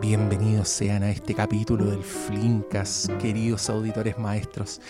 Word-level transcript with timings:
Bienvenidos 0.00 0.68
sean 0.68 1.02
a 1.02 1.10
este 1.10 1.34
capítulo 1.34 1.86
del 1.86 2.04
Flinkas, 2.04 3.10
queridos 3.20 3.68
auditores 3.70 4.18
maestros. 4.18 4.80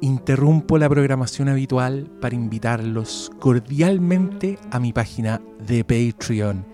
Interrumpo 0.00 0.76
la 0.76 0.88
programación 0.88 1.48
habitual 1.48 2.10
para 2.20 2.34
invitarlos 2.34 3.30
cordialmente 3.38 4.58
a 4.72 4.80
mi 4.80 4.92
página 4.92 5.40
de 5.64 5.84
Patreon. 5.84 6.66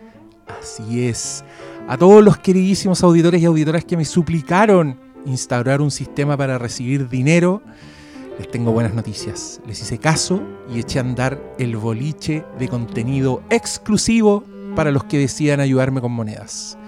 Así 0.61 1.07
es, 1.07 1.45
a 1.89 1.99
todos 1.99 2.25
los 2.25 2.39
queridísimos 2.39 3.03
auditores 3.03 3.43
y 3.43 3.45
auditoras 3.45 3.85
que 3.85 3.99
me 3.99 4.07
suplicaron 4.07 4.99
instaurar 5.27 5.83
un 5.83 5.91
sistema 5.91 6.39
para 6.39 6.57
recibir 6.57 7.09
dinero, 7.09 7.61
les 8.39 8.51
tengo 8.51 8.73
buenas 8.73 8.95
noticias. 8.95 9.61
Les 9.67 9.83
hice 9.83 9.99
caso 9.99 10.41
y 10.73 10.79
eché 10.79 11.01
a 11.01 11.03
andar 11.03 11.55
el 11.59 11.77
boliche 11.77 12.45
de 12.59 12.69
contenido 12.69 13.43
exclusivo 13.51 14.45
para 14.77 14.93
los 14.93 15.03
que 15.05 15.19
decidan 15.19 15.59
ayudarme 15.59 16.01
con 16.01 16.13
monedas. 16.13 16.79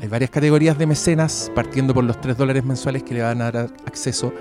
Hay 0.00 0.08
varias 0.08 0.30
categorías 0.30 0.76
de 0.76 0.86
mecenas, 0.86 1.52
partiendo 1.54 1.94
por 1.94 2.02
los 2.02 2.20
3 2.20 2.36
dólares 2.36 2.64
mensuales 2.64 3.04
que 3.04 3.14
le 3.14 3.22
van 3.22 3.40
a 3.40 3.52
dar 3.52 3.70
acceso 3.86 4.32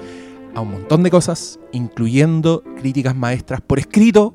a 0.56 0.62
un 0.62 0.72
montón 0.72 1.04
de 1.04 1.12
cosas, 1.12 1.60
incluyendo 1.72 2.64
críticas 2.78 3.16
maestras 3.16 3.62
por 3.62 3.78
escrito 3.78 4.34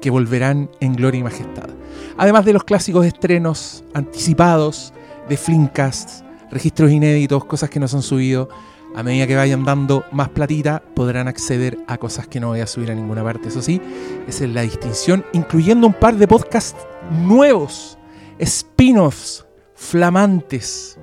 que 0.00 0.10
volverán 0.10 0.70
en 0.80 0.94
gloria 0.94 1.18
y 1.18 1.24
majestad. 1.24 1.68
Además 2.16 2.44
de 2.44 2.52
los 2.52 2.64
clásicos 2.64 3.04
estrenos 3.04 3.82
anticipados 3.94 4.92
de 5.28 5.36
Flinkcast, 5.36 6.22
registros 6.50 6.90
inéditos, 6.90 7.44
cosas 7.44 7.70
que 7.70 7.80
no 7.80 7.86
han 7.86 8.02
subido. 8.02 8.48
A 8.94 9.02
medida 9.02 9.26
que 9.26 9.36
vayan 9.36 9.64
dando 9.64 10.04
más 10.12 10.28
platita, 10.30 10.82
podrán 10.94 11.28
acceder 11.28 11.78
a 11.86 11.98
cosas 11.98 12.26
que 12.26 12.40
no 12.40 12.48
voy 12.48 12.60
a 12.60 12.66
subir 12.66 12.90
a 12.90 12.94
ninguna 12.94 13.22
parte. 13.22 13.48
Eso 13.48 13.62
sí, 13.62 13.80
esa 14.26 14.44
es 14.44 14.50
la 14.50 14.62
distinción, 14.62 15.24
incluyendo 15.32 15.86
un 15.86 15.92
par 15.92 16.16
de 16.16 16.26
podcasts 16.26 16.86
nuevos, 17.10 17.98
spin-offs, 18.38 19.46
flamantes, 19.74 20.98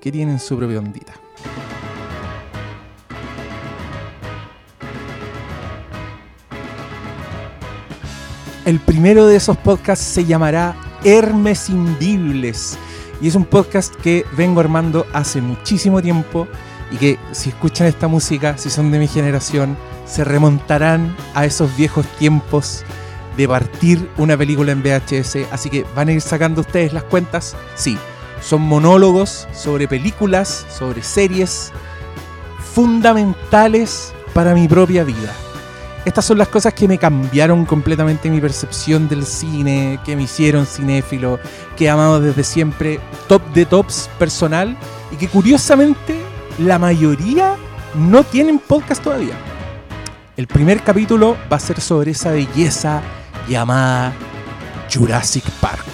que 0.00 0.10
tienen 0.10 0.38
su 0.38 0.56
propia 0.56 0.78
ondita. 0.78 1.14
El 8.64 8.78
primero 8.78 9.26
de 9.26 9.36
esos 9.36 9.56
podcasts 9.56 10.04
se 10.04 10.24
llamará 10.24 10.76
Hermes 11.02 11.68
Invibles 11.70 12.78
y 13.20 13.28
es 13.28 13.34
un 13.34 13.44
podcast 13.44 13.94
que 13.96 14.24
vengo 14.36 14.60
armando 14.60 15.06
hace 15.12 15.40
muchísimo 15.40 16.00
tiempo 16.00 16.48
y 16.90 16.96
que 16.96 17.18
si 17.32 17.50
escuchan 17.50 17.86
esta 17.86 18.08
música, 18.08 18.58
si 18.58 18.70
son 18.70 18.90
de 18.90 18.98
mi 18.98 19.06
generación, 19.06 19.76
se 20.06 20.24
remontarán 20.24 21.14
a 21.34 21.44
esos 21.44 21.76
viejos 21.76 22.06
tiempos 22.18 22.84
de 23.36 23.46
partir 23.46 24.10
una 24.16 24.36
película 24.36 24.72
en 24.72 24.82
VHS. 24.82 25.46
Así 25.52 25.70
que 25.70 25.84
van 25.94 26.08
a 26.08 26.12
ir 26.12 26.20
sacando 26.20 26.62
ustedes 26.62 26.92
las 26.92 27.04
cuentas. 27.04 27.56
Sí, 27.76 27.96
son 28.42 28.62
monólogos 28.62 29.46
sobre 29.52 29.86
películas, 29.86 30.66
sobre 30.70 31.02
series 31.02 31.72
fundamentales 32.74 34.12
para 34.34 34.54
mi 34.54 34.66
propia 34.66 35.04
vida. 35.04 35.32
Estas 36.10 36.24
son 36.24 36.38
las 36.38 36.48
cosas 36.48 36.74
que 36.74 36.88
me 36.88 36.98
cambiaron 36.98 37.64
completamente 37.64 38.28
mi 38.30 38.40
percepción 38.40 39.08
del 39.08 39.24
cine, 39.24 40.00
que 40.04 40.16
me 40.16 40.24
hicieron 40.24 40.66
cinéfilo, 40.66 41.38
que 41.76 41.84
he 41.84 41.88
amado 41.88 42.20
desde 42.20 42.42
siempre, 42.42 42.98
top 43.28 43.40
de 43.52 43.64
tops 43.64 44.10
personal, 44.18 44.76
y 45.12 45.14
que 45.14 45.28
curiosamente 45.28 46.20
la 46.58 46.80
mayoría 46.80 47.54
no 47.94 48.24
tienen 48.24 48.58
podcast 48.58 49.04
todavía. 49.04 49.34
El 50.36 50.48
primer 50.48 50.82
capítulo 50.82 51.36
va 51.50 51.58
a 51.58 51.60
ser 51.60 51.80
sobre 51.80 52.10
esa 52.10 52.32
belleza 52.32 53.02
llamada 53.48 54.12
Jurassic 54.92 55.48
Park. 55.60 55.86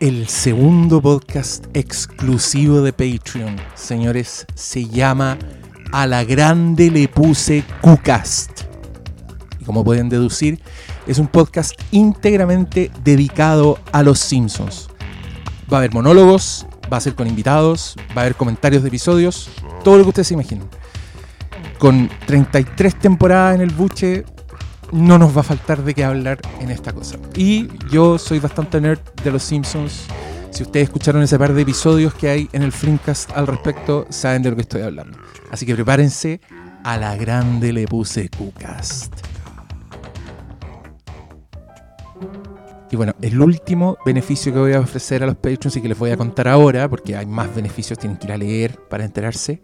El 0.00 0.26
segundo 0.26 1.00
podcast 1.00 1.64
exclusivo 1.74 2.82
de 2.82 2.92
Patreon, 2.92 3.56
señores, 3.76 4.46
se 4.54 4.84
llama 4.84 5.38
A 5.92 6.06
la 6.06 6.24
Grande 6.24 6.90
le 6.90 7.08
puse 7.08 7.64
QCast. 7.82 8.62
Y 9.60 9.64
como 9.64 9.84
pueden 9.84 10.08
deducir, 10.08 10.60
es 11.06 11.18
un 11.18 11.28
podcast 11.28 11.72
íntegramente 11.90 12.90
dedicado 13.04 13.78
a 13.92 14.02
los 14.02 14.18
Simpsons. 14.18 14.88
Va 15.72 15.78
a 15.78 15.80
haber 15.80 15.92
monólogos, 15.92 16.66
va 16.92 16.96
a 16.96 17.00
ser 17.00 17.14
con 17.14 17.26
invitados, 17.26 17.96
va 18.10 18.22
a 18.22 18.24
haber 18.24 18.34
comentarios 18.34 18.82
de 18.82 18.88
episodios, 18.88 19.50
todo 19.84 19.98
lo 19.98 20.02
que 20.04 20.08
ustedes 20.10 20.28
se 20.28 20.34
imaginen. 20.34 20.68
Con 21.78 22.10
33 22.26 22.98
temporadas 22.98 23.54
en 23.54 23.60
el 23.60 23.70
buche, 23.70 24.24
no 24.92 25.18
nos 25.18 25.36
va 25.36 25.40
a 25.40 25.44
faltar 25.44 25.82
de 25.82 25.94
qué 25.94 26.04
hablar 26.04 26.38
en 26.60 26.70
esta 26.70 26.92
cosa. 26.92 27.16
Y 27.34 27.68
yo 27.90 28.18
soy 28.18 28.38
bastante 28.38 28.80
nerd 28.80 29.00
de 29.22 29.30
los 29.30 29.42
Simpsons. 29.42 30.06
Si 30.56 30.62
ustedes 30.62 30.84
escucharon 30.84 31.22
ese 31.22 31.38
par 31.38 31.52
de 31.52 31.60
episodios 31.60 32.14
que 32.14 32.30
hay 32.30 32.48
en 32.54 32.62
el 32.62 32.72
Flimcast 32.72 33.30
al 33.36 33.46
respecto, 33.46 34.06
saben 34.08 34.40
de 34.40 34.48
lo 34.48 34.56
que 34.56 34.62
estoy 34.62 34.80
hablando. 34.80 35.18
Así 35.50 35.66
que 35.66 35.74
prepárense. 35.74 36.40
A 36.82 36.96
la 36.96 37.14
grande 37.14 37.74
le 37.74 37.84
puse 37.86 38.30
QCast. 38.30 39.12
Y 42.90 42.96
bueno, 42.96 43.14
el 43.20 43.38
último 43.38 43.98
beneficio 44.06 44.50
que 44.50 44.58
voy 44.58 44.72
a 44.72 44.80
ofrecer 44.80 45.22
a 45.22 45.26
los 45.26 45.34
Patreons 45.34 45.76
y 45.76 45.82
que 45.82 45.88
les 45.88 45.98
voy 45.98 46.12
a 46.12 46.16
contar 46.16 46.48
ahora, 46.48 46.88
porque 46.88 47.14
hay 47.14 47.26
más 47.26 47.54
beneficios, 47.54 47.98
tienen 47.98 48.16
que 48.16 48.26
ir 48.26 48.32
a 48.32 48.38
leer 48.38 48.80
para 48.88 49.04
enterarse, 49.04 49.60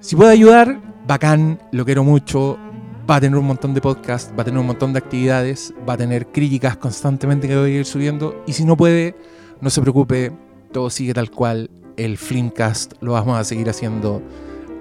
Si 0.01 0.17
puede 0.17 0.33
ayudar, 0.33 0.81
bacán, 1.07 1.61
lo 1.71 1.85
quiero 1.85 2.03
mucho, 2.03 2.57
va 3.09 3.15
a 3.15 3.21
tener 3.21 3.39
un 3.39 3.45
montón 3.45 3.73
de 3.73 3.79
podcasts, 3.79 4.33
va 4.37 4.41
a 4.41 4.43
tener 4.43 4.59
un 4.59 4.65
montón 4.65 4.91
de 4.91 4.99
actividades, 4.99 5.73
va 5.87 5.93
a 5.93 5.97
tener 5.97 6.27
críticas 6.27 6.75
constantemente 6.75 7.47
que 7.47 7.55
voy 7.55 7.71
a 7.71 7.79
ir 7.79 7.85
subiendo. 7.85 8.43
Y 8.45 8.51
si 8.51 8.65
no 8.65 8.75
puede, 8.75 9.15
no 9.61 9.69
se 9.69 9.79
preocupe, 9.79 10.33
todo 10.73 10.89
sigue 10.89 11.13
tal 11.13 11.31
cual. 11.31 11.69
El 11.95 12.17
Flimcast 12.17 12.95
lo 12.99 13.13
vamos 13.13 13.39
a 13.39 13.43
seguir 13.45 13.69
haciendo, 13.69 14.21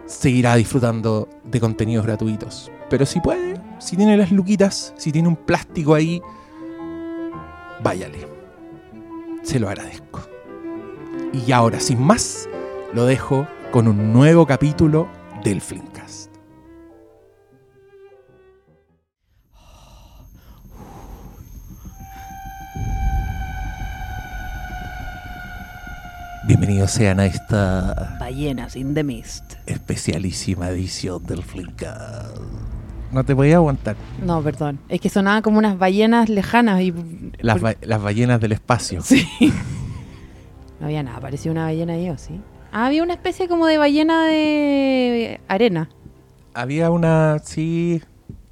seguirá 0.06 0.56
disfrutando 0.56 1.28
de 1.44 1.60
contenidos 1.60 2.04
gratuitos. 2.06 2.72
Pero 2.90 3.06
si 3.06 3.20
puede, 3.20 3.54
si 3.78 3.96
tiene 3.96 4.16
las 4.16 4.32
luquitas, 4.32 4.92
si 4.96 5.12
tiene 5.12 5.28
un 5.28 5.36
plástico 5.36 5.94
ahí, 5.94 6.20
váyale. 7.82 8.26
Se 9.42 9.58
lo 9.58 9.68
agradezco. 9.68 10.20
Y 11.32 11.52
ahora, 11.52 11.80
sin 11.80 12.00
más, 12.00 12.48
lo 12.92 13.06
dejo 13.06 13.46
con 13.70 13.88
un 13.88 14.12
nuevo 14.12 14.46
capítulo 14.46 15.08
del 15.42 15.60
Flimcast. 15.60 16.30
Bienvenidos 26.44 26.90
sean 26.90 27.20
a 27.20 27.26
esta 27.26 28.16
Ballenas 28.20 28.76
in 28.76 28.94
the 28.94 29.02
Mist. 29.02 29.54
especialísima 29.66 30.68
edición 30.68 31.24
del 31.24 31.42
Flimcast. 31.42 32.36
No 33.12 33.24
te 33.24 33.36
podía 33.36 33.56
aguantar. 33.56 33.94
No, 34.24 34.42
perdón. 34.42 34.78
Es 34.88 35.00
que 35.00 35.08
sonaban 35.08 35.42
como 35.42 35.58
unas 35.58 35.78
ballenas 35.78 36.28
lejanas 36.28 36.80
y. 36.80 36.94
Las, 37.40 37.60
ba- 37.60 37.76
las 37.82 38.02
ballenas 38.02 38.40
del 38.40 38.52
espacio. 38.52 39.02
Sí. 39.02 39.26
No 40.80 40.86
había 40.86 41.04
nada, 41.04 41.20
parecía 41.20 41.52
una 41.52 41.62
ballena 41.66 41.92
ahí, 41.92 42.10
¿o 42.10 42.18
sí? 42.18 42.40
Ah, 42.72 42.86
había 42.86 43.04
una 43.04 43.12
especie 43.14 43.46
como 43.46 43.66
de 43.68 43.78
ballena 43.78 44.24
de 44.26 45.40
arena. 45.46 45.88
Había 46.54 46.90
una, 46.90 47.38
sí. 47.38 48.02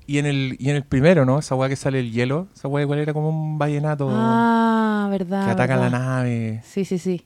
Y 0.06 0.18
en 0.18 0.26
el, 0.26 0.54
y 0.60 0.70
en 0.70 0.76
el 0.76 0.84
primero, 0.84 1.24
¿no? 1.24 1.40
Esa 1.40 1.56
weá 1.56 1.68
que 1.68 1.74
sale 1.74 1.98
el 1.98 2.12
hielo. 2.12 2.46
Esa 2.54 2.68
weá 2.68 2.84
igual 2.84 3.00
era 3.00 3.12
como 3.12 3.30
un 3.30 3.58
vallenato 3.58 4.08
Ah, 4.12 5.08
verdad. 5.10 5.44
que 5.46 5.50
ataca 5.50 5.74
verdad. 5.76 5.90
la 5.90 5.98
nave. 5.98 6.60
Sí, 6.64 6.84
sí, 6.84 6.98
sí. 6.98 7.24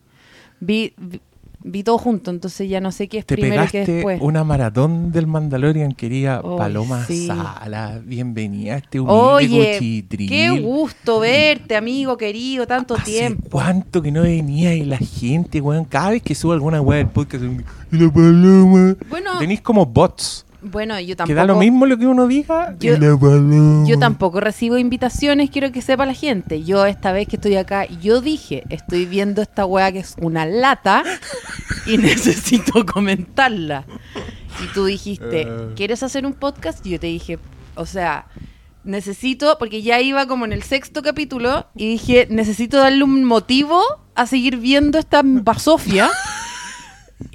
Vi, 0.60 0.94
vi, 0.96 1.20
vi 1.66 1.82
todo 1.82 1.96
junto, 1.96 2.30
entonces 2.30 2.68
ya 2.68 2.78
no 2.80 2.92
sé 2.92 3.08
qué 3.08 3.18
es 3.18 3.26
Te 3.26 3.36
primero 3.36 3.64
y 3.64 3.68
qué 3.68 3.86
después. 3.86 4.20
una 4.20 4.44
maratón 4.44 5.10
del 5.12 5.26
Mandalorian, 5.26 5.92
quería 5.92 6.36
Ay, 6.44 6.56
Paloma 6.58 7.04
sí. 7.06 7.26
Sala. 7.26 8.00
Bienvenida 8.04 8.74
a 8.74 8.76
este 8.76 9.00
humilde 9.00 9.18
Oye, 9.20 9.72
cuchitril. 9.78 10.28
qué 10.28 10.50
gusto 10.60 11.20
verte, 11.20 11.74
amigo 11.74 12.18
querido, 12.18 12.66
tanto 12.66 12.94
¿Hace 12.94 13.04
tiempo. 13.12 13.48
cuánto 13.50 14.02
que 14.02 14.12
no 14.12 14.22
venía 14.22 14.74
y 14.74 14.84
la 14.84 14.98
gente, 14.98 15.60
weón? 15.62 15.86
Cada 15.86 16.10
vez 16.10 16.22
que 16.22 16.34
subo 16.34 16.52
alguna 16.52 16.80
weá 16.82 16.98
del 16.98 17.08
podcast, 17.08 17.42
la 17.90 18.10
paloma. 18.10 18.96
Bueno, 19.08 19.38
Tenéis 19.38 19.62
como 19.62 19.86
bots. 19.86 20.43
Bueno, 20.64 20.98
yo 21.00 21.08
Que 21.08 21.16
tampoco. 21.16 21.34
da 21.36 21.44
lo 21.44 21.56
mismo 21.56 21.86
lo 21.86 21.96
que 21.98 22.06
uno 22.06 22.26
diga. 22.26 22.74
Yo 23.86 23.98
tampoco 23.98 24.40
recibo 24.40 24.78
invitaciones, 24.78 25.50
quiero 25.50 25.70
que 25.72 25.82
sepa 25.82 26.06
la 26.06 26.14
gente. 26.14 26.62
Yo 26.64 26.84
esta 26.86 27.12
vez 27.12 27.28
que 27.28 27.36
estoy 27.36 27.56
acá, 27.56 27.86
yo 27.86 28.20
dije, 28.20 28.64
estoy 28.70 29.06
viendo 29.06 29.42
esta 29.42 29.66
weá 29.66 29.92
que 29.92 30.00
es 30.00 30.14
una 30.20 30.46
lata 30.46 31.04
y 31.86 31.98
necesito 31.98 32.84
comentarla. 32.86 33.84
Y 34.64 34.72
tú 34.72 34.84
dijiste, 34.86 35.42
Eh. 35.42 35.68
¿quieres 35.76 36.02
hacer 36.02 36.24
un 36.26 36.32
podcast? 36.32 36.84
Y 36.86 36.90
yo 36.90 37.00
te 37.00 37.06
dije, 37.08 37.38
o 37.74 37.86
sea, 37.86 38.26
necesito, 38.84 39.56
porque 39.58 39.82
ya 39.82 40.00
iba 40.00 40.26
como 40.26 40.44
en 40.44 40.52
el 40.52 40.62
sexto 40.62 41.02
capítulo, 41.02 41.66
y 41.74 41.88
dije, 41.90 42.26
necesito 42.30 42.76
darle 42.78 43.02
un 43.04 43.24
motivo 43.24 43.80
a 44.14 44.26
seguir 44.26 44.58
viendo 44.58 44.98
esta 44.98 45.22
basofia. 45.24 46.10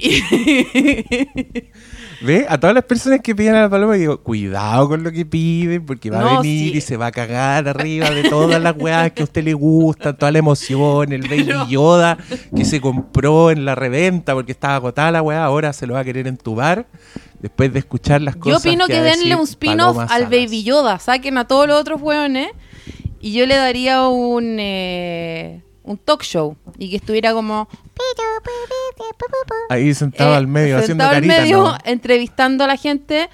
¿Ve? 2.21 2.45
A 2.50 2.57
todas 2.60 2.74
las 2.75 2.83
personas 2.83 3.21
que 3.21 3.33
piden 3.33 3.56
a 3.56 3.62
la 3.62 3.69
paloma 3.69 3.95
digo, 3.95 4.21
cuidado 4.21 4.89
con 4.89 5.04
lo 5.04 5.12
que 5.12 5.25
piden, 5.25 5.86
porque 5.86 6.10
va 6.10 6.19
a 6.19 6.42
venir 6.42 6.71
sí. 6.74 6.77
y 6.77 6.81
se 6.81 6.98
va 6.98 7.07
a 7.07 7.12
cagar 7.12 7.68
arriba 7.68 8.10
de 8.10 8.24
todas 8.30 8.62
las 8.62 8.75
weas 8.77 9.12
que 9.13 9.21
a 9.21 9.25
usted 9.25 9.44
le 9.44 9.54
gustan, 9.54 10.18
toda 10.18 10.31
la 10.31 10.39
emoción, 10.39 11.13
el 11.13 11.21
Baby 11.21 11.44
Pero- 11.45 11.68
Yoda 11.68 12.18
que 12.56 12.66
se 12.66 12.81
compró 12.81 13.51
en 13.51 13.63
la 13.63 13.75
reventa 13.75 14.33
porque 14.33 14.51
estaba 14.51 14.75
agotada 14.75 15.12
la 15.12 15.21
wea, 15.21 15.44
ahora 15.45 15.71
se 15.71 15.88
lo 15.88 15.94
va 15.94 16.01
a 16.01 16.04
querer 16.04 16.27
entubar 16.27 16.88
después 17.39 17.71
de 17.71 17.80
escuchar 17.80 18.21
las 18.21 18.36
Yo 18.36 18.42
cosas. 18.42 18.66
opino 18.66 18.86
que 18.88 18.94
que 18.94 19.01
denle 19.01 19.36
un 19.36 19.44
spin-off 19.44 19.98
al. 20.10 20.25
Baby 20.25 20.63
Yoda, 20.63 21.00
saquen 21.00 21.38
a 21.38 21.48
todos 21.48 21.68
los 21.68 21.80
otros 21.80 22.01
hueones 22.01 22.50
y 23.21 23.31
yo 23.33 23.45
le 23.45 23.56
daría 23.56 24.07
un 24.07 24.57
eh, 24.60 25.62
un 25.90 25.98
talk 25.98 26.24
show 26.24 26.56
y 26.78 26.92
que 26.92 26.98
estuviera 26.98 27.34
como 27.34 27.68
Ahí 29.70 29.94
sentado 29.96 30.34
eh, 30.34 30.38
al 30.38 30.48
medio 30.48 30.78
haciendo 30.78 31.04
sentado 31.04 31.18
al 31.18 31.26
medio 31.26 31.64
¿no? 31.64 31.78
entrevistando 31.84 32.64
a 32.64 32.68
la 32.68 32.78
gente 32.78 33.28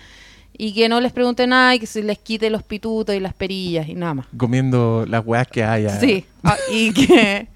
y 0.57 0.73
que 0.73 0.87
no 0.87 1.01
les 1.01 1.11
pregunte 1.11 1.47
nada 1.47 1.75
y 1.75 1.79
que 1.79 1.85
se 1.85 2.01
les 2.01 2.17
quite 2.17 2.49
los 2.49 2.63
pitutos 2.63 3.13
y 3.13 3.19
las 3.19 3.33
perillas 3.33 3.89
y 3.89 3.93
nada 3.93 4.13
más. 4.13 4.27
Comiendo 4.37 5.05
las 5.05 5.25
weas 5.25 5.47
que 5.47 5.65
haya. 5.65 5.99
Sí, 5.99 6.25
ah, 6.43 6.55
y 6.71 6.93
que 7.07 7.49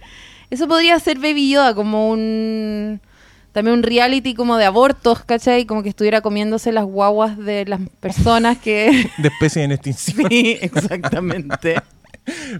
eso 0.49 0.67
podría 0.67 0.99
ser 0.99 1.17
Baby 1.17 1.51
Yoda 1.51 1.73
como 1.73 2.09
un 2.09 2.99
también 3.53 3.77
un 3.77 3.83
reality 3.83 4.33
como 4.33 4.57
de 4.57 4.65
abortos, 4.65 5.23
¿cachai? 5.23 5.65
Como 5.65 5.81
que 5.81 5.89
estuviera 5.89 6.19
comiéndose 6.19 6.73
las 6.73 6.83
guaguas 6.83 7.37
de 7.37 7.65
las 7.65 7.79
personas 8.01 8.57
que 8.57 9.09
De 9.17 9.29
especie 9.29 9.63
en 9.63 9.71
extinción. 9.71 10.27
Sí, 10.29 10.57
exactamente. 10.61 11.75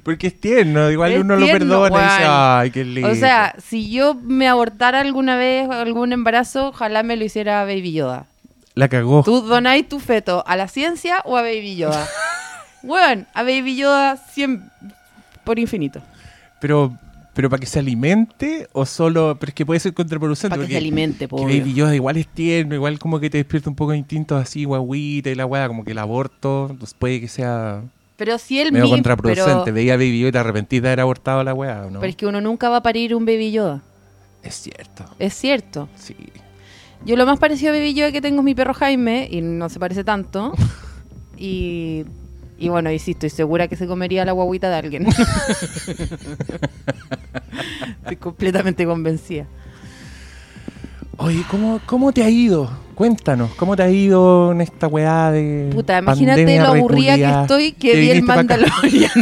Porque 0.04 0.28
es 0.28 0.40
tierno, 0.40 0.90
igual 0.92 1.12
Es 1.14 1.22
uno 1.22 1.36
lo 1.36 1.46
perdona 1.46 1.88
y 1.88 2.04
dice, 2.04 2.24
weón. 2.24 2.32
ay, 2.32 2.72
qué 2.72 2.86
lindo. 2.86 3.10
O 3.10 3.16
sea, 3.16 3.56
si 3.66 3.90
yo 3.90 4.16
me 4.16 4.48
abortara 4.48 5.00
alguna 5.00 5.36
vez 5.38 5.70
algún 5.70 6.14
embarazo, 6.14 6.70
ojalá 6.70 7.04
me 7.04 7.16
lo 7.16 7.26
hiciera 7.26 7.64
Baby 7.66 7.94
Yoda. 7.94 8.26
la 8.76 8.88
cagó. 8.88 9.24
¿Tú 9.24 9.42
donáis 9.42 9.88
tu 9.88 10.00
feto 10.00 10.44
a 10.48 10.56
la 10.56 10.68
ciencia 10.68 11.22
o 11.26 11.38
a 11.38 11.42
Baby 11.42 11.76
Yoda? 11.76 12.08
bueno, 12.84 13.26
a 13.34 13.44
Baby 13.44 13.76
Yoda 13.78 14.18
100 14.18 14.70
por 15.44 15.60
infinito. 15.60 16.02
Pero, 16.62 16.94
pero 17.34 17.50
para 17.50 17.60
que 17.60 17.66
se 17.66 17.80
alimente 17.80 18.68
o 18.74 18.86
solo. 18.86 19.38
Pero 19.40 19.50
es 19.50 19.54
que 19.56 19.66
puede 19.66 19.80
ser 19.80 19.94
contraproducente. 19.94 20.56
Para 20.56 20.68
que 20.68 20.74
se 20.74 20.78
alimente, 20.78 21.28
pobre. 21.28 21.60
Baby 21.60 21.74
Yoda 21.74 21.96
igual 21.96 22.18
es 22.18 22.28
tierno, 22.28 22.76
igual 22.76 23.00
como 23.00 23.20
que 23.20 23.30
te 23.30 23.38
despierta 23.38 23.70
un 23.70 23.76
poco 23.76 23.92
de 23.92 23.98
instintos 23.98 24.42
así, 24.42 24.66
guaguita 24.66 25.30
y 25.30 25.36
la 25.36 25.46
weá, 25.46 25.68
como 25.68 25.84
que 25.84 25.92
el 25.92 25.98
aborto 26.00 26.76
pues 26.80 26.94
puede 26.94 27.20
que 27.22 27.28
sea 27.28 27.82
Pero 28.20 28.38
si 28.38 28.60
él 28.60 28.72
medio 28.72 28.84
mismo. 28.86 28.98
contraproducente. 28.98 29.62
Pero, 29.64 29.74
Veía 29.74 29.94
a 29.96 29.98
Baby 29.98 30.20
Yoda 30.20 30.30
y 30.30 30.32
te 30.34 30.38
arrepentís 30.38 30.82
de 30.84 30.90
haber 30.90 31.00
abortado 31.00 31.44
la 31.44 31.54
weá, 31.56 31.86
¿o 31.88 31.90
¿no? 31.90 32.00
pero 32.00 32.10
es 32.12 32.16
que 32.16 32.28
uno 32.28 32.40
nunca 32.42 32.70
va 32.70 32.78
a 32.78 32.84
parir 32.84 33.16
un 33.16 33.26
Baby 33.26 33.52
Yoda. 33.52 33.82
Es 34.44 34.56
cierto, 34.56 35.06
Es 35.18 35.34
cierto. 35.34 35.90
sí. 35.96 36.16
Yo 37.06 37.16
lo 37.16 37.26
más 37.26 37.40
parecido 37.40 37.72
a 37.72 37.76
Baby 37.76 37.94
Yoda 37.94 38.12
que 38.12 38.20
tengo 38.22 38.40
es 38.40 38.44
mi 38.44 38.54
perro 38.54 38.74
Jaime, 38.74 39.28
y 39.32 39.40
no 39.42 39.70
se 39.70 39.80
parece 39.80 40.04
tanto. 40.04 40.54
Y, 41.42 42.04
y 42.58 42.68
bueno, 42.68 42.92
y 42.92 43.00
sí, 43.00 43.12
estoy 43.12 43.30
segura 43.30 43.70
que 43.70 43.78
se 43.78 43.88
comería 43.88 44.26
la 44.26 44.34
guaguita 44.34 44.70
de 44.70 44.76
alguien. 44.76 45.08
estoy 48.02 48.18
completamente 48.18 48.86
convencida. 48.86 49.46
Oye, 51.22 51.44
¿cómo, 51.52 51.82
¿cómo 51.86 52.14
te 52.14 52.24
ha 52.24 52.30
ido? 52.30 52.72
Cuéntanos, 52.96 53.52
¿cómo 53.56 53.76
te 53.76 53.84
ha 53.84 53.90
ido 53.90 54.54
en 54.54 54.62
esta 54.62 54.88
weá 54.88 55.32
de. 55.32 55.70
Puta, 55.74 56.00
imagínate 56.00 56.58
lo 56.60 56.68
aburrida 56.68 57.16
que 57.16 57.42
estoy 57.42 57.72
que 57.74 57.96
vi 57.96 58.10
el. 58.12 58.24
Mandalorian. 58.24 59.12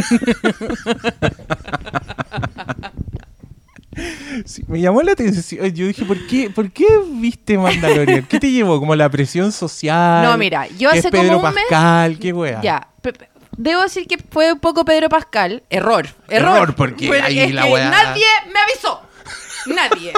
Sí, 4.44 4.62
me 4.68 4.80
llamó 4.80 5.02
la 5.02 5.10
atención. 5.12 5.66
Yo 5.74 5.88
dije, 5.88 6.04
¿por 6.04 6.24
qué, 6.28 6.50
¿por 6.50 6.70
qué 6.70 6.86
viste 7.14 7.58
Mandalorian? 7.58 8.24
¿Qué 8.26 8.38
te 8.38 8.48
llevó? 8.52 8.78
¿Como 8.78 8.94
la 8.94 9.08
presión 9.08 9.50
social? 9.50 10.22
No, 10.22 10.38
mira, 10.38 10.68
yo 10.78 10.90
¿Qué 10.90 10.98
hace 11.00 11.08
es 11.08 11.10
Pedro 11.12 11.34
como 11.38 11.48
un 11.48 11.54
mes- 11.54 11.64
Pascal? 11.68 12.18
¿Qué 12.20 12.32
weá? 12.32 12.60
ya, 12.62 12.86
debo 13.56 13.82
decir 13.82 14.06
que 14.06 14.16
fue 14.30 14.52
un 14.52 14.60
poco 14.60 14.84
Pedro 14.84 15.08
Pascal. 15.08 15.64
Error. 15.68 16.06
Error. 16.28 16.56
Error, 16.58 16.74
porque 16.76 17.10
ahí 17.20 17.40
es 17.40 17.52
la 17.52 17.62
Nadie 17.62 18.24
me 18.52 18.60
avisó. 18.60 19.02
Nadie. 19.66 20.12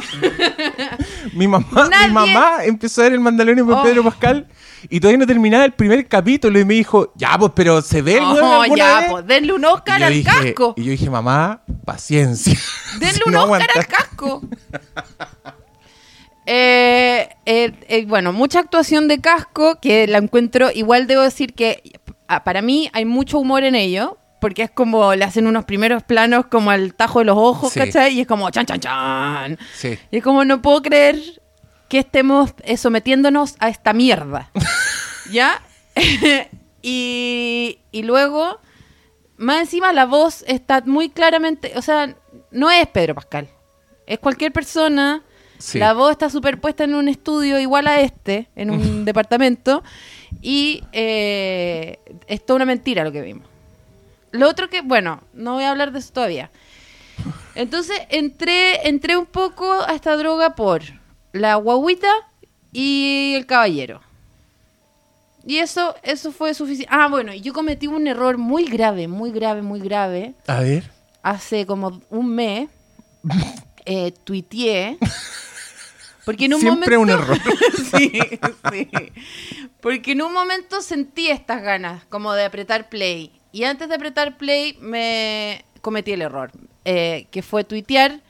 Mi 1.32 1.46
mamá, 1.48 1.66
Nadie- 1.90 2.08
mi 2.08 2.12
mamá 2.14 2.64
empezó 2.64 3.00
a 3.00 3.04
ver 3.04 3.14
el 3.14 3.20
Mandalorian 3.20 3.66
por 3.66 3.76
Oh. 3.76 3.82
Pedro 3.82 4.04
Pascal 4.04 4.46
y 4.88 4.98
todavía 5.00 5.18
no 5.18 5.26
terminaba 5.26 5.64
el 5.64 5.72
primer 5.72 6.06
capítulo 6.08 6.58
y 6.58 6.64
me 6.64 6.74
dijo, 6.74 7.12
ya, 7.16 7.36
pues, 7.38 7.52
pero 7.54 7.82
¿se 7.82 8.02
ve 8.02 8.14
el 8.18 8.24
weón 8.24 8.36
No, 8.68 8.76
ya, 8.76 9.00
vez?" 9.00 9.10
pues, 9.10 9.26
denle 9.26 9.52
un 9.52 9.64
Oscar 9.64 10.02
al 10.02 10.12
dije- 10.12 10.24
casco. 10.24 10.74
Y 10.76 10.84
yo 10.84 10.90
dije, 10.92 11.10
mamá, 11.10 11.62
paciencia. 11.84 12.58
Denle 12.98 13.14
Si 13.14 13.22
un 13.26 13.32
no 13.32 13.44
Oscar 13.44 13.68
al 13.76 13.86
casco. 13.86 14.42
Eh, 16.46 17.28
eh, 17.46 17.72
eh, 17.88 18.06
bueno, 18.06 18.32
mucha 18.32 18.58
actuación 18.60 19.06
de 19.08 19.20
casco 19.20 19.78
que 19.80 20.06
la 20.06 20.18
encuentro. 20.18 20.70
Igual 20.72 21.06
debo 21.06 21.22
decir 21.22 21.52
que 21.54 22.00
para 22.44 22.62
mí 22.62 22.90
hay 22.92 23.04
mucho 23.04 23.38
humor 23.38 23.64
en 23.64 23.74
ello. 23.74 24.16
Porque 24.40 24.62
es 24.62 24.70
como 24.70 25.14
le 25.14 25.24
hacen 25.24 25.46
unos 25.46 25.64
primeros 25.64 26.02
planos 26.02 26.46
como 26.46 26.70
al 26.70 26.94
tajo 26.94 27.18
de 27.20 27.26
los 27.26 27.36
ojos, 27.36 27.72
Sí. 27.72 27.78
¿cachai? 27.80 28.14
Y 28.14 28.20
es 28.22 28.26
como 28.26 28.50
chan, 28.50 28.66
chan, 28.66 28.80
chan. 28.80 29.58
Sí. 29.74 29.98
Y 30.10 30.16
es 30.18 30.22
como 30.24 30.44
no 30.44 30.62
puedo 30.62 30.80
creer 30.82 31.16
que 31.88 31.98
estemos 31.98 32.54
eh, 32.62 32.76
sometiéndonos 32.76 33.56
a 33.58 33.68
esta 33.68 33.92
mierda. 33.92 34.50
¿Ya? 35.30 35.60
y, 36.82 37.78
y 37.92 38.02
luego, 38.02 38.58
más 39.36 39.60
encima 39.60 39.92
la 39.92 40.06
voz 40.06 40.44
está 40.46 40.82
muy 40.86 41.10
claramente, 41.10 41.72
o 41.76 41.82
sea, 41.82 42.14
no 42.50 42.70
es 42.70 42.86
Pedro 42.88 43.14
Pascal. 43.14 43.48
Es 44.06 44.18
cualquier 44.18 44.52
persona. 44.52 45.22
Sí. 45.58 45.78
La 45.78 45.92
voz 45.92 46.12
está 46.12 46.30
superpuesta 46.30 46.84
en 46.84 46.94
un 46.94 47.06
estudio 47.08 47.58
igual 47.60 47.86
a 47.86 48.00
este, 48.00 48.48
en 48.56 48.70
un 48.70 49.04
departamento. 49.04 49.82
Y 50.40 50.82
eh, 50.92 51.98
es 52.26 52.44
toda 52.46 52.56
una 52.56 52.64
mentira 52.64 53.04
lo 53.04 53.12
que 53.12 53.20
vimos. 53.20 53.46
Lo 54.32 54.48
otro 54.48 54.68
que, 54.68 54.80
bueno, 54.82 55.22
no 55.32 55.54
voy 55.54 55.64
a 55.64 55.70
hablar 55.70 55.92
de 55.92 55.98
eso 55.98 56.12
todavía. 56.12 56.50
Entonces 57.54 58.00
entré, 58.08 58.88
entré 58.88 59.16
un 59.16 59.26
poco 59.26 59.70
a 59.72 59.94
esta 59.94 60.16
droga 60.16 60.54
por 60.54 60.82
la 61.32 61.56
guaguita 61.56 62.08
y 62.72 63.34
el 63.36 63.46
caballero. 63.46 64.00
Y 65.44 65.58
eso, 65.58 65.94
eso 66.02 66.32
fue 66.32 66.54
suficiente. 66.54 66.94
Ah, 66.94 67.08
bueno, 67.08 67.32
y 67.32 67.40
yo 67.40 67.52
cometí 67.52 67.86
un 67.86 68.06
error 68.06 68.38
muy 68.38 68.64
grave, 68.66 69.08
muy 69.08 69.32
grave, 69.32 69.62
muy 69.62 69.80
grave. 69.80 70.34
A 70.46 70.60
ver. 70.60 70.90
Hace 71.22 71.66
como 71.66 72.00
un 72.10 72.34
mes, 72.34 72.68
eh, 73.84 74.12
tuiteé. 74.24 74.98
Porque 76.24 76.44
en 76.44 76.54
un 76.54 76.60
Siempre 76.60 76.98
momento. 76.98 77.22
un 77.22 77.22
error. 77.22 77.38
sí, 77.90 78.12
sí. 78.70 78.88
Porque 79.80 80.12
en 80.12 80.22
un 80.22 80.32
momento 80.32 80.82
sentí 80.82 81.28
estas 81.28 81.62
ganas, 81.62 82.04
como 82.06 82.32
de 82.34 82.44
apretar 82.44 82.88
play. 82.88 83.39
Y 83.52 83.64
antes 83.64 83.88
de 83.88 83.94
apretar 83.94 84.36
play, 84.36 84.76
me 84.80 85.64
cometí 85.80 86.12
el 86.12 86.22
error. 86.22 86.50
eh, 86.84 87.26
que 87.30 87.42
fue 87.42 87.64
tuitear. 87.64 88.20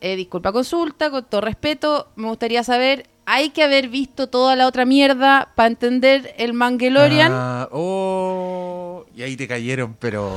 eh, 0.00 0.16
disculpa 0.16 0.50
consulta, 0.52 1.10
con 1.10 1.24
todo 1.26 1.40
respeto, 1.42 2.08
me 2.16 2.26
gustaría 2.28 2.64
saber, 2.64 3.06
¿hay 3.24 3.50
que 3.50 3.62
haber 3.62 3.88
visto 3.88 4.28
toda 4.28 4.56
la 4.56 4.66
otra 4.66 4.84
mierda 4.84 5.52
para 5.54 5.68
entender 5.68 6.34
el 6.38 6.54
Mangalorian? 6.54 7.30
Ah, 7.32 7.68
oh, 7.70 9.04
y 9.14 9.22
ahí 9.22 9.36
te 9.36 9.46
cayeron, 9.46 9.94
pero 10.00 10.36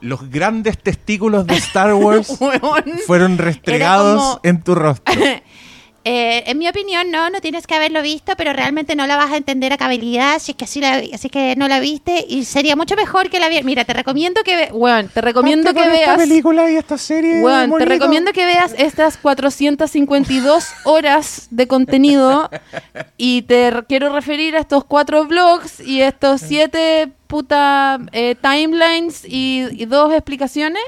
los 0.00 0.30
grandes 0.30 0.78
testículos 0.78 1.46
de 1.48 1.56
Star 1.56 1.94
Wars 1.94 2.38
fueron 3.06 3.38
restregados 3.38 4.20
como- 4.22 4.40
en 4.44 4.62
tu 4.62 4.74
rostro. 4.76 5.14
Eh, 6.08 6.44
en 6.46 6.56
mi 6.58 6.68
opinión, 6.68 7.10
no, 7.10 7.30
no 7.30 7.40
tienes 7.40 7.66
que 7.66 7.74
haberlo 7.74 8.00
visto, 8.00 8.34
pero 8.36 8.52
realmente 8.52 8.94
no 8.94 9.08
la 9.08 9.16
vas 9.16 9.32
a 9.32 9.36
entender 9.36 9.72
a 9.72 9.76
cabalidad, 9.76 10.38
si 10.38 10.52
es 10.52 10.56
que 10.56 10.64
así, 10.64 10.80
la, 10.80 11.02
así 11.12 11.28
que 11.28 11.56
no 11.56 11.66
la 11.66 11.80
viste 11.80 12.24
y 12.28 12.44
sería 12.44 12.76
mucho 12.76 12.94
mejor 12.94 13.28
que 13.28 13.40
la 13.40 13.48
vieras. 13.48 13.64
Mira, 13.64 13.84
te 13.84 13.92
recomiendo 13.92 14.44
que 14.44 14.54
ve- 14.54 14.70
Weón, 14.72 15.08
te 15.08 15.20
recomiendo 15.20 15.74
que 15.74 15.80
con 15.80 15.92
esta 15.92 16.14
veas... 16.14 16.16
película 16.28 16.70
y 16.70 16.76
esta 16.76 16.96
serie. 16.96 17.42
Weón, 17.42 17.76
te 17.76 17.84
recomiendo 17.86 18.32
que 18.32 18.46
veas 18.46 18.72
estas 18.78 19.16
452 19.16 20.68
horas 20.84 21.48
de 21.50 21.66
contenido 21.66 22.50
y 23.16 23.42
te 23.42 23.72
quiero 23.88 24.14
referir 24.14 24.54
a 24.56 24.60
estos 24.60 24.84
cuatro 24.84 25.26
blogs 25.26 25.80
y 25.80 26.02
estos 26.02 26.40
siete 26.40 27.08
puta 27.26 27.98
eh, 28.12 28.36
timelines 28.40 29.24
y, 29.24 29.64
y 29.72 29.84
dos 29.86 30.12
explicaciones 30.12 30.82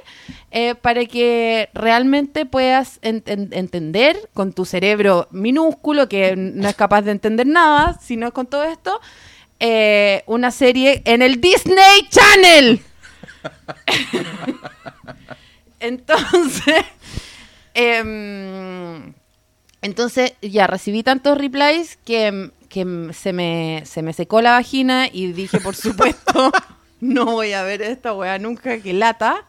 eh, 0.51 0.75
para 0.75 1.05
que 1.07 1.69
realmente 1.75 2.45
puedas 2.47 2.99
en- 3.03 3.23
en- 3.27 3.51
entender 3.53 4.29
con 4.35 4.53
tu 4.53 4.65
cerebro 4.65 5.29
minúsculo 5.31 6.09
que 6.09 6.35
no 6.37 6.69
es 6.69 6.75
capaz 6.75 7.03
de 7.03 7.13
entender 7.13 7.47
nada, 7.47 7.99
sino 8.03 8.33
con 8.33 8.47
todo 8.47 8.65
esto, 8.65 9.01
eh, 9.61 10.23
una 10.27 10.51
serie 10.51 11.03
en 11.05 11.23
el 11.23 11.41
Disney 11.41 12.09
Channel. 12.11 12.81
Entonces, 15.81 16.85
em, 17.75 19.13
entonces 19.81 20.33
ya 20.43 20.67
recibí 20.67 21.03
tantos 21.05 21.39
replies 21.39 21.99
que, 22.05 22.51
que 22.69 23.11
se, 23.13 23.33
me, 23.33 23.83
se 23.87 24.03
me 24.03 24.13
secó 24.13 24.41
la 24.43 24.53
vagina 24.53 25.09
y 25.13 25.33
dije, 25.33 25.61
por 25.61 25.77
supuesto, 25.77 26.51
no 27.01 27.27
voy 27.27 27.53
a 27.53 27.63
ver 27.63 27.83
esta 27.83 28.13
weá 28.13 28.39
nunca, 28.39 28.79
que 28.81 28.93
lata. 28.93 29.45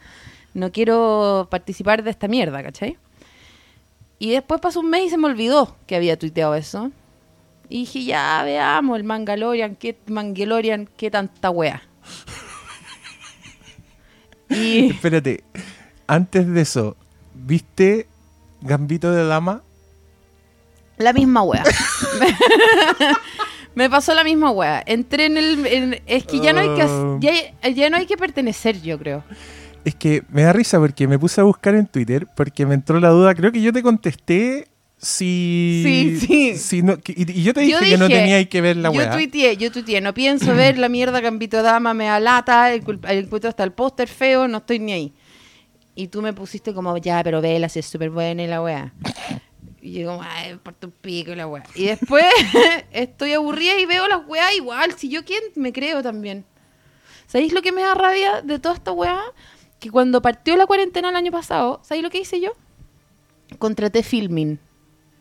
No 0.54 0.72
quiero 0.72 1.48
participar 1.52 2.04
de 2.04 2.10
esta 2.12 2.28
mierda, 2.28 2.62
¿cachai? 2.64 2.98
Y 4.18 4.32
después 4.32 4.60
pasó 4.60 4.80
un 4.82 4.90
mes 4.90 5.06
y 5.06 5.10
se 5.10 5.18
me 5.18 5.28
olvidó 5.28 5.76
que 5.88 5.96
había 5.96 6.18
tuiteado 6.20 6.56
eso. 6.56 6.92
Y 7.70 7.82
dije, 7.82 8.04
ya 8.04 8.42
veamos 8.44 8.98
el 8.98 9.04
Mangalorian, 9.04 9.76
qué 9.76 9.96
Mangalorian, 10.08 10.90
qué 10.98 11.12
tanta 11.12 11.50
wea. 11.52 11.84
Y 14.50 14.90
Espérate, 14.90 15.44
antes 16.08 16.48
de 16.48 16.62
eso, 16.62 16.98
¿viste 17.36 18.08
Gambito 18.62 19.12
de 19.12 19.26
Dama? 19.26 19.62
La 20.98 21.14
misma 21.14 21.44
wea. 21.44 21.64
Me 23.76 23.90
pasó 23.90 24.14
la 24.16 24.24
misma 24.24 24.50
wea. 24.52 24.84
Entré 24.86 25.26
en 25.28 25.38
el. 25.38 25.66
en- 25.68 26.02
es 26.08 26.26
que 26.26 26.40
ya 26.40 26.52
no 26.52 26.60
hay 26.62 26.70
que. 26.76 26.84
Oh. 26.84 27.18
Ya, 27.22 27.70
ya 27.70 27.90
no 27.90 27.98
hay 27.98 28.06
que 28.08 28.18
pertenecer, 28.18 28.82
yo 28.82 28.98
creo. 28.98 29.24
Es 29.86 29.96
que 29.96 30.24
me 30.30 30.44
da 30.44 30.54
risa 30.54 30.80
porque 30.80 31.08
me 31.08 31.18
puse 31.18 31.42
a 31.42 31.44
buscar 31.44 31.76
en 31.76 31.88
Twitter 31.88 32.28
porque 32.36 32.66
me 32.66 32.76
entró 32.76 33.00
la 33.00 33.10
duda. 33.10 33.34
Creo 33.34 33.52
que 33.52 33.62
yo 33.62 33.72
te 33.74 33.82
contesté 33.82 34.68
si. 34.98 35.82
Sí, 35.86 36.20
sí. 36.20 36.58
si 36.58 36.82
no- 36.84 36.98
que- 37.00 37.14
y, 37.16 37.42
yo 37.44 37.54
te 37.54 37.62
dije, 37.62 37.72
Yo 37.72 37.80
que 37.80 37.98
no 37.98 38.08
tenía 38.08 38.44
que 38.48 38.62
ver 38.62 38.78
la 38.78 38.92
yo 38.92 38.98
weá. 39.00 39.12
tuiteé, 39.12 39.56
yo 39.58 39.72
tuiteé. 39.72 40.02
No 40.02 40.14
pienso 40.14 40.54
ver 40.54 40.78
la 40.78 40.90
mierda 40.90 41.22
Gambito 41.22 41.62
Dama, 41.64 41.94
me 41.94 42.06
da 42.06 42.20
lata. 42.20 42.74
El, 42.74 42.84
el 43.08 43.30
hasta 43.48 43.64
el 43.64 43.72
póster 43.72 44.08
feo, 44.10 44.48
no 44.48 44.58
estoy 44.60 44.80
ni 44.80 44.92
ahí. 44.92 45.14
Y 45.96 46.08
tú 46.08 46.22
me 46.22 46.34
pusiste 46.34 46.74
como, 46.74 46.98
ya, 46.98 47.24
pero 47.24 47.42
vela, 47.42 47.68
si 47.70 47.80
es 47.80 47.86
súper 47.86 48.10
buena 48.10 48.44
y 48.44 48.48
la 48.48 48.62
wea. 48.62 48.94
Y 49.82 49.94
yo 49.94 50.08
como, 50.10 50.22
ay, 50.24 50.58
por 50.62 50.74
tu 50.74 50.92
pico 50.92 51.32
y 51.32 51.36
la 51.36 51.48
wea. 51.48 51.64
Y 51.76 51.86
después 51.86 52.26
estoy 52.92 53.34
aburrida 53.34 53.80
y 53.80 53.86
veo 53.86 54.08
las 54.08 54.28
weas 54.28 54.54
igual. 54.56 54.94
Si 54.98 55.10
yo 55.10 55.24
quién 55.24 55.42
me 55.56 55.72
creo 55.72 56.04
también. 56.04 56.46
¿Sabéis 57.28 57.54
lo 57.54 57.62
que 57.62 57.72
me 57.72 57.82
da 57.82 57.94
rabia 57.96 58.42
de 58.42 58.60
toda 58.60 58.76
esta 58.76 58.92
wea? 58.92 59.22
Que 59.80 59.90
cuando 59.90 60.22
partió 60.22 60.56
la 60.58 60.66
cuarentena 60.66 61.10
el 61.10 61.16
año 61.16 61.32
pasado, 61.32 61.80
¿sabéis 61.84 62.04
lo 62.04 62.10
que 62.10 62.20
hice 62.20 62.40
yo? 62.42 62.52
Contraté 63.58 64.04
filming. 64.04 64.60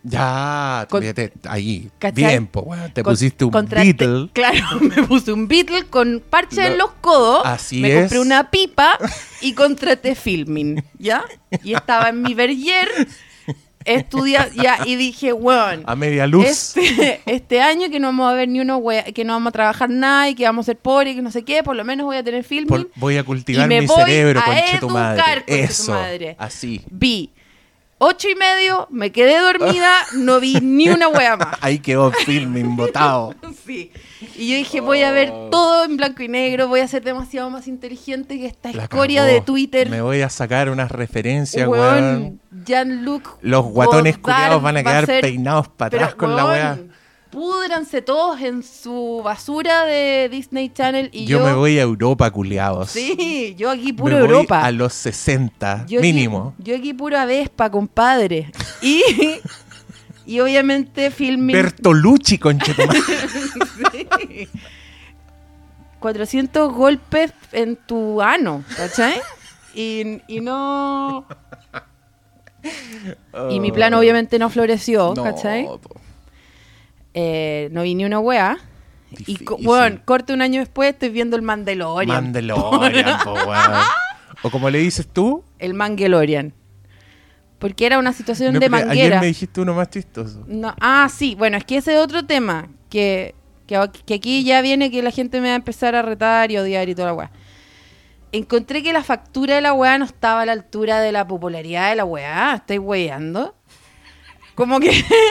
Ya, 0.04 0.86
Con- 0.88 1.02
ahí. 1.48 1.90
¿Cachai? 1.98 2.24
Bien, 2.24 2.46
po, 2.46 2.60
weón, 2.60 2.92
Te 2.92 3.02
Con- 3.02 3.12
pusiste 3.12 3.44
un 3.44 3.50
contraté- 3.50 3.82
Beatle. 3.96 4.30
Claro, 4.32 4.64
me 4.80 5.02
puse 5.06 5.32
un 5.32 5.48
Beatle 5.48 5.84
con 5.86 6.22
parche 6.28 6.64
en 6.66 6.72
Lo- 6.78 6.86
los 6.86 6.90
codos. 7.00 7.42
Así 7.44 7.80
me 7.80 7.88
es. 7.92 8.00
compré 8.02 8.20
una 8.20 8.50
pipa 8.50 8.96
y 9.40 9.54
contraté 9.54 10.14
filming, 10.14 10.82
¿ya? 10.98 11.24
Y 11.64 11.74
estaba 11.74 12.08
en 12.10 12.22
mi 12.22 12.34
verger 12.34 12.88
estudiando, 13.94 14.62
ya, 14.62 14.78
y 14.84 14.96
dije, 14.96 15.32
weón, 15.32 15.82
A 15.86 15.94
media 15.96 16.26
luz. 16.26 16.44
este, 16.46 17.20
este 17.26 17.60
año 17.60 17.90
que 17.90 17.98
no 18.00 18.08
vamos 18.08 18.30
a 18.30 18.34
ver 18.34 18.48
ni 18.48 18.60
uno, 18.60 18.78
wea- 18.78 19.12
que 19.12 19.24
no 19.24 19.32
vamos 19.34 19.48
a 19.50 19.52
trabajar 19.52 19.90
nada 19.90 20.28
y 20.28 20.34
que 20.34 20.44
vamos 20.44 20.64
a 20.64 20.66
ser 20.66 20.76
pobres 20.78 21.12
y 21.12 21.16
que 21.16 21.22
no 21.22 21.30
sé 21.30 21.42
qué, 21.44 21.62
por 21.62 21.76
lo 21.76 21.84
menos 21.84 22.04
voy 22.06 22.16
a 22.16 22.22
tener 22.24 22.44
filming. 22.44 22.68
Por- 22.68 22.90
voy 22.96 23.16
a 23.16 23.24
cultivar 23.24 23.66
y 23.66 23.68
me 23.68 23.80
mi 23.80 23.86
voy 23.86 23.96
cerebro, 24.04 24.42
conche 24.44 24.78
tu 24.78 24.88
madre. 24.90 25.44
Eso. 25.46 25.92
madre. 25.92 26.36
Así. 26.38 26.82
Vi 26.90 27.30
ocho 28.00 28.28
y 28.28 28.34
medio, 28.36 28.86
me 28.90 29.10
quedé 29.10 29.38
dormida, 29.40 29.92
no 30.14 30.38
vi 30.38 30.54
ni 30.60 30.88
una 30.88 31.08
wea 31.08 31.36
más. 31.38 31.56
Ahí 31.60 31.78
quedó 31.80 32.12
filming 32.12 32.76
botado. 32.76 33.34
Sí. 33.66 33.90
Y 34.36 34.48
yo 34.50 34.56
dije, 34.56 34.80
voy 34.80 35.02
a 35.02 35.10
ver 35.12 35.30
Oh. 35.32 35.48
todo 35.50 35.84
en 35.84 35.96
blanco 35.96 36.22
y 36.22 36.28
negro, 36.28 36.68
voy 36.68 36.80
a 36.80 36.88
ser 36.88 37.02
demasiado 37.04 37.50
más 37.50 37.68
inteligente 37.68 38.38
que 38.38 38.46
esta 38.46 38.72
La 38.72 38.84
escoria 38.84 39.22
cagó. 39.22 39.32
de 39.34 39.40
Twitter. 39.42 39.88
Me 39.90 40.00
voy 40.00 40.22
a 40.22 40.28
sacar 40.28 40.70
unas 40.70 40.90
referencias, 40.90 41.68
Weón. 41.68 42.40
Jean-Luc 42.64 43.38
Los 43.42 43.64
guatones 43.66 44.18
culiados 44.18 44.62
van 44.62 44.76
a 44.78 44.82
va 44.82 44.90
quedar 44.90 45.06
ser- 45.06 45.20
peinados 45.22 45.68
para 45.68 45.96
atrás 45.96 46.14
con 46.14 46.34
la 46.34 46.44
weá. 46.46 46.78
Púdranse 47.30 48.00
todos 48.00 48.40
en 48.40 48.62
su 48.62 49.20
basura 49.22 49.84
de 49.84 50.30
Disney 50.30 50.70
Channel 50.70 51.10
y 51.12 51.26
Yo, 51.26 51.40
yo... 51.40 51.44
me 51.44 51.52
voy 51.52 51.78
a 51.78 51.82
Europa, 51.82 52.30
culiados. 52.30 52.90
Sí, 52.90 53.54
yo 53.58 53.70
aquí 53.70 53.92
Me 53.92 53.94
puro 53.94 54.14
voy 54.16 54.24
Europa. 54.24 54.64
A 54.64 54.72
los 54.72 54.94
60, 54.94 55.84
Yo 55.86 55.98
aquí- 56.00 56.08
mínimo. 56.12 56.54
yo 56.58 56.74
aquí 56.74 56.94
puro 56.94 57.24
Vespa, 57.26 57.70
compadre. 57.70 58.50
Y, 58.80 59.02
y 60.28 60.40
obviamente 60.40 61.10
filming... 61.10 61.56
Bertolucci, 61.56 62.38
conchetumadre. 62.38 63.00
Sí. 64.18 64.48
400 66.00 66.72
golpes 66.72 67.32
en 67.52 67.76
tu 67.76 68.20
ano, 68.20 68.62
¿cachai? 68.76 69.14
Y, 69.74 70.20
y 70.28 70.40
no... 70.40 71.26
Y 73.50 73.60
mi 73.60 73.72
plan 73.72 73.94
obviamente 73.94 74.38
no 74.38 74.50
floreció, 74.50 75.14
No, 75.16 75.24
¿cachai? 75.24 75.66
Eh, 77.14 77.68
no 77.72 77.82
vi 77.82 77.94
ni 77.94 78.04
una 78.04 78.20
weá. 78.20 78.58
Y, 79.26 79.38
weón, 79.64 80.02
corte 80.04 80.34
un 80.34 80.42
año 80.42 80.60
después 80.60 80.90
estoy 80.90 81.08
viendo 81.08 81.36
el 81.36 81.42
Mandalorian. 81.42 82.24
Mandalorian, 82.24 83.18
po. 83.24 83.34
O 84.42 84.50
como 84.50 84.68
le 84.68 84.78
dices 84.80 85.08
tú. 85.10 85.42
el 85.58 85.72
Mangalorian. 85.72 86.52
Porque 87.58 87.86
era 87.86 87.98
una 87.98 88.12
situación 88.12 88.54
no, 88.54 88.60
de 88.60 88.68
manguera. 88.68 88.92
Ayer 88.92 89.20
me 89.20 89.26
dijiste 89.26 89.60
uno 89.60 89.74
más 89.74 89.90
chistoso. 89.90 90.44
No, 90.46 90.74
ah, 90.80 91.08
sí, 91.12 91.34
bueno, 91.34 91.56
es 91.56 91.64
que 91.64 91.78
ese 91.78 91.94
es 91.94 92.00
otro 92.00 92.24
tema 92.24 92.68
que, 92.88 93.34
que, 93.66 94.14
aquí 94.14 94.44
ya 94.44 94.60
viene 94.62 94.90
que 94.90 95.02
la 95.02 95.10
gente 95.10 95.40
me 95.40 95.48
va 95.48 95.54
a 95.54 95.56
empezar 95.56 95.94
a 95.94 96.02
retar 96.02 96.50
y 96.52 96.58
odiar 96.58 96.88
y 96.88 96.94
toda 96.94 97.08
la 97.08 97.14
weá. 97.14 97.30
Encontré 98.30 98.82
que 98.82 98.92
la 98.92 99.02
factura 99.02 99.56
de 99.56 99.60
la 99.60 99.72
weá 99.72 99.98
no 99.98 100.04
estaba 100.04 100.42
a 100.42 100.46
la 100.46 100.52
altura 100.52 101.00
de 101.00 101.12
la 101.12 101.26
popularidad 101.26 101.90
de 101.90 101.96
la 101.96 102.04
weá. 102.04 102.54
¿Estáis 102.56 102.80
weando? 102.80 103.54
Como 104.54 104.78
que 104.80 104.90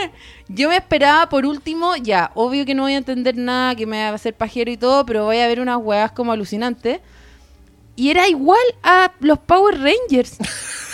yo 0.48 0.70
me 0.70 0.78
esperaba 0.78 1.30
por 1.30 1.46
último, 1.46 1.96
ya, 1.96 2.32
obvio 2.34 2.66
que 2.66 2.74
no 2.74 2.84
voy 2.84 2.94
a 2.94 2.98
entender 2.98 3.38
nada, 3.38 3.76
que 3.76 3.86
me 3.86 4.02
va 4.04 4.10
a 4.10 4.14
hacer 4.14 4.34
pajero 4.34 4.72
y 4.72 4.78
todo, 4.78 5.06
pero 5.06 5.26
voy 5.26 5.38
a 5.40 5.48
ver 5.48 5.60
unas 5.60 5.78
weas 5.78 6.12
como 6.12 6.32
alucinantes. 6.32 7.00
Y 7.96 8.10
era 8.10 8.28
igual 8.28 8.60
a 8.84 9.12
los 9.20 9.40
Power 9.40 9.80
Rangers. 9.80 10.38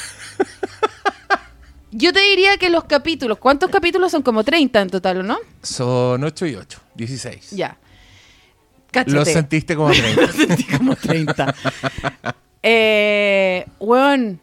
Yo 1.96 2.12
te 2.12 2.20
diría 2.22 2.58
que 2.58 2.70
los 2.70 2.86
capítulos, 2.86 3.38
¿cuántos 3.38 3.70
capítulos 3.70 4.12
son? 4.12 4.24
Como 4.24 4.44
30 4.44 4.82
en 4.82 4.90
total, 4.90 5.20
¿o 5.20 5.24
no? 5.24 5.38
Son 5.62 6.24
8 6.24 6.46
y 6.48 6.56
8, 6.56 6.80
16. 6.96 7.52
Ya. 7.52 7.78
Cáchate. 8.92 9.12
Lo 9.12 9.26
sentiste 9.26 9.76
como 9.76 9.92
30. 9.92 10.32
sentí 10.32 10.64
como 10.64 10.96
30. 10.96 11.56
eh, 12.64 13.66
weón, 13.80 14.40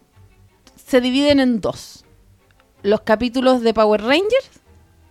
se 0.86 1.00
dividen 1.00 1.40
en 1.40 1.60
dos. 1.60 2.04
Los 2.82 3.02
capítulos 3.02 3.62
de 3.62 3.74
Power 3.74 4.00
Rangers 4.02 4.60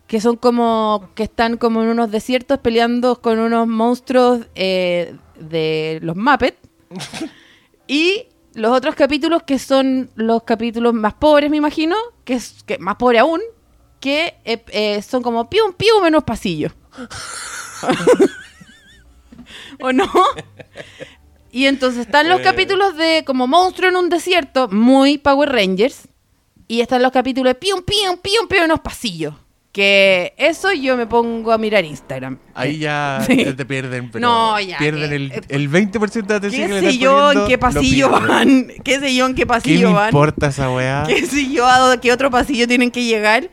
que 0.09 0.19
son 0.19 0.37
como, 0.37 1.11
que 1.13 1.21
están 1.21 1.57
como 1.57 1.83
en 1.83 1.89
unos 1.89 2.09
desiertos 2.09 2.57
peleando 2.57 3.21
con 3.21 3.37
unos 3.37 3.67
monstruos 3.67 4.47
eh, 4.55 5.13
de 5.39 5.99
los 6.01 6.15
Muppets. 6.15 6.57
y 7.87 8.25
los 8.59 8.75
otros 8.75 8.93
capítulos 8.93 9.43
que 9.43 9.57
son 9.57 10.11
los 10.15 10.43
capítulos 10.43 10.93
más 10.93 11.13
pobres, 11.13 11.49
me 11.49 11.57
imagino, 11.57 11.95
que 12.25 12.33
es 12.33 12.57
que 12.65 12.77
más 12.77 12.97
pobre 12.97 13.19
aún, 13.19 13.39
que 14.01 14.35
eh, 14.43 14.61
eh, 14.67 15.01
son 15.01 15.23
como 15.23 15.49
pium 15.49 15.73
pium 15.73 16.03
menos 16.03 16.25
pasillo. 16.25 16.71
¿O 19.81 19.93
no? 19.93 20.11
Y 21.51 21.67
entonces 21.67 22.01
están 22.01 22.27
los 22.27 22.41
capítulos 22.41 22.97
de 22.97 23.23
como 23.25 23.47
monstruo 23.47 23.89
en 23.89 23.95
un 23.95 24.09
desierto, 24.09 24.67
muy 24.67 25.17
Power 25.17 25.49
Rangers. 25.49 26.09
Y 26.67 26.81
están 26.81 27.01
los 27.01 27.13
capítulos 27.13 27.51
de 27.51 27.55
pium 27.55 27.81
pium 27.81 28.17
pium 28.17 28.47
pium 28.47 28.61
menos 28.61 28.81
pasillo. 28.81 29.39
Que 29.71 30.33
eso 30.37 30.73
yo 30.73 30.97
me 30.97 31.05
pongo 31.05 31.51
a 31.51 31.57
mirar 31.59 31.85
Instagram. 31.85 32.39
Ahí 32.55 32.79
ya 32.79 33.21
Sí. 33.27 33.45
te 33.53 33.65
pierden, 33.65 34.09
pero 34.09 34.27
No, 34.27 34.59
ya, 34.59 34.77
pierden 34.79 35.09
que- 35.09 35.15
el, 35.15 35.43
el 35.47 35.69
20% 35.69 36.25
de 36.25 36.33
atención 36.35 36.67
¿Qué 36.69 36.73
que 36.75 36.81
le 36.81 36.91
sé 36.91 36.97
yo 36.97 37.31
en 37.31 37.45
qué 37.45 37.53
lo 37.53 37.59
pasillo 37.59 38.09
van? 38.09 38.67
¿Qué 38.83 38.99
sé 38.99 39.15
yo 39.15 39.27
en 39.27 39.35
qué 39.35 39.41
¿Qué 39.41 39.45
pasillo 39.45 39.93
van? 39.93 40.07
importa 40.09 40.47
esa 40.47 40.71
weá? 40.71 41.03
¿Qué 41.07 41.23
sé 41.25 41.51
yo 41.51 41.67
a 41.67 41.99
qué 42.01 42.11
otro 42.11 42.31
pasillo 42.31 42.67
tienen 42.67 42.89
que 42.89 43.03
llegar? 43.03 43.47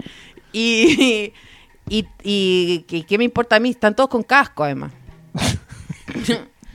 Y, 0.52 1.32
y, 1.88 2.06
y 2.22 2.84
¿qué, 2.88 3.04
qué 3.04 3.18
me 3.18 3.24
importa 3.24 3.56
a 3.56 3.60
mí? 3.60 3.68
Están 3.70 3.94
todos 3.94 4.08
con 4.08 4.22
casco, 4.22 4.64
además. 4.64 4.92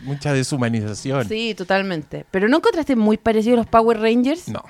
Mucha 0.04 0.34
deshumanización. 0.34 1.28
Sí, 1.28 1.54
totalmente. 1.56 2.26
Pero 2.32 2.48
¿no 2.48 2.58
encontraste 2.58 2.96
muy 2.96 3.18
parecido 3.18 3.56
a 3.56 3.58
los 3.58 3.68
Power 3.68 4.00
Rangers? 4.00 4.48
No. 4.50 4.64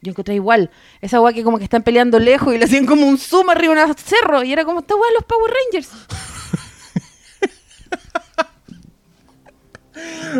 Yo 0.00 0.10
encontré 0.10 0.34
igual. 0.34 0.70
Esa 1.00 1.20
weá 1.20 1.32
que 1.32 1.42
como 1.42 1.58
que 1.58 1.64
están 1.64 1.82
peleando 1.82 2.18
lejos 2.18 2.54
y 2.54 2.58
le 2.58 2.64
hacían 2.64 2.86
como 2.86 3.06
un 3.06 3.18
zoom 3.18 3.50
arriba 3.50 3.74
de 3.74 3.84
un 3.84 3.94
cerro. 3.96 4.44
Y 4.44 4.52
era 4.52 4.64
como, 4.64 4.80
esta 4.80 4.94
weá 4.94 5.08
de 5.08 5.14
los 5.14 5.24
Power 5.24 5.52
Rangers. 5.52 5.90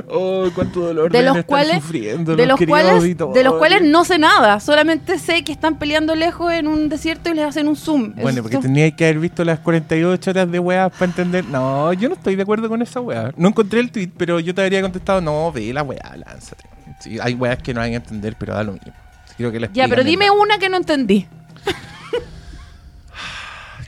Oh, 0.08 0.48
cuánto 0.54 0.80
dolor 0.80 1.10
de 1.10 1.22
los 1.22 1.44
cuales 1.44 1.82
sufriendo 1.82 2.36
de 2.36 2.46
los 2.46 2.60
cuales 2.60 2.92
auditores. 2.92 3.34
de 3.34 3.42
los 3.42 3.54
cuales 3.54 3.82
no 3.82 4.04
sé 4.04 4.18
nada 4.18 4.60
solamente 4.60 5.18
sé 5.18 5.42
que 5.42 5.50
están 5.50 5.78
peleando 5.78 6.14
lejos 6.14 6.52
en 6.52 6.68
un 6.68 6.88
desierto 6.88 7.30
y 7.30 7.34
les 7.34 7.44
hacen 7.44 7.66
un 7.66 7.74
zoom 7.74 8.14
Bueno, 8.14 8.42
porque 8.42 8.58
tenía 8.58 8.94
que 8.94 9.04
haber 9.04 9.18
visto 9.18 9.44
las 9.44 9.58
48 9.60 10.30
horas 10.30 10.50
de 10.50 10.58
weá 10.58 10.88
para 10.90 11.06
entender. 11.06 11.44
No, 11.46 11.92
yo 11.92 12.08
no 12.08 12.14
estoy 12.14 12.36
de 12.36 12.42
acuerdo 12.42 12.68
con 12.68 12.82
esa 12.82 13.00
weá. 13.00 13.32
No 13.36 13.48
encontré 13.48 13.80
el 13.80 13.90
tweet, 13.90 14.10
pero 14.16 14.38
yo 14.38 14.54
te 14.54 14.62
habría 14.62 14.82
contestado, 14.82 15.20
no, 15.20 15.50
ve 15.50 15.72
la 15.72 15.82
weá, 15.82 16.16
lánzate. 16.16 16.64
Sí, 17.00 17.18
hay 17.20 17.34
weas 17.34 17.58
que 17.58 17.74
no 17.74 17.80
hay 17.80 17.90
que 17.90 17.96
entender, 17.96 18.36
pero 18.38 18.54
da 18.54 18.62
lo 18.62 18.72
mismo. 18.72 18.92
Quiero 19.38 19.50
que 19.52 19.60
la 19.60 19.70
ya 19.72 19.88
pero 19.88 20.04
dime 20.04 20.30
una 20.30 20.58
que 20.58 20.68
no 20.68 20.76
entendí 20.76 21.26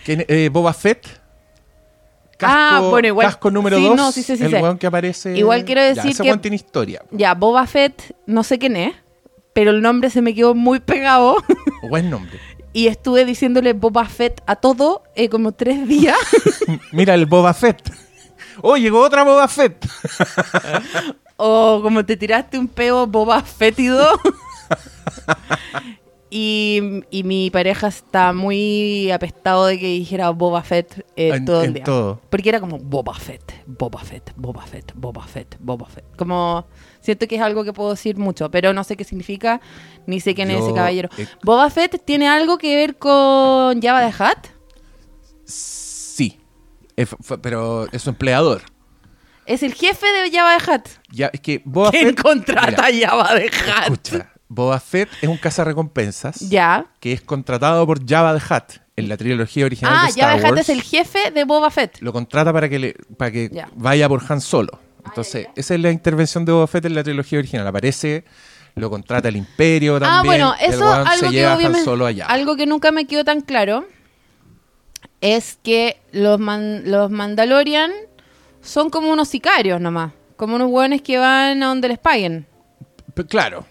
¿Quién- 0.05 0.25
eh, 0.29 0.49
Boba 0.51 0.73
Fett. 0.73 1.07
Ah, 2.43 2.81
bueno, 2.91 3.09
igual- 3.09 3.27
Casco 3.27 3.51
número 3.51 3.77
sí, 3.77 3.85
2. 3.85 3.97
no, 3.97 4.13
sí, 4.13 4.23
sí, 4.23 4.35
sí 4.39 4.45
el 4.45 4.55
weón 4.55 4.79
que 4.79 4.87
aparece. 4.87 5.37
Igual 5.37 5.67
quiero 5.67 5.83
Ya, 5.83 5.89
decir 5.89 6.13
ese 6.13 6.23
que- 6.23 6.37
tiene 6.39 6.57
historia. 6.57 7.03
ya 7.11 7.35
Boba 7.35 7.67
Fett 7.67 8.17
no 8.27 8.43
sé 8.43 8.59
quién 8.59 8.77
es 8.77 8.95
pero 9.53 9.73
el 9.73 9.83
nombre 9.83 10.09
se 10.09 10.23
me 10.23 10.35
quedó 10.35 10.55
muy 10.55 10.81
pegado 10.81 11.37
Buen 11.91 12.09
nombre. 12.09 12.39
y 12.73 12.87
estuve 12.87 13.27
diciéndole 13.27 13.75
Boba 13.75 14.07
Fett 14.07 14.41
a 14.47 14.57
todo 14.57 15.03
eh, 15.17 15.29
como 15.29 15.53
tres 15.53 15.87
días 15.87 16.17
Mira 16.93 17.13
el 17.15 17.27
Boba 17.27 17.53
Fett. 17.53 17.93
Oh, 18.63 18.77
llegó 18.79 19.01
otra 19.03 19.23
Boba 19.25 19.47
Fett. 19.49 19.87
o 21.37 21.81
como 21.83 22.05
te 22.07 22.17
tiraste 22.17 22.59
un 22.59 22.69
peo 22.69 23.07
Boba 23.07 23.43
Fettido. 23.43 24.09
y, 26.31 26.81
y 27.11 27.25
mi 27.25 27.51
pareja 27.51 27.89
está 27.89 28.33
muy 28.33 29.11
apestado 29.11 29.67
de 29.67 29.79
que 29.81 29.87
dijera 29.87 30.31
Boba 30.31 30.63
Fett 30.63 31.05
eh, 31.17 31.31
En- 31.35 31.45
todo 31.45 31.61
el 31.63 31.69
en 31.69 31.75
día. 31.75 31.85
todo. 31.85 32.21
Porque 32.31 32.49
era 32.49 32.61
como 32.61 32.79
Boba 32.79 33.15
Fett, 33.15 33.65
Boba 33.67 34.01
Fett, 34.01 34.33
Boba 34.37 34.63
Fett, 34.65 34.93
Boba 34.95 35.27
Fett, 35.27 35.57
Boba 35.59 35.87
Fett. 35.87 36.05
Como 36.17 36.67
siento 37.01 37.27
que 37.27 37.37
es 37.37 37.43
algo 37.43 37.65
que 37.65 37.73
puedo 37.73 37.91
decir 37.91 38.17
mucho, 38.17 38.51
pero 38.51 38.73
no 38.73 38.85
sé 38.85 38.97
qué 38.97 39.05
significa, 39.05 39.61
ni 40.07 40.21
sé 40.21 40.35
quién 40.35 40.51
es 40.51 40.59
Yo, 40.59 40.67
ese 40.67 40.75
caballero. 40.75 41.09
eh, 41.19 41.27
Boba 41.43 41.69
Fett 41.71 42.01
tiene 42.05 42.29
algo 42.29 42.59
que 42.59 42.77
ver 42.77 42.97
con 42.97 43.81
Java 43.83 44.01
de 44.03 44.13
Hat. 44.17 44.47
Sí. 45.45 46.39
F- 46.97 47.17
pero 47.39 47.87
es 47.93 48.03
su 48.03 48.11
empleador. 48.11 48.63
Es 49.47 49.65
el 49.65 49.75
jefe 49.75 50.07
de 50.07 50.31
Java 50.31 50.53
de 50.53 50.71
Hat. 50.73 50.89
Ya, 51.11 51.29
es 51.33 51.41
que 51.41 51.61
Boba 51.65 51.91
¿Quién 51.91 52.09
Fett. 52.15 52.23
contrata 52.23 52.87
Mira, 52.93 53.09
a 53.09 53.11
Java 53.11 53.35
de 53.35 53.47
Hat? 53.47 53.83
Escucha, 53.91 54.30
Boba 54.53 54.81
Fett 54.81 55.09
es 55.23 55.29
un 55.29 55.37
cazarrecompensas 55.37 56.41
Ya. 56.51 56.87
que 56.99 57.13
es 57.13 57.21
contratado 57.23 57.87
por 57.87 58.05
Java 58.05 58.37
the 58.37 58.43
Hutt 58.55 58.81
en 58.97 59.09
la 59.09 59.17
trilogía 59.17 59.65
original 59.65 59.95
Ah, 59.97 60.03
de 60.05 60.09
Star 60.11 60.25
Java 60.31 60.41
de 60.41 60.47
Hat 60.47 60.51
Wars. 60.57 60.61
es 60.63 60.69
el 60.71 60.83
jefe 60.83 61.31
de 61.31 61.45
Boba 61.45 61.71
Fett. 61.71 61.99
Lo 62.01 62.13
contrata 62.13 62.53
para 62.53 62.69
que 62.69 62.79
le, 62.81 62.97
para 63.17 63.31
que 63.31 63.49
Ya. 63.53 63.69
vaya 63.77 64.09
por 64.09 64.21
Han 64.29 64.41
Solo. 64.41 64.81
Entonces, 65.07 65.47
esa 65.55 65.75
es 65.75 65.81
la 65.81 65.91
intervención 65.93 66.45
de 66.45 66.51
Boba 66.53 66.67
Fett 66.67 66.85
en 66.85 66.95
la 66.97 67.05
trilogía 67.05 67.39
original. 67.39 67.65
Aparece, 67.67 68.25
lo 68.75 68.91
contrata 68.91 69.29
el 69.29 69.37
Imperio 69.37 70.01
también. 70.01 70.13
Ah, 70.13 70.23
bueno, 70.25 70.55
eso 70.61 70.93
algo 70.93 71.15
se 71.15 71.27
que 71.27 71.33
lleva 71.33 71.51
a 71.51 71.53
Han 71.53 71.59
obviamente 71.59 71.85
Solo 71.85 72.07
allá. 72.07 72.27
algo 72.27 72.57
que 72.57 72.67
nunca 72.67 72.91
me 72.93 73.07
quedó 73.07 73.25
tan 73.25 73.41
claro 73.43 73.87
es 75.21 75.59
que 75.63 76.01
los 76.13 76.39
man- 76.39 76.83
los 76.91 77.11
Mandalorian 77.11 77.91
son 78.63 78.91
como 78.91 79.11
unos 79.13 79.29
sicarios 79.29 79.81
nomás, 79.81 80.13
como 80.37 80.57
unos 80.57 80.71
hueones 80.71 81.03
que 81.03 81.19
van 81.19 81.63
a 81.63 81.67
donde 81.69 81.89
les 81.89 81.99
paguen. 81.99 82.47
P- 83.15 83.25
Claro, 83.27 83.65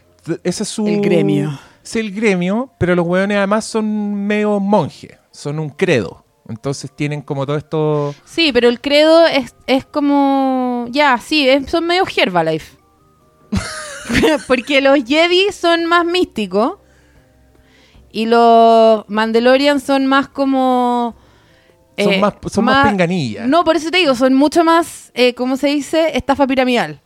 ese 0.44 0.63
es 0.63 0.70
su... 0.70 0.88
El 0.88 1.02
gremio. 1.02 1.60
Es 1.84 1.96
el 1.96 2.12
gremio, 2.12 2.72
pero 2.78 2.96
los 2.96 3.06
hueones 3.06 3.38
además 3.38 3.65
son 3.65 4.13
medio 4.28 4.60
monjes, 4.60 5.18
son 5.32 5.60
un 5.60 5.70
credo. 5.70 6.26
Entonces 6.48 6.92
tienen 6.96 7.22
como 7.22 7.46
todo 7.46 7.58
esto... 7.58 8.13
Sí, 8.26 8.52
pero 8.52 8.70
el 8.70 8.82
credo 8.82 9.26
es, 9.28 9.56
es 9.68 9.86
como 9.86 10.88
ya, 10.89 11.18
sí, 11.20 11.48
es- 11.48 11.70
son 11.70 11.86
medio 11.86 12.04
Herbalife. 12.15 12.78
Porque 14.48 14.82
los 14.82 14.98
Jedi 15.06 15.52
son 15.52 15.86
más 15.86 16.06
místicos 16.06 16.78
y 18.12 18.26
los 18.26 19.06
Mandalorian 19.08 19.80
son 19.80 20.08
más 20.08 20.28
como 20.28 21.15
Son 21.98 22.20
más- 22.20 22.34
son 22.52 22.65
más 22.65 22.88
pinganillas. 22.89 23.48
No, 23.48 23.63
por 23.63 23.76
eso 23.76 23.92
te 23.92 23.98
digo, 24.00 24.15
son 24.15 24.34
mucho 24.34 24.63
más, 24.63 25.12
eh, 25.13 25.34
¿cómo 25.36 25.58
se 25.58 25.68
dice? 25.68 26.18
Estafa 26.18 26.48
piramidal. 26.48 27.02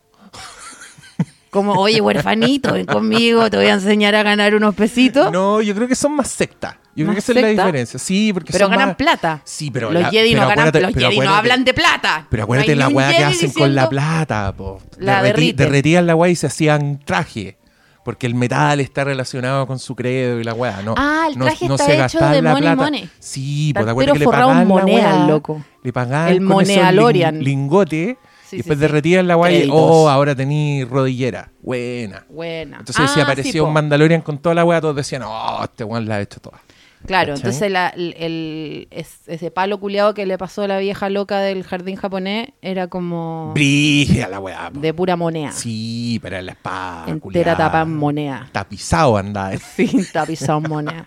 Como, 1.53 1.73
oye, 1.73 2.01
huerfanito, 2.01 2.73
ven 2.73 2.85
conmigo, 2.85 3.49
te 3.49 3.57
voy 3.57 3.67
a 3.67 3.73
enseñar 3.75 4.15
a 4.15 4.23
ganar 4.23 4.55
unos 4.55 4.75
pesitos. 4.75 5.31
No, 5.31 5.61
yo 5.61 5.73
creo 5.75 5.87
que 5.87 5.95
son 5.95 6.13
más 6.15 6.27
secta. 6.29 6.79
Yo 6.95 7.05
creo 7.05 7.07
¿Más 7.07 7.15
que 7.15 7.19
esa 7.19 7.31
es 7.31 7.41
la 7.41 7.47
diferencia. 7.63 7.99
Sí, 7.99 8.31
porque 8.33 8.51
pero 8.51 8.65
son 8.65 8.71
ganan 8.71 8.89
más- 8.89 8.95
plata. 8.97 9.41
Sí, 9.45 9.71
pero 9.71 9.91
los 9.91 10.01
la- 10.03 10.09
Jedi, 10.09 10.31
pero 10.33 10.41
no, 10.43 10.47
ganan, 10.49 10.81
los 10.81 10.93
Jedi 10.93 11.19
no 11.19 11.33
hablan 11.33 11.63
de 11.63 11.73
plata. 11.73 12.27
Pero 12.29 12.41
No 12.41 12.43
acuérdate 12.43 12.75
la 12.75 12.87
weá 12.89 13.15
que 13.15 13.23
hacen 13.23 13.51
con 13.53 13.73
la 13.73 13.87
plata, 13.89 14.53
po. 14.55 14.81
La 14.97 15.23
derriten. 15.23 15.55
derretían 15.65 16.05
la 16.07 16.15
weá 16.15 16.29
y 16.31 16.35
se 16.35 16.47
hacían 16.47 16.99
traje. 17.05 17.57
Porque 18.05 18.27
el 18.27 18.35
metal 18.35 18.81
está 18.81 19.05
relacionado 19.05 19.65
con 19.65 19.79
su 19.79 19.95
credo 19.95 20.37
y 20.39 20.43
la 20.43 20.53
weá, 20.53 20.81
¿no? 20.83 20.93
Ah, 20.97 21.27
el 21.31 21.39
no- 21.39 21.45
traje 21.45 21.67
no 21.69 21.75
está 21.75 21.85
se 21.87 22.03
hecho 22.03 22.19
de 22.29 22.41
la 22.41 22.49
money, 22.51 22.61
plata. 22.63 22.75
money. 22.83 23.09
Sí, 23.17 23.71
pues 23.73 23.87
acuérdate 23.87 24.19
que 24.19 24.25
le 24.25 24.29
pagaban 24.31 24.57
la 24.59 24.65
moneda, 24.65 25.15
weá, 25.15 25.27
loco. 25.27 25.63
Le 25.83 25.93
pagaban 25.93 26.27
El 26.33 26.37
con 26.45 26.61
esos 26.61 26.75
monealorian. 26.75 27.35
lin- 27.39 27.43
lingotes 27.45 28.17
Sí, 28.53 28.55
y 28.55 28.57
después 28.59 28.77
sí. 28.77 28.81
derretían 28.81 29.27
la 29.27 29.37
weá 29.37 29.51
y, 29.51 29.55
Créditos. 29.57 29.79
oh, 29.79 30.09
ahora 30.09 30.35
tení 30.35 30.83
rodillera. 30.85 31.51
Buena. 31.61 32.25
Buena. 32.29 32.77
Entonces 32.79 33.11
si 33.11 33.19
Ah, 33.19 33.23
aparecía 33.23 33.51
sí, 33.51 33.59
un 33.59 33.67
po. 33.67 33.71
Mandalorian 33.73 34.21
con 34.21 34.37
toda 34.37 34.55
la 34.55 34.63
weá, 34.65 34.79
todos 34.81 34.95
decían, 34.95 35.23
oh, 35.25 35.59
este 35.63 35.83
weón 35.83 36.07
la 36.07 36.15
ha 36.15 36.21
hecho 36.21 36.39
toda. 36.39 36.59
Claro, 37.05 37.33
¿Cachai? 37.33 37.49
entonces 37.49 37.69
la- 37.69 37.89
el, 37.89 38.15
el- 38.17 38.87
es- 38.89 39.27
ese 39.27 39.51
palo 39.51 39.77
culiado 39.77 40.13
que 40.13 40.25
le 40.25 40.37
pasó 40.37 40.61
a 40.61 40.67
la 40.69 40.77
vieja 40.79 41.09
loca 41.09 41.39
del 41.39 41.63
jardín 41.65 41.97
japonés 41.97 42.51
era 42.61 42.87
como 42.87 43.51
Brilla 43.53 44.29
la 44.29 44.39
weá. 44.39 44.69
de 44.73 44.93
pura 44.93 45.17
moneda. 45.17 45.51
Sí, 45.51 46.17
pero 46.23 46.37
en 46.37 46.45
la 46.45 46.51
espada. 46.53 46.99
entera 47.09 47.19
culiada. 47.19 47.57
tapa 47.57 47.81
en 47.81 47.97
moneda. 47.97 48.47
Tapizado 48.53 49.17
andaba. 49.17 49.51
Sí, 49.75 50.07
tapizado 50.13 50.59
en 50.59 50.69
moneda. 50.69 51.05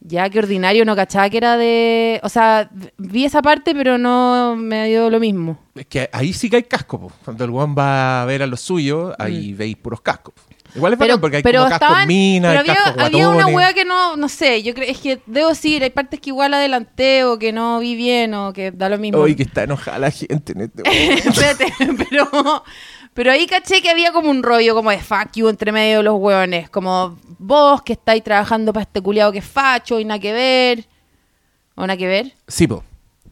Ya 0.00 0.30
que 0.30 0.38
ordinario 0.38 0.84
no 0.84 0.94
cachaba 0.94 1.28
que 1.28 1.36
era 1.38 1.56
de. 1.56 2.20
O 2.22 2.28
sea, 2.28 2.70
vi 2.98 3.24
esa 3.24 3.42
parte, 3.42 3.74
pero 3.74 3.98
no 3.98 4.54
me 4.56 4.86
dio 4.88 5.10
lo 5.10 5.18
mismo. 5.18 5.58
Es 5.74 5.86
que 5.86 6.08
ahí 6.12 6.32
sí 6.32 6.48
que 6.48 6.56
hay 6.56 6.62
casco, 6.62 7.00
po. 7.00 7.12
Cuando 7.24 7.44
el 7.44 7.50
weón 7.50 7.74
va 7.76 8.22
a 8.22 8.24
ver 8.24 8.42
a 8.42 8.46
los 8.46 8.60
suyos, 8.60 9.14
ahí 9.18 9.54
veis 9.54 9.76
puros 9.76 10.00
cascos. 10.00 10.34
po. 10.34 10.42
Igual 10.76 10.92
es 10.92 10.98
Mm. 10.98 11.02
Pero, 11.02 11.20
porque 11.20 11.36
hay 11.38 11.42
pero 11.42 11.60
como 11.60 11.70
cascos 11.70 11.88
estaban. 11.88 12.08
minas, 12.08 12.50
pero 12.50 12.60
había, 12.60 12.74
cascos 12.84 13.02
había 13.02 13.28
una 13.30 13.46
hueá 13.46 13.72
que 13.72 13.84
no, 13.86 14.16
no 14.16 14.28
sé, 14.28 14.62
yo 14.62 14.74
creo, 14.74 14.88
es 14.90 14.98
que 14.98 15.18
debo 15.26 15.48
decir, 15.48 15.82
hay 15.82 15.90
partes 15.90 16.20
que 16.20 16.28
igual 16.30 16.52
adelanté 16.52 17.24
o 17.24 17.38
que 17.38 17.52
no 17.52 17.80
vi 17.80 17.96
bien 17.96 18.34
o 18.34 18.52
que 18.52 18.70
da 18.70 18.88
lo 18.90 18.98
mismo. 18.98 19.18
Uy, 19.20 19.34
que 19.34 19.44
está 19.44 19.62
enojada 19.62 19.98
la 19.98 20.10
gente 20.10 20.52
en 20.52 20.60
este 20.60 20.82
momento. 20.84 22.04
Pero, 22.10 22.64
pero 23.18 23.32
ahí 23.32 23.48
caché 23.48 23.82
que 23.82 23.90
había 23.90 24.12
como 24.12 24.30
un 24.30 24.44
rollo 24.44 24.76
como 24.76 24.92
de 24.92 25.00
fuck 25.00 25.32
you 25.34 25.48
entre 25.48 25.72
medio 25.72 25.96
de 25.96 26.02
los 26.04 26.20
hueones. 26.20 26.70
Como 26.70 27.18
vos 27.40 27.82
que 27.82 27.94
estáis 27.94 28.22
trabajando 28.22 28.72
para 28.72 28.84
este 28.84 29.00
culiado 29.00 29.32
que 29.32 29.38
es 29.38 29.44
facho 29.44 29.98
y 29.98 30.04
nada 30.04 30.20
que 30.20 30.32
ver. 30.32 30.86
¿O 31.74 31.80
nada 31.80 31.96
que 31.96 32.06
ver? 32.06 32.32
Sí, 32.46 32.68
po. 32.68 32.84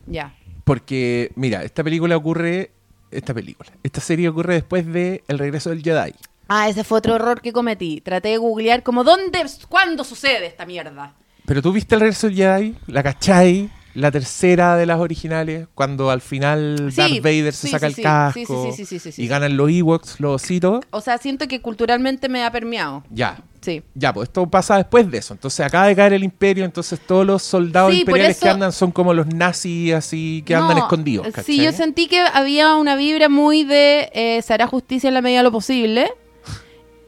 Ya. 0.09 0.35
Porque, 0.65 1.31
mira, 1.37 1.63
esta 1.63 1.85
película 1.85 2.17
ocurre. 2.17 2.73
Esta 3.13 3.33
película. 3.33 3.71
Esta 3.85 4.01
serie 4.01 4.29
ocurre 4.29 4.55
después 4.55 4.93
de 4.93 5.23
El 5.29 5.39
regreso 5.39 5.71
del 5.71 5.85
Jedi. 5.85 6.17
Ah, 6.49 6.69
ese 6.69 6.83
fue 6.83 6.99
otro 6.99 7.15
error 7.15 7.41
que 7.41 7.53
cometí. 7.53 8.01
Traté 8.01 8.31
de 8.31 8.39
googlear 8.39 8.83
como 8.83 9.05
dónde, 9.05 9.47
cuándo 9.69 10.03
sucede 10.03 10.47
esta 10.47 10.67
mierda. 10.67 11.15
Pero 11.45 11.63
tú 11.63 11.71
viste 11.71 11.95
el 11.95 12.01
regreso 12.01 12.27
del 12.27 12.35
Jedi, 12.35 12.75
la 12.89 13.05
cachai, 13.05 13.71
la 13.97 14.11
tercera 14.11 14.77
de 14.77 14.87
las 14.87 15.01
originales, 15.01 15.67
cuando 15.75 16.11
al 16.11 16.21
final 16.21 16.89
Sí, 16.91 16.97
Darth 16.97 17.23
Vader 17.23 17.53
se 17.53 17.67
sí, 17.67 17.73
saca 17.73 17.87
sí, 17.87 17.91
el 17.91 17.95
sí, 17.97 18.03
casco 18.03 18.65
sí, 18.71 18.73
sí, 18.73 18.77
sí, 18.77 18.87
sí, 18.87 18.99
sí, 18.99 19.13
sí. 19.13 19.23
y 19.23 19.27
ganan 19.27 19.57
los 19.57 19.71
Ewoks, 19.71 20.21
los 20.21 20.43
ositos. 20.43 20.85
O 20.91 21.01
sea, 21.01 21.19
siento 21.19 21.49
que 21.49 21.61
culturalmente 21.61 22.29
me 22.29 22.45
ha 22.45 22.51
permeado. 22.51 23.03
Ya, 23.11 23.39
Sí. 23.63 23.83
ya, 23.95 24.13
pues 24.13 24.29
esto 24.29 24.47
pasa 24.49 24.77
después 24.77 25.11
de 25.11 25.19
eso. 25.19 25.35
Entonces 25.35 25.67
acaba 25.67 25.87
de 25.89 25.97
caer 25.97 26.13
el 26.13 26.23
imperio, 26.23 26.65
entonces 26.65 27.01
todos 27.01 27.27
los 27.27 27.43
soldados 27.43 27.93
Sí, 27.93 28.01
imperiales 28.01 28.39
que 28.39 28.49
andan 28.49 28.71
son 28.71 28.93
como 28.93 29.13
los 29.13 29.27
nazis 29.27 29.93
así 29.95 30.45
que 30.47 30.55
andan 30.55 30.79
escondidos. 30.79 31.27
Sí, 31.27 31.33
¿cachai? 31.33 31.57
yo 31.57 31.73
sentí 31.73 32.07
que 32.07 32.21
había 32.21 32.77
una 32.77 32.95
vibra 32.95 33.29
muy 33.29 33.65
de 33.65 34.09
eh, 34.13 34.41
se 34.43 34.55
hará 34.55 34.67
justicia 34.69 35.09
en 35.09 35.15
la 35.15 35.21
medida 35.23 35.39
de 35.41 35.45
lo 35.45 35.53
posible. 35.53 36.11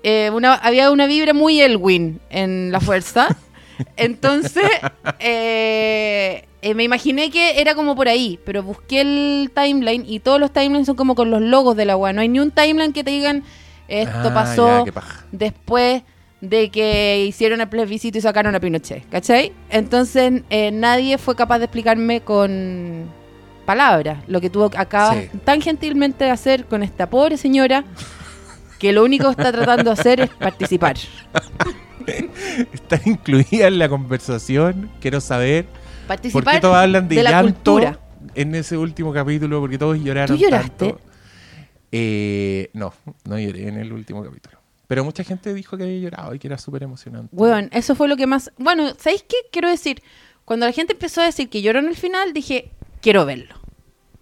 Eh, 0.04 0.30
una, 0.32 0.54
había 0.54 0.92
una 0.92 1.06
vibra 1.08 1.34
muy 1.34 1.60
Elwin 1.60 2.20
en 2.30 2.70
la 2.70 2.78
fuerza. 2.80 3.36
Entonces, 3.96 4.64
eh, 5.20 6.44
eh, 6.62 6.74
me 6.74 6.84
imaginé 6.84 7.30
que 7.30 7.60
era 7.60 7.74
como 7.74 7.94
por 7.94 8.08
ahí, 8.08 8.38
pero 8.44 8.62
busqué 8.62 9.00
el 9.00 9.50
timeline 9.54 10.04
y 10.06 10.20
todos 10.20 10.40
los 10.40 10.52
timelines 10.52 10.86
son 10.86 10.96
como 10.96 11.14
con 11.14 11.30
los 11.30 11.40
logos 11.40 11.76
de 11.76 11.84
la 11.84 11.96
weá. 11.96 12.12
No 12.12 12.20
hay 12.20 12.28
ni 12.28 12.40
un 12.40 12.50
timeline 12.50 12.92
que 12.92 13.04
te 13.04 13.10
digan 13.10 13.44
esto 13.88 14.28
Ah, 14.28 14.34
pasó 14.34 14.84
ya, 14.86 14.92
después 15.32 16.02
de 16.40 16.70
que 16.70 17.24
hicieron 17.26 17.60
el 17.60 17.68
plebiscito 17.68 18.18
y 18.18 18.20
sacaron 18.20 18.54
a 18.54 18.60
Pinochet, 18.60 19.08
¿cachai? 19.08 19.52
Entonces 19.70 20.42
eh, 20.50 20.70
nadie 20.72 21.18
fue 21.18 21.34
capaz 21.34 21.58
de 21.58 21.64
explicarme 21.64 22.20
con 22.20 23.06
palabras 23.64 24.18
lo 24.28 24.40
que 24.40 24.48
tú 24.50 24.64
acabas 24.64 25.16
Sí. 25.16 25.38
tan 25.44 25.60
gentilmente 25.60 26.24
de 26.24 26.30
hacer 26.30 26.64
con 26.66 26.82
esta 26.82 27.08
pobre 27.10 27.36
señora 27.36 27.84
que 28.78 28.92
lo 28.92 29.04
único 29.04 29.24
que 29.24 29.30
está 29.42 29.50
tratando 29.52 29.84
de 29.94 30.00
hacer 30.00 30.20
es 30.20 30.30
participar. 30.30 30.96
Están 32.72 33.00
incluidas 33.06 33.68
en 33.68 33.78
la 33.78 33.88
conversación. 33.88 34.90
Quiero 35.00 35.20
saber 35.20 35.64
por 35.66 36.06
Participar 36.08 36.54
qué 36.54 36.60
todos 36.60 36.76
hablan 36.76 37.08
de, 37.08 37.16
de 37.16 37.22
la 37.22 37.30
llanto 37.30 37.72
cultura. 37.72 37.98
en 38.34 38.54
ese 38.54 38.76
último 38.76 39.12
capítulo, 39.12 39.60
porque 39.60 39.78
todos 39.78 39.98
lloraron. 40.02 40.36
¿Tú 40.36 40.42
lloraste? 40.42 40.90
tanto. 40.90 41.00
Eh, 41.92 42.70
no, 42.74 42.92
no 43.24 43.38
lloré 43.38 43.68
en 43.68 43.78
el 43.78 43.92
último 43.92 44.22
capítulo. 44.22 44.58
Pero 44.86 45.04
mucha 45.04 45.22
gente 45.24 45.52
dijo 45.52 45.76
que 45.76 45.84
había 45.84 45.98
llorado 45.98 46.34
y 46.34 46.38
que 46.38 46.46
era 46.48 46.56
súper 46.58 46.82
emocionante. 46.82 47.34
Weón, 47.36 47.68
eso 47.72 47.94
fue 47.94 48.08
lo 48.08 48.16
que 48.16 48.26
más... 48.26 48.50
Bueno, 48.56 48.88
¿sabéis 48.98 49.22
qué? 49.28 49.36
Quiero 49.52 49.68
decir, 49.68 50.02
cuando 50.46 50.64
la 50.66 50.72
gente 50.72 50.94
empezó 50.94 51.20
a 51.20 51.24
decir 51.24 51.50
que 51.50 51.60
lloró 51.60 51.78
en 51.78 51.88
el 51.88 51.96
final, 51.96 52.32
dije, 52.32 52.70
quiero 53.02 53.26
verlo. 53.26 53.54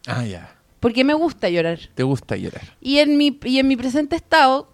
Ah, 0.08 0.24
ya. 0.24 0.56
Porque 0.80 1.04
me 1.04 1.14
gusta 1.14 1.48
llorar. 1.50 1.78
Te 1.94 2.02
gusta 2.02 2.36
llorar. 2.36 2.62
Y 2.80 2.98
en 2.98 3.16
mi, 3.16 3.38
y 3.44 3.58
en 3.60 3.68
mi 3.68 3.76
presente 3.76 4.16
estado, 4.16 4.72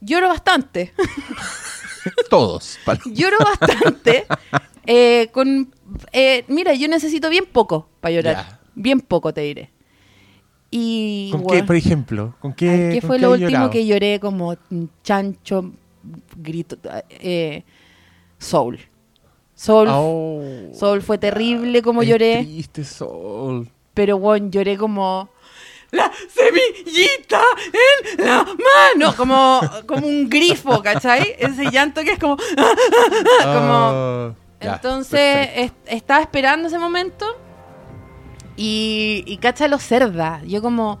lloro 0.00 0.28
bastante. 0.28 0.92
Todos. 2.30 2.78
lloro 3.06 3.36
bastante. 3.38 4.26
eh, 4.86 5.28
con, 5.32 5.72
eh, 6.12 6.44
mira, 6.48 6.74
yo 6.74 6.88
necesito 6.88 7.28
bien 7.30 7.44
poco 7.46 7.88
para 8.00 8.14
llorar. 8.14 8.34
Ya. 8.36 8.60
Bien 8.74 9.00
poco, 9.00 9.32
te 9.34 9.40
diré. 9.42 9.70
Y. 10.70 11.30
¿Con 11.32 11.46
qué, 11.46 11.64
por 11.64 11.76
ejemplo? 11.76 12.36
¿Con 12.40 12.52
qué, 12.52 12.90
¿qué 12.92 13.00
con 13.00 13.08
fue 13.08 13.16
qué 13.16 13.22
lo 13.22 13.30
último 13.32 13.48
llorado? 13.50 13.70
que 13.70 13.86
lloré 13.86 14.20
como 14.20 14.56
chancho, 15.02 15.72
grito? 16.36 16.76
Eh, 17.10 17.64
Soul. 18.38 18.78
Soul, 19.54 19.88
Oh, 19.90 20.40
Soul 20.72 21.02
fue 21.02 21.18
terrible 21.18 21.82
como 21.82 22.02
lloré. 22.04 22.44
Triste 22.44 22.84
Sol. 22.84 23.68
Pero, 23.92 24.16
bueno, 24.18 24.48
lloré 24.50 24.76
como... 24.76 25.28
La 25.90 26.10
semillita 26.34 27.40
en 28.18 28.24
la 28.26 28.44
mano. 28.44 29.16
Como, 29.16 29.60
como 29.86 30.06
un 30.06 30.28
grifo, 30.28 30.82
¿cachai? 30.82 31.34
Ese 31.38 31.70
llanto 31.70 32.02
que 32.02 32.12
es 32.12 32.18
como... 32.18 32.36
como 33.42 34.34
Oh, 34.60 34.64
Entonces 34.66 35.70
estaba 35.86 36.20
esperando 36.20 36.66
ese 36.66 36.80
momento 36.80 37.24
y, 38.56 39.22
y 39.26 39.36
cacha 39.36 39.68
los 39.68 39.82
cerda. 39.82 40.42
Yo 40.44 40.60
como 40.60 40.98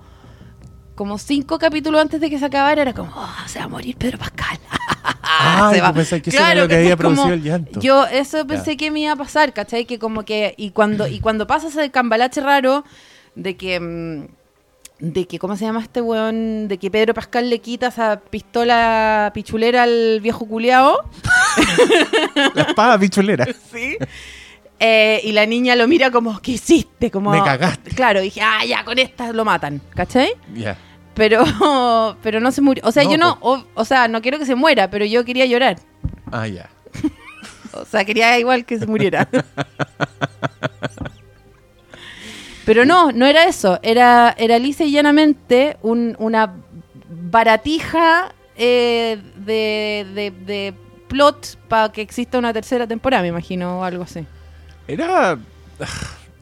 como 0.94 1.16
cinco 1.18 1.58
capítulos 1.58 2.00
antes 2.00 2.20
de 2.20 2.28
que 2.30 2.38
se 2.38 2.44
acabara 2.44 2.82
era 2.82 2.92
como, 2.92 3.12
"Oh, 3.14 3.48
se 3.48 3.58
va 3.60 3.64
a 3.66 3.68
morir 3.68 3.96
Pedro 3.96 4.18
Pascal. 4.18 4.58
Ay, 5.22 5.74
Se 5.76 5.80
va. 5.80 5.92
pues 5.92 6.08
pensé 6.08 6.22
que 6.22 6.30
eso 6.30 6.38
era 6.38 6.54
lo 6.54 6.68
que 6.68 6.76
había 6.76 6.96
Como- 6.96 7.10
producido 7.14 7.34
el 7.34 7.42
llanto. 7.42 7.80
Yo 7.80 8.04
eso 8.06 8.46
pensé 8.46 8.76
que 8.76 8.90
me 8.92 9.00
iba 9.00 9.12
a 9.12 9.16
pasar, 9.16 9.52
¿cachai? 9.52 9.84
Que 9.86 9.98
como 9.98 10.24
que 10.24 10.54
y 10.56 10.70
cuando 10.70 11.06
y 11.08 11.18
cuando 11.20 11.46
pasa 11.48 11.66
ese 11.68 11.90
cambalache 11.90 12.40
raro 12.40 12.84
de 13.34 13.56
que 13.56 13.78
mm, 13.80 14.37
de 15.00 15.26
que 15.26 15.38
¿cómo 15.38 15.56
se 15.56 15.64
llama 15.64 15.80
este 15.80 16.00
weón? 16.00 16.68
De 16.68 16.78
que 16.78 16.90
Pedro 16.90 17.14
Pascal 17.14 17.48
le 17.50 17.60
quita 17.60 17.88
esa 17.88 18.20
pistola 18.20 19.30
pichulera 19.34 19.84
al 19.84 20.20
viejo 20.20 20.46
culeado. 20.46 21.08
La 22.54 22.62
espada 22.62 22.98
pichulera. 22.98 23.46
Sí. 23.72 23.96
Eh, 24.80 25.20
y 25.24 25.32
la 25.32 25.44
niña 25.44 25.74
lo 25.74 25.88
mira 25.88 26.10
como, 26.10 26.40
¿qué 26.40 26.52
hiciste? 26.52 27.10
Como, 27.10 27.32
Me 27.32 27.42
cagaste. 27.42 27.90
Claro, 27.90 28.20
dije, 28.20 28.40
ah, 28.42 28.64
ya, 28.64 28.84
con 28.84 28.98
esta 28.98 29.32
lo 29.32 29.44
matan, 29.44 29.80
¿cachai? 29.94 30.30
Ya. 30.54 30.76
Pero, 31.14 31.44
pero 32.22 32.40
no 32.40 32.52
se 32.52 32.60
murió. 32.60 32.84
O 32.86 32.92
sea, 32.92 33.02
No, 33.04 33.10
yo 33.10 33.18
no, 33.18 33.38
o, 33.40 33.64
o 33.74 33.84
sea, 33.84 34.06
no 34.06 34.22
quiero 34.22 34.38
que 34.38 34.46
se 34.46 34.54
muera, 34.54 34.88
pero 34.88 35.04
yo 35.04 35.24
quería 35.24 35.46
llorar. 35.46 35.78
Ah, 36.30 36.46
ya. 36.46 36.68
O 37.72 37.84
sea, 37.84 38.04
quería 38.04 38.36
igual 38.38 38.64
que 38.64 38.78
se 38.78 38.86
muriera. 38.86 39.28
Pero 42.68 42.84
no, 42.84 43.12
no 43.12 43.24
era 43.24 43.44
eso. 43.44 43.78
Era, 43.82 44.34
era 44.36 44.58
lisa 44.58 44.84
y 44.84 44.90
llanamente 44.92 45.78
un- 45.80 46.14
una 46.18 46.52
baratija 47.30 48.34
eh, 48.56 49.18
de, 49.36 50.06
de, 50.14 50.30
de 50.30 50.74
plot 51.08 51.56
para 51.68 51.90
que 51.90 52.02
exista 52.02 52.36
una 52.38 52.52
tercera 52.52 52.86
temporada, 52.86 53.22
me 53.22 53.28
imagino, 53.28 53.78
o 53.80 53.84
algo 53.84 54.02
así. 54.02 54.24
Era. 54.86 55.38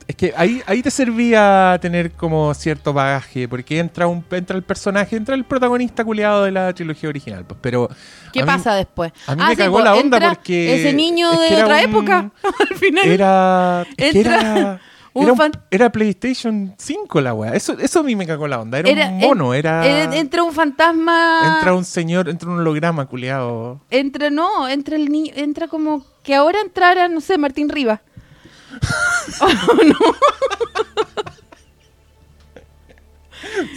Es 0.08 0.14
que 0.14 0.32
ahí, 0.36 0.62
ahí 0.66 0.82
te 0.82 0.90
servía 0.90 1.78
tener 1.82 2.12
como 2.12 2.54
cierto 2.54 2.92
bagaje, 2.92 3.48
porque 3.48 3.78
entra 3.80 4.06
un 4.06 4.24
entra 4.30 4.56
el 4.56 4.62
personaje, 4.62 5.16
entra 5.16 5.34
el 5.34 5.44
protagonista 5.44 6.04
culiado 6.04 6.44
de 6.44 6.52
la 6.52 6.72
trilogía 6.72 7.08
original. 7.08 7.44
Pues, 7.44 7.58
pero 7.60 7.88
¿Qué 8.32 8.40
mí 8.42 8.46
pasa 8.46 8.74
después? 8.74 9.12
a 9.26 9.34
mí 9.34 9.42
Ah, 9.44 9.48
me 9.48 9.54
sí, 9.56 9.62
cagó 9.62 9.72
pues, 9.74 9.84
la 9.84 9.94
onda 9.96 10.16
entra 10.18 10.34
porque 10.34 10.76
Ese 10.80 10.92
niño 10.92 11.30
de 11.40 11.54
otra 11.62 11.76
un- 11.78 11.82
época, 11.90 12.30
al 12.70 12.76
final. 12.76 13.04
Era. 13.04 13.86
es 13.96 14.12
que 14.12 14.20
era, 14.20 14.80
un 15.16 15.22
era, 15.24 15.32
un- 15.32 15.38
fan- 15.38 15.52
era 15.70 15.90
PlayStation 15.90 16.74
5 16.78 17.20
la 17.20 17.34
weá. 17.34 17.54
Eso, 17.54 17.72
eso 17.78 18.00
a 18.00 18.02
mí 18.02 18.14
me 18.16 18.26
cagó 18.26 18.46
la 18.48 18.60
onda. 18.60 18.78
Era, 18.78 18.90
Era- 18.90 19.08
un 19.08 19.18
mono, 19.18 19.54
era. 19.54 20.14
Entra 20.14 20.42
un 20.42 20.52
fantasma. 20.52 21.54
Entra 21.56 21.74
un 21.74 21.84
señor, 21.84 22.28
entra 22.28 22.48
un 22.50 22.58
holograma 22.58 23.06
culiado. 23.06 23.80
Entra, 23.90 24.30
no, 24.30 24.68
entra 24.68 24.96
el 24.96 25.08
niño, 25.08 25.32
entra 25.36 25.68
como 25.68 26.04
que 26.22 26.34
ahora 26.34 26.60
entrara, 26.60 27.08
no 27.08 27.20
sé, 27.20 27.38
Martín 27.38 27.68
Rivas. 27.68 28.00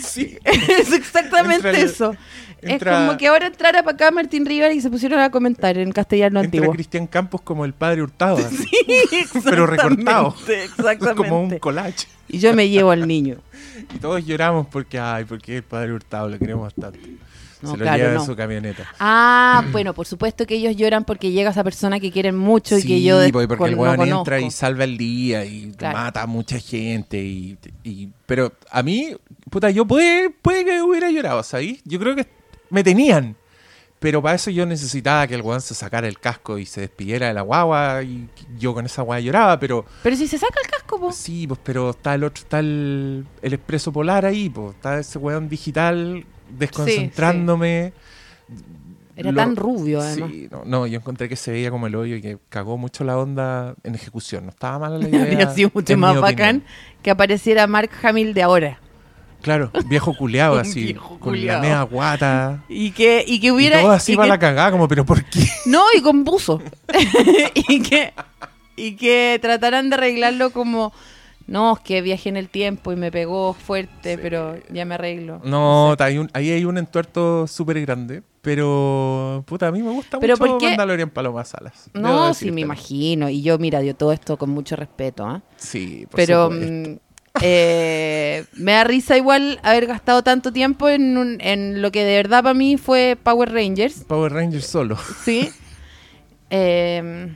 Sí. 0.02 0.38
es 0.46 0.94
exactamente 0.94 1.70
el- 1.70 1.76
eso. 1.76 2.16
Entra- 2.62 2.94
Es 2.94 3.06
como 3.08 3.18
que 3.18 3.28
ahora 3.28 3.48
entrara 3.48 3.84
para 3.84 3.96
acá 3.96 4.12
Martín 4.12 4.46
Rivas 4.46 4.74
y 4.74 4.82
se 4.82 4.90
pusieron 4.90 5.20
a 5.20 5.30
comentar 5.32 5.78
en 5.78 5.92
castellano 5.92 6.40
Entra 6.42 6.58
antiguo. 6.60 6.74
Cristian 6.74 7.08
Campos 7.08 7.42
como 7.42 7.66
el 7.66 7.74
padre 7.74 8.02
Hurtado. 8.04 8.38
así. 8.46 8.58
Sí, 8.68 9.40
Pero 9.44 9.66
recortado. 9.68 10.36
exactamente, 10.48 11.16
como 11.16 11.42
un 11.44 11.60
collage. 11.60 12.08
Y 12.28 12.40
yo 12.40 12.54
me 12.54 12.70
llevo 12.70 12.92
al 12.92 13.08
niño. 13.08 13.38
Y 13.96 13.98
todos 14.00 14.24
lloramos 14.26 14.68
porque, 14.68 15.00
ay, 15.00 15.24
porque 15.26 15.58
el 15.58 15.64
padre 15.64 15.94
Hurtado 15.94 16.28
lo 16.30 16.38
queremos 16.38 16.64
bastante. 16.66 17.00
No, 17.62 17.72
Se 17.72 17.78
lo 17.78 17.84
claro, 17.84 17.98
lleva 17.98 18.14
no. 18.14 18.20
en 18.22 18.26
su 18.26 18.36
camioneta. 18.36 18.86
Ah, 19.00 19.66
bueno, 19.72 19.94
por 19.94 20.06
supuesto 20.06 20.46
que 20.46 20.56
ellos 20.56 20.76
lloran 20.76 21.04
porque 21.06 21.32
llega 21.32 21.50
esa 21.52 21.64
persona 21.64 22.00
que 22.00 22.12
quieren 22.12 22.36
mucho 22.38 22.78
y 22.78 22.82
que 22.82 22.88
Sí, 22.88 23.04
yo 23.04 23.20
des- 23.20 23.32
porque 23.32 23.66
el 23.66 23.76
no 23.76 23.82
weón 23.82 24.02
entra 24.08 24.40
y 24.40 24.52
salva 24.52 24.84
el 24.84 24.98
día 24.98 25.44
y 25.46 25.72
Claro. 25.78 25.98
mata 25.98 26.22
a 26.24 26.28
mucha 26.28 26.60
gente. 26.60 27.18
Y, 27.24 27.58
y- 27.84 28.10
pero 28.26 28.52
a 28.70 28.84
mí, 28.84 29.16
puta, 29.50 29.70
yo 29.72 29.86
puede, 29.86 30.30
puede 30.30 30.64
que 30.66 30.82
hubiera 30.82 31.10
llorado, 31.10 31.42
¿sabes? 31.44 31.80
Yo 31.86 32.00
creo 32.00 32.16
que 32.16 32.28
me 32.70 32.84
tenían. 32.84 33.36
Pero 34.00 34.22
para 34.22 34.36
eso 34.36 34.50
yo 34.50 34.66
necesitaba 34.66 35.28
que 35.28 35.36
el 35.36 35.42
weón 35.42 35.60
se 35.60 35.76
sacara 35.76 36.08
el 36.08 36.20
casco 36.20 36.58
y 36.58 36.66
se 36.66 36.80
despidiera 36.80 37.28
de 37.28 37.34
la 37.34 37.42
guagua. 37.42 38.02
Y 38.02 38.30
yo 38.58 38.74
con 38.74 38.86
esa 38.86 39.02
guagua 39.02 39.20
lloraba, 39.20 39.60
pero 39.60 39.86
Pero 40.04 40.16
si 40.16 40.26
se 40.26 40.38
saca 40.38 40.56
el 40.64 40.72
casco, 40.72 41.00
po. 41.02 41.12
sí, 41.12 41.46
pues, 41.48 41.60
pero 41.62 41.90
está 41.90 42.16
el 42.16 42.24
otro, 42.24 42.42
está 42.42 42.60
el, 42.60 43.26
el 43.42 43.54
expreso 43.54 43.92
polar 43.92 44.26
ahí, 44.26 44.50
pues, 44.50 44.76
está 44.76 45.00
ese 45.00 45.18
weón 45.20 45.50
digital 45.50 46.24
desconcentrándome. 46.58 47.94
Era 49.16 49.32
Lo- 49.34 49.38
tan 49.42 49.56
rubio, 49.58 50.00
además. 50.00 50.30
Sí, 50.32 50.48
no, 50.50 50.64
no, 50.66 50.88
yo 50.88 50.98
encontré 51.00 51.28
que 51.28 51.36
se 51.36 51.52
veía 51.52 51.70
como 51.70 51.88
el 51.88 51.96
hoyo 51.96 52.16
y 52.16 52.22
que 52.22 52.38
cagó 52.48 52.78
mucho 52.78 53.04
la 53.04 53.18
onda 53.18 53.76
en 53.84 53.96
ejecución. 53.96 54.46
No 54.46 54.52
estaba 54.52 54.80
mala 54.80 54.98
la 54.98 55.10
idea. 55.10 55.22
Habría 55.24 55.50
sido 55.54 55.72
mucho 55.74 55.98
más 55.98 56.20
bacán 56.22 56.64
que 57.04 57.12
apareciera 57.12 57.68
Mark 57.68 57.90
Hamill 58.02 58.34
de 58.34 58.44
ahora. 58.44 58.80
Claro, 59.42 59.72
viejo 59.88 60.14
culeado 60.16 60.58
así, 60.60 60.86
viejo 60.86 61.10
con 61.10 61.18
culiao. 61.20 61.56
la 61.58 61.62
media 61.62 61.82
guata. 61.84 62.64
Y 62.70 62.92
que, 62.92 63.24
y 63.28 63.40
que 63.40 63.52
hubiera. 63.52 63.80
y 63.80 63.84
todo 63.84 63.92
así 63.94 64.14
y 64.14 64.18
que- 64.18 64.28
la 64.28 64.38
cagada, 64.40 64.72
como, 64.72 64.88
pero 64.88 65.06
¿por 65.06 65.24
qué? 65.26 65.40
No, 65.66 65.84
y 65.98 66.02
con 66.02 66.24
buzo. 66.24 66.62
y 67.68 67.82
que 67.82 68.14
y 68.76 68.96
que 68.96 69.38
trataran 69.42 69.90
de 69.90 69.96
arreglarlo 69.96 70.52
como 70.52 70.94
no, 71.48 71.74
es 71.74 71.80
que 71.80 72.02
viajé 72.02 72.30
en 72.30 72.38
el 72.38 72.48
tiempo 72.48 72.92
y 72.94 72.96
me 72.96 73.12
pegó 73.12 73.54
fuerte, 73.54 74.16
Sí. 74.16 74.20
pero 74.22 74.56
ya 74.72 74.86
me 74.86 74.94
arreglo. 74.96 75.42
No, 75.44 75.96
hay 75.98 76.18
un- 76.20 76.30
ahí 76.34 76.52
hay 76.52 76.64
un 76.66 76.78
entuerto 76.78 77.48
súper 77.48 77.82
grande. 77.82 78.22
Pero, 78.42 79.44
puta, 79.48 79.68
a 79.68 79.72
mí 79.72 79.82
me 79.82 79.92
gusta 79.92 80.18
Pero 80.20 80.36
mucho 80.38 80.46
¿por 80.54 80.58
qué? 80.60 80.68
Mandalorian 80.70 81.10
Paloma 81.10 81.44
Salas. 81.44 81.90
No, 81.94 82.34
sí, 82.34 82.52
me 82.52 82.62
imagino. 82.62 83.30
Y 83.30 83.42
yo, 83.42 83.58
mira, 83.58 83.80
dio 83.82 83.96
todo 83.96 84.14
esto 84.14 84.38
con 84.38 84.50
mucho 84.52 84.78
respeto. 84.78 85.26
¿ah? 85.26 85.42
Sí, 85.58 86.06
por 86.10 86.16
Pero 86.16 86.50
supuesto. 86.52 87.02
Eh, 87.42 88.46
me 88.54 88.74
da 88.74 88.84
risa 88.84 89.18
igual 89.18 89.60
haber 89.64 89.86
gastado 89.88 90.24
tanto 90.24 90.52
tiempo 90.52 90.90
en, 90.90 91.18
un- 91.18 91.38
en 91.42 91.82
lo 91.82 91.92
que 91.92 92.04
de 92.04 92.16
verdad 92.16 92.44
para 92.44 92.54
mí 92.54 92.78
fue 92.78 93.18
Power 93.22 93.52
Rangers. 93.52 94.04
Power 94.08 94.32
Rangers 94.34 94.66
solo. 94.66 94.98
Sí. 95.24 95.50
Eh, 96.50 97.36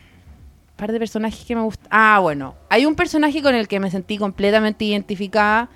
par 0.75 0.91
de 0.91 0.99
personajes 0.99 1.45
que 1.45 1.55
me 1.55 1.61
gustan. 1.61 1.87
Ah, 1.91 2.19
bueno. 2.21 2.55
Hay 2.69 2.85
un 2.85 2.95
personaje 2.95 3.41
con 3.41 3.55
el 3.55 3.67
que 3.67 3.79
me 3.79 3.91
sentí 3.91 4.17
completamente 4.17 4.85
identificada 4.85 5.69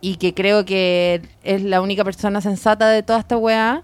y 0.00 0.16
que 0.16 0.32
creo 0.34 0.64
que 0.64 1.20
es 1.44 1.62
la 1.62 1.80
única 1.82 2.04
persona 2.04 2.40
sensata 2.40 2.88
de 2.88 3.02
toda 3.02 3.18
esta 3.20 3.36
weá 3.36 3.82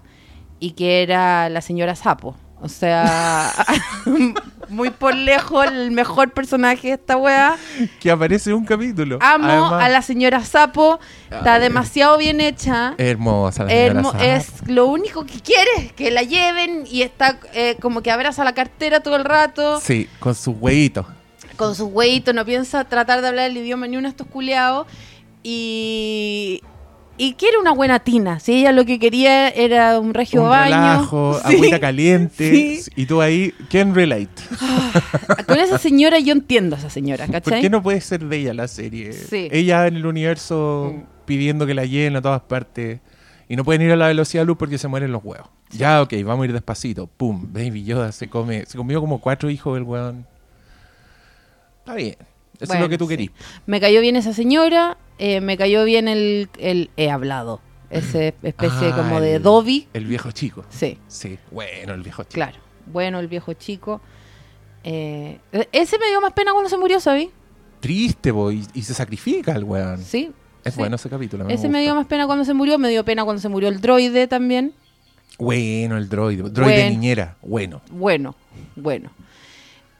y 0.59 0.71
que 0.71 1.03
era 1.03 1.47
la 1.49 1.61
señora 1.61 1.95
Sapo. 1.95 2.35
O 2.59 2.67
sea, 2.69 3.53
muy 4.69 4.89
por 4.89 5.13
lejos 5.15 5.67
el 5.67 5.91
mejor 5.91 6.31
personaje 6.31 6.87
de 6.87 6.93
esta 6.95 7.15
weá. 7.15 7.55
Que 7.99 8.09
aparece 8.09 8.49
en 8.49 8.55
un 8.57 8.65
capítulo. 8.65 9.19
Amo 9.21 9.47
Además, 9.47 9.83
a 9.83 9.89
la 9.89 10.01
señora 10.01 10.43
Sapo. 10.43 10.99
Está 11.29 11.55
Ay. 11.55 11.61
demasiado 11.61 12.17
bien 12.17 12.41
hecha. 12.41 12.95
Hermosa 12.97 13.63
la 13.65 13.69
señora 13.69 13.85
Hermo- 14.01 14.11
Sapo. 14.11 14.23
es 14.23 14.47
lo 14.67 14.87
único 14.87 15.25
que 15.25 15.39
quiere, 15.39 15.91
que 15.95 16.09
la 16.09 16.23
lleven 16.23 16.85
y 16.89 17.03
está 17.03 17.39
eh, 17.53 17.77
como 17.79 18.01
que 18.01 18.09
abraza 18.11 18.43
la 18.43 18.53
cartera 18.53 19.01
todo 19.01 19.15
el 19.17 19.25
rato, 19.25 19.79
Sí, 19.79 20.09
con 20.19 20.33
sus 20.33 20.55
huevitos. 20.59 21.05
con 21.57 21.75
sus 21.75 21.89
hueitos, 21.91 22.33
no 22.33 22.43
piensa 22.43 22.83
tratar 22.85 23.21
de 23.21 23.27
hablar 23.27 23.51
el 23.51 23.57
idioma 23.57 23.87
ni 23.87 23.97
uno 23.97 24.07
de 24.07 24.11
estos 24.11 24.27
culeados. 24.27 24.87
Y, 25.43 26.61
y 27.17 27.33
quiere 27.33 27.57
una 27.57 27.71
buena 27.73 27.99
tina. 27.99 28.39
Si 28.39 28.53
ella 28.59 28.71
lo 28.71 28.85
que 28.85 28.99
quería 28.99 29.49
era 29.49 29.99
un 29.99 30.13
regio 30.13 30.43
un 30.43 30.49
baño. 30.49 30.75
relajo, 30.75 31.39
Sí. 31.47 31.55
agüita 31.55 31.79
caliente. 31.79 32.49
Sí. 32.51 32.91
Y 32.95 33.05
tú 33.05 33.21
ahí, 33.21 33.53
can 33.71 33.93
relate. 33.95 34.29
Con 35.47 35.57
esa 35.59 35.77
señora 35.77 36.19
yo 36.19 36.31
entiendo 36.33 36.75
a 36.75 36.79
esa 36.79 36.89
señora, 36.89 37.25
¿cachai? 37.25 37.41
¿Por 37.41 37.61
qué 37.61 37.69
no 37.69 37.81
puede 37.83 38.01
ser 38.01 38.23
de 38.25 38.37
ella 38.37 38.53
la 38.53 38.67
serie? 38.67 39.11
Ella 39.31 39.87
en 39.87 39.95
el 39.95 40.05
universo 40.05 40.93
Mm. 40.95 41.01
pidiendo 41.25 41.65
que 41.65 41.73
la 41.73 41.85
lleven 41.85 42.15
a 42.15 42.21
todas 42.21 42.41
partes. 42.41 42.99
Y 43.49 43.55
no 43.55 43.63
pueden 43.63 43.81
ir 43.81 43.91
a 43.91 43.95
la 43.95 44.07
velocidad 44.07 44.41
de 44.43 44.47
luz 44.47 44.57
porque 44.57 44.77
se 44.77 44.87
mueren 44.89 45.11
los 45.13 45.23
huevos. 45.23 45.47
Ya, 45.71 46.01
ok, 46.01 46.13
vamos 46.25 46.43
a 46.43 46.45
ir 46.47 46.53
despacito. 46.53 47.07
Pum, 47.07 47.47
Baby 47.53 47.83
Yoda 47.85 48.11
se 48.11 48.27
come, 48.29 48.65
se 48.65 48.77
comió 48.77 48.99
como 48.99 49.19
cuatro 49.21 49.49
hijos 49.49 49.73
del 49.75 49.83
weón. 49.83 50.25
Está 51.79 51.95
bien. 51.95 52.15
Eso 52.59 52.73
es 52.73 52.79
lo 52.79 52.89
que 52.89 52.97
tú 52.97 53.05
sí. 53.05 53.09
querís. 53.09 53.31
Me 53.65 53.79
cayó 53.79 54.01
bien 54.01 54.15
esa 54.15 54.33
señora, 54.33 54.97
eh, 55.19 55.41
me 55.41 55.57
cayó 55.57 55.83
bien 55.85 56.07
el, 56.07 56.49
el 56.59 56.89
he 56.97 57.09
hablado. 57.11 57.61
Ese 57.89 58.33
especie 58.43 58.89
Ah, 58.91 58.95
como 58.97 59.21
de 59.21 59.35
el- 59.35 59.43
Dobby. 59.43 59.87
El 59.93 60.05
viejo 60.05 60.31
chico. 60.31 60.65
Sí. 60.69 60.97
Sí, 61.07 61.37
bueno, 61.51 61.93
el 61.93 62.01
viejo 62.03 62.23
chico. 62.23 62.33
Claro, 62.33 62.57
bueno, 62.87 63.19
el 63.19 63.27
viejo 63.27 63.53
chico. 63.53 64.01
Eh, 64.83 65.39
ese 65.71 65.97
me 65.99 66.07
dio 66.07 66.19
más 66.21 66.33
pena 66.33 66.51
cuando 66.51 66.69
se 66.69 66.77
murió, 66.77 66.99
¿sabí? 66.99 67.29
Triste, 67.79 68.31
boy. 68.31 68.65
Y, 68.73 68.79
y 68.79 68.81
se 68.83 68.93
sacrifica 68.93 69.53
el 69.53 69.63
weón. 69.63 69.99
Sí. 70.03 70.31
Es 70.63 70.73
sí. 70.73 70.79
bueno 70.79 70.95
ese 70.97 71.09
capítulo. 71.09 71.45
mí 71.45 71.53
Ese 71.53 71.67
me 71.69 71.77
me 71.77 71.81
dio 71.83 71.95
más 71.95 72.07
pena 72.07 72.25
cuando 72.25 72.43
se 72.43 72.53
murió, 72.53 72.77
me 72.77 72.89
dio 72.89 73.05
pena 73.05 73.23
cuando 73.23 73.41
se 73.41 73.47
murió 73.49 73.69
el 73.69 73.79
droide 73.79 74.27
también. 74.27 74.73
Bueno, 75.39 75.97
el 75.97 76.09
droide. 76.09 76.43
Droide 76.49 76.89
niñera. 76.89 77.37
Bueno. 77.41 77.81
Bueno, 77.91 78.35
bueno. 78.75 79.11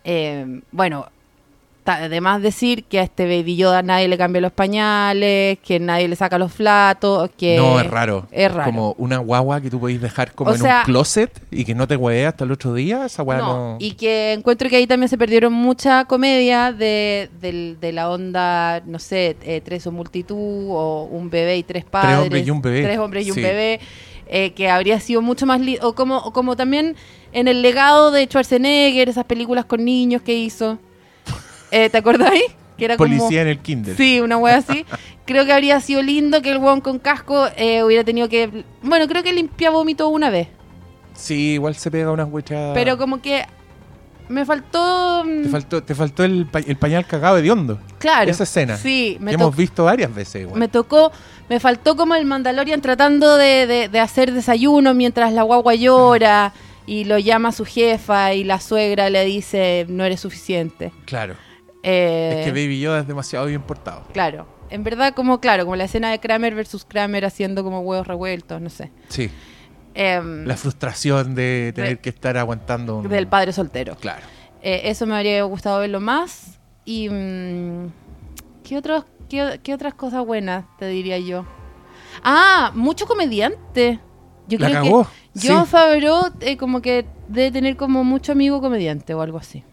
Eh, 0.03 0.61
bueno, 0.71 1.07
además 1.95 2.41
decir 2.41 2.83
que 2.85 2.99
a 2.99 3.03
este 3.03 3.25
Baby 3.25 3.55
Yoda 3.55 3.81
nadie 3.81 4.07
le 4.07 4.17
cambia 4.17 4.41
los 4.41 4.51
pañales, 4.51 5.57
que 5.59 5.79
nadie 5.79 6.07
le 6.07 6.15
saca 6.15 6.37
los 6.37 6.51
platos, 6.53 7.29
que... 7.37 7.57
No, 7.57 7.79
es 7.79 7.87
raro. 7.87 8.27
Es 8.31 8.51
raro. 8.51 8.65
Como 8.71 8.95
una 8.97 9.17
guagua 9.17 9.61
que 9.61 9.69
tú 9.69 9.79
podéis 9.79 10.01
dejar 10.01 10.33
como 10.33 10.51
O 10.51 10.53
en 10.53 10.59
sea- 10.61 10.79
un 10.79 10.85
closet 10.85 11.31
y 11.51 11.65
que 11.65 11.75
no 11.75 11.87
te 11.87 11.95
hueve 11.95 12.25
hasta 12.25 12.43
el 12.43 12.51
otro 12.51 12.73
día. 12.73 13.05
Esa 13.05 13.23
weá 13.23 13.37
No, 13.39 13.47
no. 13.73 13.77
y 13.79 13.91
que 13.93 14.33
encuentro 14.33 14.69
que 14.69 14.75
ahí 14.77 14.87
también 14.87 15.09
se 15.09 15.17
perdieron 15.17 15.53
mucha 15.53 16.05
comedia 16.05 16.71
de, 16.71 17.29
de 17.41 17.91
la 17.93 18.09
onda, 18.09 18.81
no 18.85 18.99
sé, 18.99 19.37
eh, 19.41 19.61
tres 19.63 19.85
o 19.87 19.91
multitud, 19.91 20.35
o 20.69 21.03
un 21.11 21.29
bebé 21.29 21.57
y 21.57 21.63
tres 21.63 21.85
padres. 21.85 22.19
hombres 22.19 22.45
y 22.47 22.49
un 22.51 22.61
bebé. 22.61 22.83
Tres 22.83 22.97
hombres 22.99 23.27
y 23.27 23.31
un 23.31 23.37
bebé, 23.37 23.79
eh, 24.27 24.51
que 24.51 24.69
habría 24.69 24.99
sido 24.99 25.21
mucho 25.21 25.45
más... 25.45 25.61
li- 25.61 25.79
o, 25.81 25.93
como, 25.93 26.17
o 26.17 26.33
como 26.33 26.55
también 26.55 26.95
en 27.33 27.47
el 27.47 27.61
legado 27.61 28.11
de 28.11 28.25
Schwarzenegger, 28.25 29.09
esas 29.09 29.25
películas 29.25 29.65
con 29.65 29.83
niños 29.85 30.21
que 30.21 30.33
hizo. 30.35 30.77
Eh, 31.71 31.89
¿Te 31.89 31.97
acordáis? 31.97 32.43
Que 32.77 32.85
era 32.85 32.97
como... 32.97 33.09
Policía 33.09 33.41
en 33.41 33.47
el 33.47 33.59
kinder. 33.59 33.95
Sí, 33.97 34.19
una 34.21 34.37
wea 34.37 34.57
así. 34.57 34.85
Creo 35.25 35.45
que 35.45 35.51
habría 35.53 35.79
sido 35.81 36.01
lindo 36.01 36.41
que 36.41 36.51
el 36.51 36.57
weón 36.59 36.79
con 36.81 36.99
casco 36.99 37.47
eh, 37.57 37.83
hubiera 37.83 38.03
tenido 38.03 38.29
que... 38.29 38.63
Bueno, 38.83 39.07
creo 39.07 39.23
que 39.23 39.33
limpia 39.33 39.69
vómito 39.71 40.07
una 40.09 40.29
vez. 40.29 40.47
Sí, 41.13 41.53
igual 41.53 41.75
se 41.75 41.89
pega 41.89 42.11
unas 42.11 42.29
huechas. 42.29 42.71
Pero 42.75 42.97
como 42.97 43.21
que 43.21 43.43
me 44.29 44.45
faltó... 44.45 45.23
mm, 45.25 45.43
Te 45.43 45.49
faltó, 45.49 45.83
te 45.83 45.95
faltó 45.95 46.23
el, 46.23 46.45
pa- 46.45 46.59
el 46.59 46.75
pañal 46.77 47.05
cagado 47.07 47.41
de 47.41 47.49
hondo. 47.49 47.79
Claro. 47.97 48.29
Esa 48.29 48.43
escena. 48.43 48.77
Sí, 48.77 49.17
me, 49.19 49.31
que 49.31 49.35
hemos 49.35 49.55
visto 49.55 49.83
varias 49.85 50.13
veces 50.13 50.43
igual. 50.43 50.59
me 50.59 50.67
tocó, 50.67 51.11
me 51.49 51.59
faltó 51.59 51.95
como 51.95 52.13
el 52.13 52.25
Mandalorian 52.25 52.81
tratando 52.81 53.37
de, 53.37 53.65
de- 53.65 53.89
de 53.89 53.99
hacer 53.99 54.31
desayuno 54.33 54.93
mientras 54.93 55.33
la 55.33 55.41
guagua 55.43 55.73
llora 55.75 56.53
y 56.85 57.05
lo 57.05 57.17
llama 57.17 57.51
su 57.51 57.65
jefa 57.65 58.33
y 58.33 58.43
la 58.43 58.59
suegra 58.59 59.09
le 59.09 59.25
dice 59.25 59.85
no 59.89 60.03
eres 60.05 60.19
suficiente. 60.19 60.91
Claro. 61.05 61.35
Eh, 61.89 62.39
Es 62.39 62.45
que 62.45 62.51
Baby 62.51 62.79
Yoda 62.81 62.99
es 62.99 63.07
demasiado 63.07 63.45
bien 63.45 63.61
portado. 63.61 64.03
Claro. 64.13 64.45
En 64.69 64.83
verdad, 64.83 65.13
como 65.13 65.39
claro, 65.39 65.63
como 65.63 65.75
la 65.77 65.85
escena 65.85 66.11
de 66.11 66.19
Kramer 66.19 66.53
versus 66.53 66.83
Kramer 66.83 67.23
haciendo 67.23 67.63
como 67.63 67.79
huevos 67.79 68.05
revueltos, 68.05 68.59
no 68.61 68.69
sé. 68.69 68.91
Sí. 69.07 69.29
Em, 69.93 70.45
La 70.45 70.57
frustración 70.57 71.33
de 71.35 71.71
tener 71.73 71.91
De- 71.91 71.99
que 71.99 72.09
estar 72.09 72.37
aguantando. 72.37 72.97
un- 72.97 73.07
del 73.07 73.27
padre 73.27 73.53
soltero. 73.53 73.95
Claro. 73.95 74.23
Eh, 74.61 74.81
eso 74.85 75.05
me 75.07 75.15
habría 75.15 75.41
gustado 75.43 75.79
verlo 75.79 75.99
más. 76.01 76.59
Y. 76.83 77.07
mm, 77.09 77.87
¿qué, 78.63 78.77
otros, 78.77 79.05
qué, 79.29 79.59
qué 79.63 79.73
otras 79.73 79.93
cosas 79.93 80.25
buenas 80.25 80.65
te 80.77 80.87
diría 80.87 81.17
yo? 81.19 81.45
Ah, 82.23 82.71
mucho 82.75 83.05
comediante. 83.05 83.99
Yo 84.49 84.59
La 84.59 84.67
creo 84.69 84.83
cagó, 84.83 85.03
que 85.39 85.47
John 85.47 85.65
sí. 85.65 85.71
Favreau, 85.71 86.31
eh, 86.41 86.57
como 86.57 86.81
que 86.81 87.05
debe 87.27 87.51
tener 87.51 87.75
como 87.77 88.03
mucho 88.03 88.31
amigo 88.33 88.59
comediante 88.61 89.13
o 89.13 89.21
algo 89.21 89.37
así. 89.37 89.63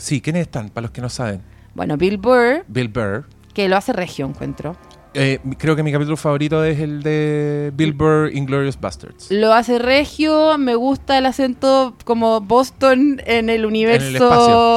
Sí, 0.00 0.20
¿quiénes 0.20 0.42
están? 0.42 0.68
Para 0.70 0.82
los 0.82 0.90
que 0.90 1.00
no 1.00 1.08
saben. 1.08 1.42
Bueno, 1.74 1.96
Bill 1.96 2.16
Burr, 2.18 2.64
Bill 2.68 2.88
Burr. 2.88 3.26
que 3.54 3.68
lo 3.68 3.76
hace 3.76 3.92
regio, 3.92 4.26
encuentro. 4.26 4.76
Eh, 5.12 5.40
creo 5.58 5.74
que 5.74 5.82
mi 5.82 5.90
capítulo 5.90 6.16
favorito 6.16 6.62
es 6.64 6.78
el 6.78 7.02
de 7.02 7.72
Bill 7.74 7.92
Burr, 7.92 8.30
Inglorious 8.32 8.80
Bastards. 8.80 9.30
Lo 9.30 9.52
hace 9.52 9.78
regio, 9.80 10.56
me 10.56 10.76
gusta 10.76 11.18
el 11.18 11.26
acento 11.26 11.96
como 12.04 12.40
Boston 12.40 13.20
en 13.26 13.50
el 13.50 13.66
universo. 13.66 14.06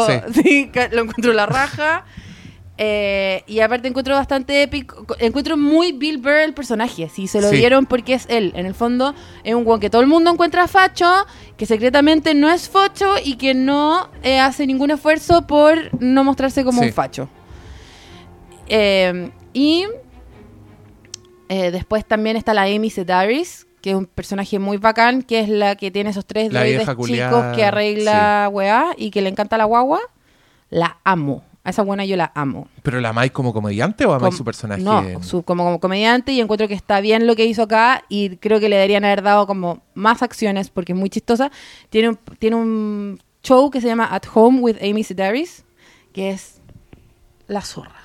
espacio, 0.10 0.34
sí, 0.44 0.70
ca- 0.74 0.90
lo 0.92 1.02
encuentro 1.04 1.34
la 1.34 1.46
raja. 1.46 2.06
Eh, 2.78 3.44
y 3.46 3.60
aparte 3.60 3.88
encuentro 3.88 4.16
bastante 4.16 4.64
épico. 4.64 5.06
Encuentro 5.20 5.58
muy 5.58 5.92
Bill 5.92 6.18
Burr 6.18 6.32
el 6.44 6.54
personaje. 6.56 7.08
Si 7.10 7.28
se 7.28 7.40
lo 7.40 7.50
Sí. 7.50 7.58
dieron 7.58 7.86
porque 7.86 8.16
es 8.16 8.26
él. 8.30 8.52
En 8.56 8.66
el 8.66 8.74
fondo 8.74 9.14
es 9.44 9.54
un 9.54 9.64
guan 9.64 9.80
que 9.80 9.92
todo 9.92 10.02
el 10.02 10.08
mundo 10.08 10.32
encuentra 10.32 10.68
facho, 10.68 11.06
que 11.56 11.66
secretamente 11.68 12.34
no 12.34 12.50
es 12.50 12.68
facho 12.70 13.14
y 13.24 13.36
que 13.36 13.54
no 13.54 14.10
eh, 14.24 14.40
hace 14.40 14.66
ningún 14.66 14.90
esfuerzo 14.90 15.46
por 15.46 15.76
no 16.02 16.24
mostrarse 16.24 16.64
como 16.64 16.82
Sí. 16.82 16.88
un 16.88 16.94
facho. 16.94 17.30
Eh, 18.68 19.30
y 19.54 19.86
eh, 21.50 21.72
después 21.72 22.06
también 22.06 22.38
está 22.38 22.54
la 22.54 22.64
Amy 22.64 22.90
Sedaris, 22.90 23.68
que 23.82 23.92
es 23.92 23.96
un 23.96 24.06
personaje 24.08 24.58
muy 24.60 24.78
bacán, 24.78 25.22
que 25.22 25.42
es 25.42 25.50
la 25.50 25.76
que 25.76 25.92
tiene 25.92 26.10
esos 26.10 26.26
tres 26.26 26.50
droides 26.50 26.88
chicos 27.06 27.56
que 27.56 27.66
arregla 27.66 28.50
weá 28.52 28.94
y 28.98 29.12
que 29.12 29.22
le 29.22 29.30
encanta 29.30 29.58
la 29.58 29.66
guagua. 29.66 30.00
La 30.70 30.98
amo. 31.04 31.44
A 31.66 31.70
esa 31.70 31.82
buena 31.82 32.04
yo 32.04 32.18
la 32.18 32.32
amo. 32.36 32.68
¿Pero 32.82 33.00
la 33.00 33.10
amáis 33.10 33.32
como 33.32 33.54
comediante 33.54 34.06
o 34.06 34.14
amáis 34.14 34.32
Com- 34.34 34.38
su 34.38 34.44
personaje? 34.44 34.82
No, 34.82 35.24
su- 35.24 35.44
como, 35.44 35.64
como 35.64 35.80
comediante 35.80 36.34
y 36.34 36.42
encuentro 36.42 36.68
que 36.68 36.74
está 36.74 37.00
bien 37.00 37.26
lo 37.26 37.36
que 37.38 37.46
hizo 37.46 37.64
acá 37.64 38.04
y 38.10 38.36
creo 38.38 38.60
que 38.60 38.68
le 38.68 38.76
deberían 38.76 39.06
haber 39.06 39.22
dado 39.22 39.48
como 39.48 39.82
más 39.94 40.22
acciones 40.24 40.70
porque 40.70 40.92
es 40.92 41.00
muy 41.00 41.10
chistosa. 41.10 41.52
Tiene 41.90 42.10
un, 42.10 42.20
tiene 42.38 42.58
un 42.58 43.20
show 43.44 43.72
que 43.72 43.80
se 43.80 43.88
llama 43.88 44.08
At 44.14 44.24
Home 44.34 44.60
with 44.60 44.76
Amy 44.82 45.04
Sedaris, 45.06 45.64
que 46.12 46.32
es 46.32 46.60
la 47.48 47.62
zorra. 47.62 47.96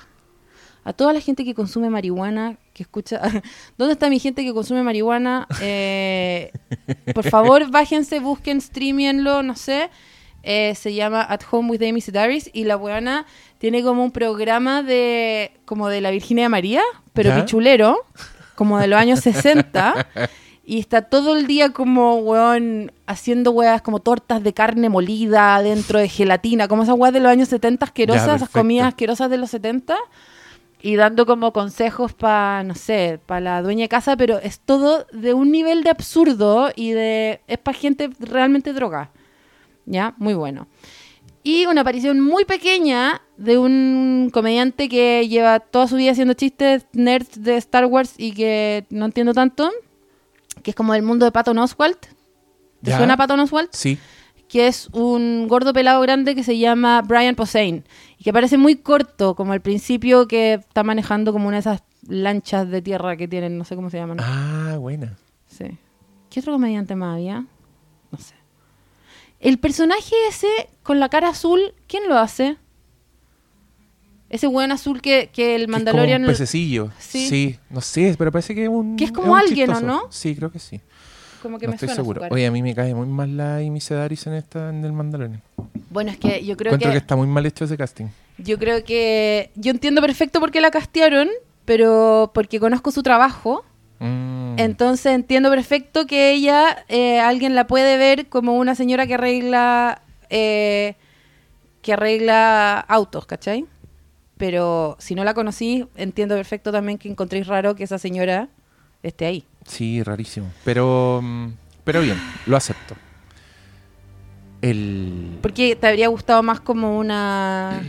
A 0.85 0.93
toda 0.93 1.11
la 1.11 1.19
gente 1.19 1.43
que 1.43 1.53
consume 1.53 1.89
marihuana, 1.89 2.57
que 2.73 2.83
escucha... 2.83 3.19
¿Dónde 3.77 3.93
está 3.93 4.09
mi 4.09 4.19
gente 4.19 4.43
que 4.45 4.53
consume 4.53 4.83
marihuana? 4.83 5.47
Eh, 5.61 6.51
por 7.13 7.29
favor, 7.29 7.69
bájense, 7.71 8.19
busquen, 8.21 8.61
streamienlo, 8.61 9.43
no 9.43 9.55
sé. 9.57 9.89
Eh, 10.43 10.73
se 10.75 10.93
llama 10.93 11.21
At 11.21 11.41
Home 11.51 11.69
with 11.71 11.81
Amy 11.83 12.01
Sedaris 12.01 12.49
y 12.53 12.63
la 12.63 12.75
buena 12.77 13.25
tiene 13.57 13.83
como 13.83 14.03
un 14.03 14.11
programa 14.11 14.83
de 14.83 15.51
como 15.65 15.89
de 15.89 16.01
la 16.01 16.11
Virginia 16.11 16.47
María, 16.49 16.81
pero 17.13 17.29
¿Ya? 17.29 17.41
pichulero, 17.41 18.05
como 18.55 18.79
de 18.79 18.87
los 18.87 18.99
años 18.99 19.19
60. 19.19 20.07
Y 20.69 20.77
está 20.77 21.01
todo 21.01 21.35
el 21.35 21.47
día 21.47 21.71
como, 21.73 22.17
weón, 22.17 22.91
haciendo 23.07 23.49
weas 23.49 23.81
como 23.81 24.01
tortas 24.01 24.43
de 24.43 24.53
carne 24.53 24.87
molida 24.87 25.59
dentro 25.63 25.97
de 25.97 26.07
gelatina, 26.07 26.67
como 26.67 26.83
esas 26.83 26.93
weas 26.95 27.11
de 27.11 27.19
los 27.19 27.31
años 27.31 27.49
70 27.49 27.83
asquerosas, 27.87 28.27
Ya, 28.27 28.35
esas 28.35 28.49
comidas 28.49 28.89
asquerosas 28.89 29.31
de 29.31 29.39
los 29.39 29.49
70. 29.49 29.97
y 30.79 30.95
dando 30.95 31.25
como 31.25 31.53
consejos 31.53 32.13
para, 32.13 32.63
no 32.63 32.75
sé, 32.75 33.19
para 33.25 33.39
la 33.41 33.61
dueña 33.63 33.85
de 33.85 33.89
casa, 33.89 34.15
pero 34.15 34.37
es 34.37 34.59
todo 34.59 35.07
de 35.11 35.33
un 35.33 35.51
nivel 35.51 35.81
de 35.83 35.89
absurdo 35.89 36.69
y 36.75 36.91
de... 36.91 37.41
es 37.47 37.57
para 37.57 37.75
gente 37.75 38.11
realmente 38.19 38.71
droga. 38.71 39.09
¿Ya? 39.91 40.13
Muy 40.17 40.35
bueno. 40.35 40.67
Y 41.41 41.65
una 41.65 41.81
aparición 41.81 42.19
muy 42.21 42.45
pequeña 42.45 43.21
de 43.37 43.57
un 43.57 44.29
comediante 44.31 44.87
que 44.87 45.27
lleva 45.27 45.59
toda 45.59 45.87
su 45.87 45.95
vida 45.95 46.11
haciendo 46.11 46.35
chistes 46.35 46.85
nerds 46.93 47.41
de 47.41 47.57
Star 47.57 47.85
Wars 47.85 48.13
y 48.17 48.33
que 48.33 48.85
no 48.91 49.05
entiendo 49.05 49.33
tanto, 49.33 49.71
que 50.61 50.71
es 50.71 50.75
como 50.75 50.93
del 50.93 51.01
mundo 51.01 51.25
de 51.25 51.31
Patton 51.31 51.57
Oswalt. 51.57 51.99
¿Te 52.83 52.91
Ya. 52.91 52.97
suena 52.97 53.17
Patton 53.17 53.39
Oswalt? 53.41 53.71
Sí. 53.73 53.97
que 54.47 54.65
es 54.67 54.87
un 54.93 55.47
gordo 55.47 55.73
pelado 55.73 56.01
grande 56.01 56.33
que 56.33 56.43
se 56.43 56.57
llama 56.57 57.03
Brian 57.03 57.35
Posehn 57.35 57.83
y 58.17 58.23
que 58.23 58.33
parece 58.33 58.57
muy 58.57 58.77
corto, 58.77 59.35
como 59.35 59.53
al 59.53 59.61
principio 59.61 60.27
que 60.27 60.53
está 60.55 60.81
manejando 60.83 61.31
como 61.33 61.47
una 61.47 61.57
de 61.57 61.61
esas 61.61 61.83
lanchas 62.07 62.67
de 62.67 62.81
tierra 62.81 63.15
que 63.15 63.27
tienen, 63.27 63.59
no 63.59 63.63
sé 63.63 63.75
cómo 63.75 63.91
se 63.91 63.97
llaman. 63.97 64.17
Ah, 64.19 64.75
buena. 64.79 65.15
Sí. 65.45 65.65
¿Qué 66.31 66.39
otro 66.39 66.53
comediante 66.53 66.95
más 66.95 67.13
había? 67.17 67.45
No 68.11 68.17
sé. 68.17 68.33
El 69.39 69.57
personaje 69.57 70.15
ese 70.27 70.47
con 70.83 70.99
la 70.99 71.09
cara 71.09 71.29
azul, 71.29 71.73
¿quién 71.87 72.07
lo 72.09 72.17
hace? 72.17 72.57
Ese 74.29 74.47
buen 74.47 74.71
azul 74.71 75.01
que, 75.01 75.29
que 75.33 75.55
el 75.55 75.61
Que 75.61 75.63
es 75.63 75.67
como 75.67 75.77
Mandalorian... 75.77 76.21
un 76.21 76.27
pececillo. 76.27 76.91
Sí. 76.99 77.27
Sí. 77.27 77.59
no 77.69 77.81
sé, 77.81 78.15
pero 78.17 78.31
parece 78.31 78.53
que 78.53 78.63
es 78.63 78.69
un. 78.69 78.95
Que 78.95 79.05
es 79.05 79.11
como 79.11 79.35
alguien, 79.35 79.71
¿o 79.71 79.73
chistoso. 79.73 79.87
no? 79.87 80.11
Sí, 80.11 80.35
creo 80.35 80.51
que 80.51 80.59
sí. 80.59 80.81
como 81.41 81.57
que 81.57 81.65
no 81.65 81.71
me 81.71 81.75
estoy 81.75 81.87
suena 81.87 81.95
seguro. 81.95 82.21
Oye, 82.29 82.45
a 82.45 82.51
mí 82.51 82.61
me 82.61 82.75
cae 82.75 82.93
muy 82.93 83.07
mal 83.07 83.35
la 83.37 83.57
Amy 83.57 83.81
Sedaris 83.81 84.27
en 84.27 84.33
esta 84.33 84.69
en 84.69 84.85
el 84.85 84.93
Mandalorian. 84.93 85.41
Bueno, 85.89 86.11
es 86.11 86.17
que 86.17 86.45
yo 86.45 86.55
creo 86.57 86.71
Encuentro 86.71 86.89
que... 86.89 86.93
que... 86.93 86.97
está 86.97 87.15
muy 87.15 87.27
mal 87.27 87.45
hecho 87.45 87.65
ese 87.65 87.77
casting. 87.77 88.07
Yo 88.37 88.59
creo 88.59 88.83
que 88.83 89.51
yo 89.55 89.71
entiendo 89.71 90.01
perfecto 90.01 90.39
por 90.39 90.51
qué 90.51 90.61
la 90.61 90.69
castearon, 90.69 91.27
pero 91.65 92.31
porque 92.33 92.59
conozco 92.59 92.91
su 92.91 93.01
trabajo, 93.01 93.65
Mm. 93.99 94.55
entonces 94.57 95.13
entiendo 95.13 95.49
perfecto 95.49 96.07
que 96.07 96.31
ella, 96.31 96.85
eh, 96.87 97.19
alguien 97.19 97.53
la 97.53 97.67
puede 97.67 97.97
ver 97.97 98.27
como 98.27 98.55
una 98.55 98.73
señora 98.73 99.05
que 99.07 99.15
arregla, 99.15 100.01
eh, 100.29 100.95
que 101.81 101.93
arregla 101.93 102.79
autos, 102.79 103.25
¿cachai? 103.25 103.65
Pero 104.37 104.95
si 104.99 105.15
no 105.15 105.25
la 105.25 105.33
conocí, 105.33 105.85
entiendo 105.95 106.35
perfecto 106.35 106.71
también 106.71 106.97
que 106.97 107.09
encontréis 107.09 107.47
raro 107.47 107.75
que 107.75 107.83
esa 107.83 107.97
señora 107.99 108.47
esté 109.03 109.25
ahí. 109.25 109.43
Sí, 109.67 110.01
rarísimo. 110.01 110.47
Pero, 110.63 111.19
mm, 111.21 111.49
pero 111.83 112.01
bien, 112.01 112.17
lo 112.45 112.55
acepto. 112.55 112.95
El. 114.61 115.37
Porque 115.41 115.75
te 115.75 115.87
habría 115.87 116.07
gustado 116.07 116.43
más 116.43 116.59
como 116.59 116.97
una, 116.97 117.81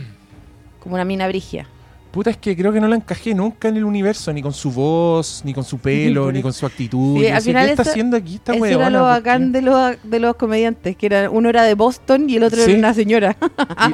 como 0.79 0.95
una 0.95 1.05
mina 1.05 1.27
brigia. 1.27 1.67
Puta, 2.11 2.29
es 2.29 2.35
que 2.37 2.57
creo 2.57 2.73
que 2.73 2.81
no 2.81 2.89
la 2.89 2.97
encajé 2.97 3.33
nunca 3.33 3.69
en 3.69 3.77
el 3.77 3.85
universo, 3.85 4.33
ni 4.33 4.41
con 4.41 4.51
su 4.53 4.69
voz, 4.69 5.41
ni 5.45 5.53
con 5.53 5.63
su 5.63 5.79
pelo, 5.79 6.29
ni 6.29 6.41
con 6.41 6.51
su 6.51 6.65
actitud. 6.65 7.15
Sí, 7.17 7.23
Yo 7.23 7.27
al 7.29 7.35
decía, 7.35 7.41
final 7.41 7.65
¿Qué 7.67 7.71
está 7.71 7.81
haciendo 7.83 8.17
aquí 8.17 8.35
esta 8.35 8.51
Eso 8.53 8.61
huevona? 8.61 8.87
era 8.87 8.89
lo 8.89 9.03
bacán 9.03 9.51
de 9.53 9.61
los, 9.61 9.95
de 10.03 10.19
los 10.19 10.35
comediantes, 10.35 10.97
que 10.97 11.05
era, 11.05 11.29
uno 11.29 11.47
era 11.47 11.63
de 11.63 11.73
Boston 11.73 12.29
y 12.29 12.35
el 12.35 12.43
otro 12.43 12.57
Sí. 12.63 12.71
era 12.71 12.79
una 12.79 12.93
señora. 12.93 13.37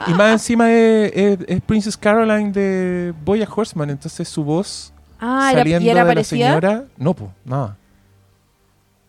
Y, 0.08 0.12
y 0.12 0.14
más 0.16 0.32
encima 0.32 0.72
es, 0.72 1.12
es- 1.16 1.40
es 1.48 1.62
Princess 1.62 1.96
Caroline 1.96 2.52
de 2.52 3.14
Boya 3.24 3.48
Horseman, 3.56 3.92
entonces 3.92 4.28
su 4.28 4.44
voz 4.44 4.92
Ah, 5.20 5.52
saliendo 5.54 5.86
y 5.86 5.90
era 5.90 6.04
de 6.04 6.16
la 6.16 6.24
señora, 6.24 6.86
no, 6.98 7.14
pues, 7.14 7.30
nada. 7.46 7.78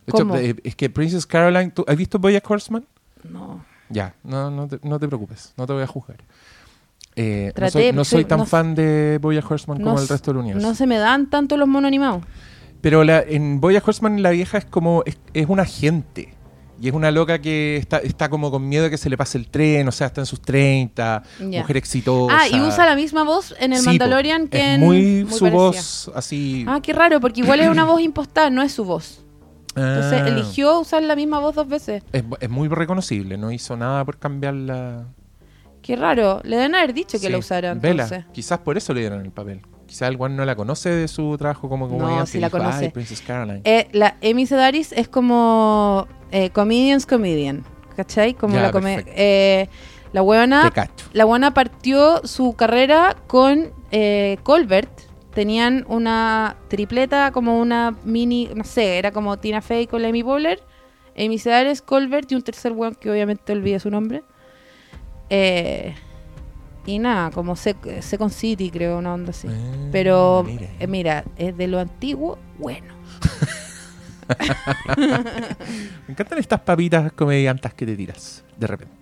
De 0.07 0.11
hecho, 0.11 0.19
¿Cómo? 0.19 0.37
eh, 0.37 0.55
es 0.65 0.75
que 0.77 0.89
Princess 0.91 1.27
Caroline, 1.27 1.71
¿tú 1.71 1.85
has 1.89 1.97
visto 1.97 2.19
Boya 2.19 2.43
Horseman? 2.47 2.85
No. 3.25 3.65
Ya, 3.91 4.15
no, 4.23 4.51
no, 4.51 4.69
te, 4.69 4.79
no 4.83 4.99
te 4.99 5.07
preocupes, 5.07 5.55
no 5.57 5.67
te 5.67 5.73
voy 5.73 5.83
a 5.83 5.87
juzgar. 5.87 6.19
Eh, 7.21 7.53
no, 7.59 7.71
soy, 7.71 7.93
no 7.93 8.05
soy 8.05 8.23
sí, 8.23 8.29
tan 8.29 8.39
no- 8.41 8.47
fan 8.47 8.75
de 8.75 9.19
Boya 9.21 9.43
Horseman 9.47 9.79
como 9.79 9.95
No 9.97 10.01
el 10.01 10.07
resto 10.09 10.31
del 10.33 10.39
universo. 10.39 10.67
No 10.69 10.75
se 10.75 10.87
me 10.87 10.99
dan 10.99 11.29
tanto 11.29 11.57
los 11.57 11.67
monos 11.69 11.89
animados. 11.89 12.23
Pero 12.81 13.03
la, 13.03 13.21
en 13.21 13.61
Boya 13.61 13.83
Horseman 13.85 14.23
la 14.23 14.31
vieja 14.31 14.59
es 14.59 14.65
como, 14.65 15.03
es, 15.05 15.19
es 15.35 15.47
una 15.49 15.63
agente. 15.65 16.35
Y 16.81 16.87
es 16.87 16.95
una 16.95 17.11
loca 17.11 17.41
que 17.41 17.77
está, 17.77 17.97
está 17.99 18.29
como 18.29 18.53
con 18.53 18.69
miedo 18.69 18.85
de 18.85 18.91
que 18.91 18.99
se 18.99 19.11
le 19.11 19.17
pase 19.17 19.37
el 19.37 19.49
tren, 19.49 19.89
o 19.89 19.91
sea, 19.91 20.07
está 20.07 20.21
en 20.21 20.27
sus 20.27 20.41
30, 20.41 21.25
Ya. 21.51 21.63
mujer 21.63 21.77
exitosa. 21.77 22.39
Ah, 22.41 22.47
y 22.49 22.61
usa 22.61 22.87
la 22.87 22.95
misma 22.95 23.25
voz 23.25 23.53
en 23.59 23.73
el 23.73 23.81
Sí, 23.81 23.85
po. 23.85 23.91
Mandalorian 23.91 24.47
que 24.47 24.59
es 24.59 24.65
en. 24.77 24.81
muy, 24.83 25.23
su 25.29 25.41
parecida. 25.41 25.51
voz 25.51 26.11
así. 26.15 26.65
Ah, 26.69 26.79
qué 26.81 26.93
raro, 26.93 27.21
porque 27.21 27.41
igual 27.41 27.59
es 27.59 27.69
una 27.69 27.85
voz 27.85 28.01
impostada, 28.01 28.49
no 28.51 28.63
es 28.63 28.71
su 28.71 28.85
voz. 28.85 29.25
Entonces 29.75 30.23
Ah, 30.23 30.29
eligió 30.29 30.79
usar 30.79 31.03
la 31.03 31.17
misma 31.17 31.41
voz 31.41 31.57
dos 31.57 31.67
veces. 31.69 32.05
Es, 32.13 32.23
es 32.39 32.49
muy 32.49 32.69
reconocible, 32.69 33.37
no 33.39 33.51
hizo 33.51 33.77
nada 33.77 34.05
por 34.05 34.19
cambiarla. 34.19 35.07
Qué 35.83 35.97
raro. 35.97 36.41
Le 36.45 36.57
deben 36.57 36.75
haber 36.75 36.93
dicho 36.93 37.19
que 37.19 37.27
Sí. 37.27 37.33
la 37.33 37.39
usara 37.39 37.75
Vela, 37.75 38.05
entonces. 38.05 38.27
quizás 38.33 38.59
por 38.59 38.77
eso 38.77 38.93
le 38.95 39.01
dieron 39.01 39.21
el 39.25 39.31
papel. 39.31 39.63
Quizás 39.87 40.09
el 40.11 40.17
guan 40.19 40.37
no 40.37 40.45
la 40.45 40.55
conoce 40.55 40.91
de 40.91 41.09
su 41.09 41.37
trabajo 41.39 41.69
como 41.69 41.87
No, 41.89 41.97
comediante. 41.99 42.31
sí 42.33 42.39
y 42.39 42.41
la 42.43 42.49
dijo, 42.49 42.59
conoce. 42.59 42.85
Ay, 42.87 42.91
Princess 42.91 43.23
Caroline. 43.23 43.63
Eh, 43.65 43.89
la 43.93 44.17
Amy 44.23 44.47
Sedaris 44.47 44.93
es 44.93 45.09
como 45.09 46.07
eh, 46.31 46.51
comedians 46.51 47.07
comedian, 47.07 47.65
¿cachai? 47.97 48.35
Como 48.35 48.55
Ya, 48.55 48.63
la 48.63 48.71
come- 48.71 48.97
perfecto. 48.97 49.13
eh, 49.17 49.69
la 50.13 50.23
huevona 50.23 50.63
Te 50.65 50.73
cacho. 50.73 51.07
La 51.13 51.25
buena 51.25 51.55
partió 51.55 52.21
su 52.27 52.55
carrera 52.55 53.17
con 53.27 53.71
eh, 53.91 54.37
Colbert. 54.43 54.91
Tenían 55.33 55.87
una 55.89 56.57
tripleta, 56.69 57.31
como 57.33 57.59
una 57.61 57.97
mini, 58.05 58.51
no 58.55 58.65
sé, 58.65 58.99
era 58.99 59.13
como 59.13 59.39
Tina 59.39 59.63
Fey 59.63 59.87
con 59.87 60.03
la 60.03 60.09
Amy 60.09 60.23
Poehler, 60.23 60.61
Amy 61.17 61.39
Sedaris, 61.39 61.81
Colbert 61.81 62.31
y 62.33 62.35
un 62.35 62.43
tercer 62.43 62.73
weón 62.73 62.95
que 62.95 63.11
obviamente 63.11 63.53
olvidé 63.53 63.79
su 63.81 63.91
nombre. 63.91 64.23
Eh, 65.31 65.95
y 66.87 66.99
nada, 66.99 67.31
como 67.31 67.55
Se- 67.57 67.77
Second 68.03 68.31
City, 68.33 68.71
creo, 68.71 68.99
una 68.99 69.13
onda 69.15 69.31
así. 69.31 69.47
Ah, 69.51 69.89
Pero 69.93 70.45
mira. 70.47 70.67
eh, 70.81 70.87
mira, 70.87 71.25
es 71.37 71.57
de 71.57 71.67
lo 71.67 71.79
antiguo, 71.81 72.39
bueno. 72.59 72.95
Me 74.97 76.13
encantan 76.13 76.39
estas 76.39 76.61
papitas 76.61 77.13
comediantas 77.13 77.75
que 77.75 77.87
te 77.87 77.97
tiras 77.97 78.45
de 78.57 78.67
repente. 78.67 78.95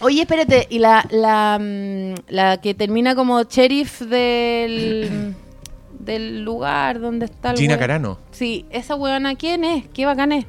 Oye, 0.00 0.22
espérate, 0.22 0.66
y 0.70 0.78
la, 0.80 1.06
la, 1.10 1.58
mm, 1.60 2.14
la 2.28 2.60
que 2.60 2.74
termina 2.74 3.14
como 3.14 3.42
sheriff 3.44 4.00
del, 4.02 5.34
del 5.98 6.42
lugar 6.44 7.00
donde 7.00 7.26
está 7.26 7.52
el 7.52 7.56
Gina 7.58 7.70
weón. 7.74 7.80
Carano. 7.80 8.18
Sí, 8.32 8.66
esa 8.70 8.96
weona, 8.96 9.34
¿quién 9.36 9.64
es? 9.64 9.84
¿Qué 9.94 10.04
bacán 10.06 10.32
es? 10.32 10.46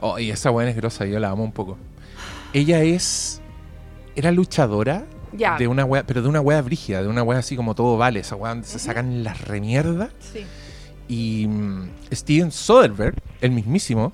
Oh, 0.00 0.18
y 0.18 0.30
esa 0.30 0.50
buena 0.50 0.70
es 0.70 0.76
grosa, 0.76 1.06
yo 1.06 1.18
la 1.20 1.30
amo 1.30 1.44
un 1.44 1.52
poco. 1.52 1.78
Ella 2.52 2.80
es. 2.82 3.40
Era 4.16 4.30
luchadora 4.32 5.04
Ya. 5.36 5.56
de 5.56 5.66
una 5.68 5.84
wea, 5.84 6.04
pero 6.06 6.22
de 6.22 6.28
una 6.28 6.40
wea 6.40 6.60
brígida, 6.62 7.02
de 7.02 7.08
una 7.08 7.22
wea 7.22 7.38
así 7.38 7.56
como 7.56 7.74
todo 7.74 7.96
vale, 7.96 8.20
esa 8.20 8.36
wea 8.36 8.50
donde 8.50 8.66
se 8.66 8.78
sacan 8.78 9.24
las 9.24 9.40
remierdas. 9.42 10.10
Sí. 10.32 10.44
Y 11.08 11.46
mm, 11.48 11.90
Steven 12.12 12.50
Soderbergh, 12.52 13.16
el 13.40 13.50
mismísimo, 13.50 14.12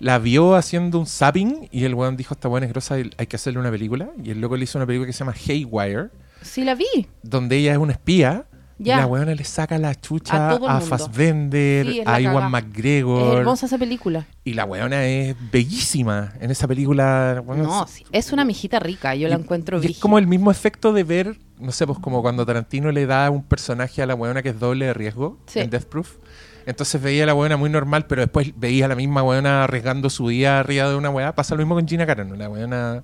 la 0.00 0.18
vio 0.18 0.54
haciendo 0.54 0.98
un 0.98 1.06
zapping 1.06 1.68
y 1.72 1.84
el 1.84 1.94
weón 1.94 2.16
dijo, 2.16 2.34
esta 2.34 2.48
buena 2.48 2.66
es 2.66 2.72
grosa, 2.72 2.94
hay 2.94 3.26
que 3.26 3.36
hacerle 3.36 3.58
una 3.60 3.70
película. 3.70 4.10
Y 4.22 4.30
el 4.30 4.40
loco 4.40 4.56
le 4.56 4.64
hizo 4.64 4.78
una 4.78 4.86
película 4.86 5.06
que 5.06 5.12
se 5.12 5.20
llama 5.20 5.34
Haywire, 5.48 6.08
Sí, 6.42 6.62
la 6.64 6.74
vi. 6.76 7.08
donde 7.22 7.56
ella 7.56 7.72
es 7.72 7.78
una 7.78 7.92
espía. 7.92 8.44
Ya. 8.80 8.94
Y 8.94 8.98
la 9.00 9.06
weona 9.06 9.34
le 9.34 9.42
saca 9.44 9.76
la 9.76 9.94
chucha 9.94 10.50
A 10.50 10.76
a. 10.76 10.80
Fassbender, 10.80 11.86
Sí, 11.86 12.02
a 12.06 12.20
Iwan 12.20 12.34
cagá. 12.34 12.46
Es 12.46 12.50
McGregor. 12.52 13.38
hermosa 13.38 13.66
esa 13.66 13.76
película. 13.78 14.26
Y 14.44 14.54
la 14.54 14.64
weona 14.64 15.04
es 15.04 15.34
bellísima 15.50 16.32
en 16.40 16.50
esa 16.52 16.68
película. 16.68 17.42
No, 17.44 17.84
es- 17.84 17.90
sí, 17.90 18.04
es 18.12 18.32
una 18.32 18.44
mijita 18.44 18.78
rica, 18.78 19.14
yo 19.16 19.28
la 19.28 19.34
encuentro 19.34 19.82
y 19.82 19.86
es 19.86 19.98
como 19.98 20.18
el 20.18 20.26
mismo 20.28 20.50
efecto 20.52 20.92
de 20.92 21.02
ver, 21.04 21.38
no 21.58 21.72
sé, 21.72 21.86
pues 21.86 21.98
como 21.98 22.22
cuando 22.22 22.46
Tarantino 22.46 22.92
le 22.92 23.06
da 23.06 23.30
un 23.30 23.42
personaje 23.42 24.00
a 24.02 24.06
la 24.06 24.14
weona 24.14 24.42
que 24.42 24.50
es 24.50 24.60
doble 24.60 24.86
de 24.86 24.94
riesgo 24.94 25.38
Sí. 25.46 25.58
en 25.58 25.70
Death 25.70 25.84
Proof. 25.86 26.16
Entonces 26.64 27.00
veía 27.02 27.24
a 27.24 27.26
la 27.26 27.34
weona 27.34 27.56
muy 27.56 27.70
normal, 27.70 28.06
pero 28.06 28.20
después 28.22 28.52
veía 28.56 28.84
a 28.84 28.88
la 28.88 28.94
misma 28.94 29.22
weona 29.22 29.64
arriesgando 29.64 30.10
su 30.10 30.26
vida 30.26 30.60
arriba 30.60 30.88
de 30.88 30.96
una 30.96 31.08
weá. 31.10 31.34
Pasa 31.34 31.54
lo 31.54 31.58
mismo 31.60 31.74
con 31.74 31.88
Gina 31.88 32.04
Carano. 32.06 32.36
La 32.36 32.48
weona. 32.48 33.02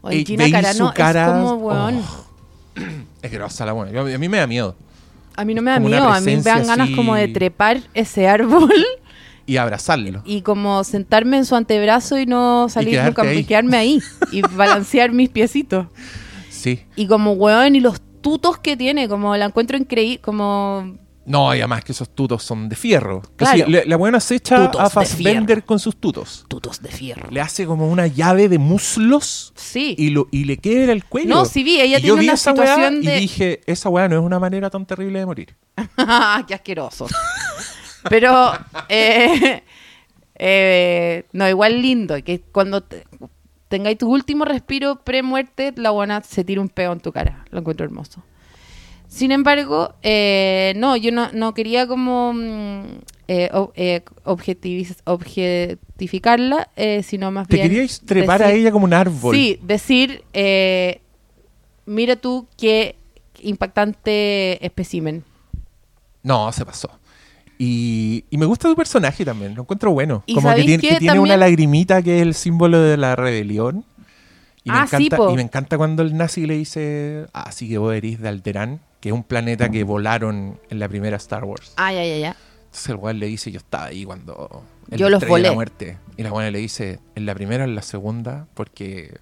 Oye, 0.00 0.18
y 0.18 0.24
Gina 0.24 0.48
Carano 0.50 0.88
su 0.88 0.94
cara- 0.94 1.26
es 1.26 1.32
como, 1.32 1.54
weón, 1.56 1.96
oh, 1.98 2.26
es 3.22 3.30
grosa 3.32 3.66
la 3.66 3.74
weona. 3.74 3.90
Yo- 3.92 4.14
A 4.14 4.18
mí 4.18 4.28
me 4.28 4.38
da 4.38 4.46
miedo. 4.46 4.76
A 5.36 5.44
mí 5.44 5.54
no 5.54 5.62
me 5.62 5.70
da 5.70 5.80
miedo, 5.80 6.04
a 6.08 6.20
mí 6.20 6.36
me 6.36 6.42
dan 6.42 6.66
ganas 6.66 6.86
así- 6.88 6.96
como 6.96 7.14
de 7.14 7.28
trepar 7.28 7.80
ese 7.94 8.28
árbol 8.28 8.72
Y 9.46 9.56
abrazarlo. 9.56 10.22
y 10.24 10.42
como 10.42 10.84
sentarme 10.84 11.38
en 11.38 11.44
su 11.44 11.56
antebrazo 11.56 12.18
y 12.18 12.26
no 12.26 12.68
salir 12.68 12.90
quedarte 12.92 13.08
nunca, 13.10 13.22
ahí. 13.22 13.38
y 13.38 13.44
quedarme 13.44 13.76
ahí 13.76 14.02
y 14.32 14.42
balancear 14.42 15.12
mis 15.12 15.28
piecitos. 15.28 15.86
Sí. 16.50 16.80
Y 16.94 17.06
como 17.06 17.32
weón, 17.32 17.74
y 17.74 17.80
los 17.80 18.00
tutos 18.20 18.58
que 18.58 18.76
tiene, 18.76 19.08
como 19.08 19.36
la 19.36 19.46
encuentro 19.46 19.76
increíble, 19.76 20.20
como... 20.20 20.94
No, 21.26 21.54
y 21.54 21.58
además 21.58 21.84
que 21.84 21.92
esos 21.92 22.08
tutos 22.14 22.42
son 22.42 22.68
de 22.68 22.74
fierro. 22.76 23.22
Claro. 23.36 23.66
la, 23.68 23.82
la 23.84 23.96
weona 23.96 24.18
se 24.20 24.36
echa 24.36 24.66
Tutos 24.66 24.80
a 24.80 24.84
de 24.84 24.90
Fassbender 24.90 25.64
con 25.64 25.78
sus 25.78 25.96
tutos. 26.00 26.46
Tutos 26.48 26.80
de 26.82 26.88
fierro. 26.88 27.30
Le 27.30 27.40
hace 27.40 27.66
como 27.66 27.88
una 27.88 28.06
llave 28.06 28.48
de 28.48 28.58
muslos 28.58 29.52
Sí. 29.54 29.94
y, 29.98 30.10
lo, 30.10 30.28
y 30.32 30.44
le 30.44 30.56
quiebra 30.56 30.92
el 30.92 31.04
cuello. 31.04 31.28
No, 31.28 31.44
sí 31.44 31.62
vi, 31.62 31.80
ella 31.80 31.98
Y 31.98 32.02
tiene 32.02 32.08
yo 32.08 32.16
vi 32.16 32.24
una 32.26 32.32
esa 32.34 32.50
situación 32.50 33.02
de- 33.02 33.18
Y 33.18 33.20
dije, 33.20 33.60
esa 33.66 33.90
weá 33.90 34.08
no 34.08 34.16
es 34.16 34.22
una 34.22 34.38
manera 34.40 34.70
tan 34.70 34.86
terrible 34.86 35.18
de 35.20 35.26
morir. 35.26 35.56
¡Qué 36.48 36.54
asqueroso! 36.54 37.06
Pero, 38.08 38.52
eh, 38.88 39.62
eh, 40.36 41.26
no, 41.32 41.48
igual 41.48 41.80
lindo, 41.82 42.16
que 42.24 42.40
cuando 42.40 42.82
te- 42.82 43.04
tengáis 43.68 43.98
tu 43.98 44.10
último 44.10 44.44
respiro 44.44 45.04
pre-muerte, 45.04 45.72
la 45.76 45.90
buena 45.90 46.22
se 46.22 46.44
tira 46.44 46.60
un 46.60 46.68
peo 46.70 46.92
en 46.92 47.00
tu 47.00 47.12
cara. 47.12 47.44
Lo 47.50 47.60
encuentro 47.60 47.84
hermoso. 47.84 48.24
Sin 49.10 49.32
embargo, 49.32 49.92
eh, 50.02 50.72
no, 50.76 50.96
yo 50.96 51.10
no, 51.10 51.32
no 51.32 51.52
quería 51.52 51.88
como 51.88 52.32
mm, 52.32 52.82
eh, 53.26 53.50
eh, 53.74 54.02
objetificarla, 54.24 56.68
eh, 56.76 57.02
sino 57.02 57.30
más 57.30 57.48
Te 57.48 57.56
bien... 57.56 57.68
queríais 57.68 58.00
trepar 58.00 58.42
a 58.42 58.52
ella 58.52 58.70
como 58.70 58.84
un 58.84 58.94
árbol. 58.94 59.34
Sí, 59.34 59.58
decir, 59.62 60.22
eh, 60.32 61.00
mira 61.86 62.16
tú 62.16 62.46
qué 62.56 62.96
impactante 63.42 64.64
espécimen. 64.64 65.24
No, 66.22 66.50
se 66.52 66.64
pasó. 66.64 66.90
Y, 67.58 68.24
y 68.30 68.38
me 68.38 68.46
gusta 68.46 68.68
tu 68.68 68.76
personaje 68.76 69.24
también, 69.24 69.54
lo 69.54 69.62
encuentro 69.62 69.90
bueno. 69.92 70.22
¿Y 70.26 70.34
Como 70.34 70.54
que 70.54 70.62
tiene, 70.62 70.82
que 70.82 70.98
tiene 70.98 71.18
una 71.18 71.36
lagrimita 71.36 72.02
que 72.02 72.16
es 72.18 72.22
el 72.22 72.34
símbolo 72.34 72.80
de 72.80 72.96
la 72.96 73.16
rebelión. 73.16 73.84
Y 74.64 74.70
me, 74.70 74.76
Ah, 74.78 74.82
encanta, 74.84 75.16
po. 75.16 75.30
y 75.32 75.36
me 75.36 75.42
encanta 75.42 75.76
cuando 75.76 76.02
el 76.02 76.16
nazi 76.16 76.46
le 76.46 76.54
dice, 76.56 77.26
ah, 77.32 77.50
sí 77.50 77.68
que 77.68 77.78
vos 77.78 77.94
eres 77.94 78.20
de 78.20 78.28
Alterán, 78.28 78.80
que 79.00 79.08
es 79.08 79.12
un 79.14 79.24
planeta 79.24 79.68
que 79.70 79.82
volaron 79.84 80.60
en 80.68 80.78
la 80.78 80.88
primera 80.88 81.16
Star 81.16 81.44
Wars. 81.44 81.72
Ah, 81.76 81.92
ya, 81.92 82.04
ya, 82.04 82.16
ya. 82.18 82.36
Entonces 82.66 82.88
el 82.90 82.96
weón 82.96 83.18
le 83.18 83.26
dice, 83.26 83.50
yo 83.50 83.58
estaba 83.58 83.86
ahí 83.86 84.04
cuando... 84.04 84.62
Yo 84.90 85.08
los 85.08 85.22
Estrella 85.22 85.26
de 85.26 85.28
volé. 85.30 85.42
la 85.48 85.52
muerte. 85.54 85.98
Y 86.16 86.22
la 86.22 86.30
buena 86.30 86.50
le 86.50 86.58
dice, 86.58 87.00
en 87.14 87.26
la 87.26 87.34
primera 87.34 87.64
o 87.64 87.66
en 87.66 87.74
la 87.74 87.82
segunda, 87.82 88.46
porque... 88.54 89.18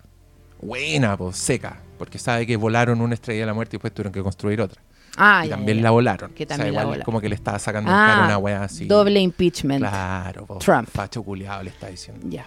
Buena, 0.60 1.16
pues, 1.16 1.36
seca. 1.36 1.80
Porque 1.98 2.18
sabe 2.18 2.46
que 2.46 2.56
volaron 2.56 3.00
una 3.00 3.14
estrella 3.14 3.40
de 3.40 3.46
la 3.46 3.54
muerte 3.54 3.76
y 3.76 3.78
después 3.78 3.94
tuvieron 3.94 4.12
que 4.12 4.22
construir 4.22 4.60
otra. 4.60 4.82
Ah, 5.16 5.42
y 5.44 5.48
ya, 5.48 5.56
también 5.56 5.78
ya, 5.78 5.84
la 5.84 5.90
volaron. 5.90 6.30
Que 6.32 6.44
O 6.44 6.46
sea, 6.46 6.56
también 6.56 6.74
la 6.74 6.80
igual 6.80 6.86
volaron. 6.86 7.04
como 7.04 7.20
que 7.20 7.28
le 7.28 7.34
estaba 7.36 7.58
sacando 7.58 7.90
en 7.90 7.96
cara 7.96 8.22
Ah, 8.22 8.26
una 8.26 8.38
wea 8.38 8.62
así. 8.64 8.86
doble 8.86 9.20
impeachment. 9.20 9.80
Claro, 9.80 10.46
po, 10.46 10.58
Trump. 10.58 10.88
Facho 10.88 11.22
culiado 11.22 11.62
le 11.62 11.70
está 11.70 11.86
diciendo. 11.88 12.26
Ya. 12.28 12.46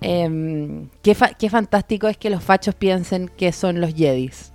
Em, 0.00 0.88
qué, 1.02 1.14
fa- 1.14 1.34
qué 1.34 1.48
fantástico 1.48 2.08
es 2.08 2.16
que 2.18 2.30
los 2.30 2.42
fachos 2.42 2.74
piensen 2.74 3.28
que 3.36 3.52
son 3.52 3.80
los 3.80 3.94
Jedis. 3.94 4.52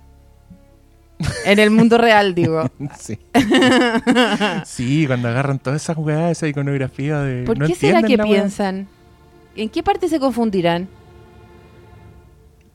En 1.44 1.58
el 1.58 1.70
mundo 1.70 1.98
real, 1.98 2.34
digo. 2.34 2.70
Sí. 2.98 3.18
sí, 4.64 5.06
cuando 5.06 5.28
agarran 5.28 5.58
todas 5.58 5.82
esas 5.82 5.96
weas, 5.96 6.32
esa 6.32 6.48
iconografía 6.48 7.20
de. 7.20 7.44
¿Por 7.44 7.58
no 7.58 7.66
qué 7.66 7.74
será 7.74 8.02
que 8.02 8.18
piensan? 8.18 8.88
¿En 9.56 9.68
qué 9.68 9.82
parte 9.82 10.08
se 10.08 10.18
confundirán? 10.18 10.88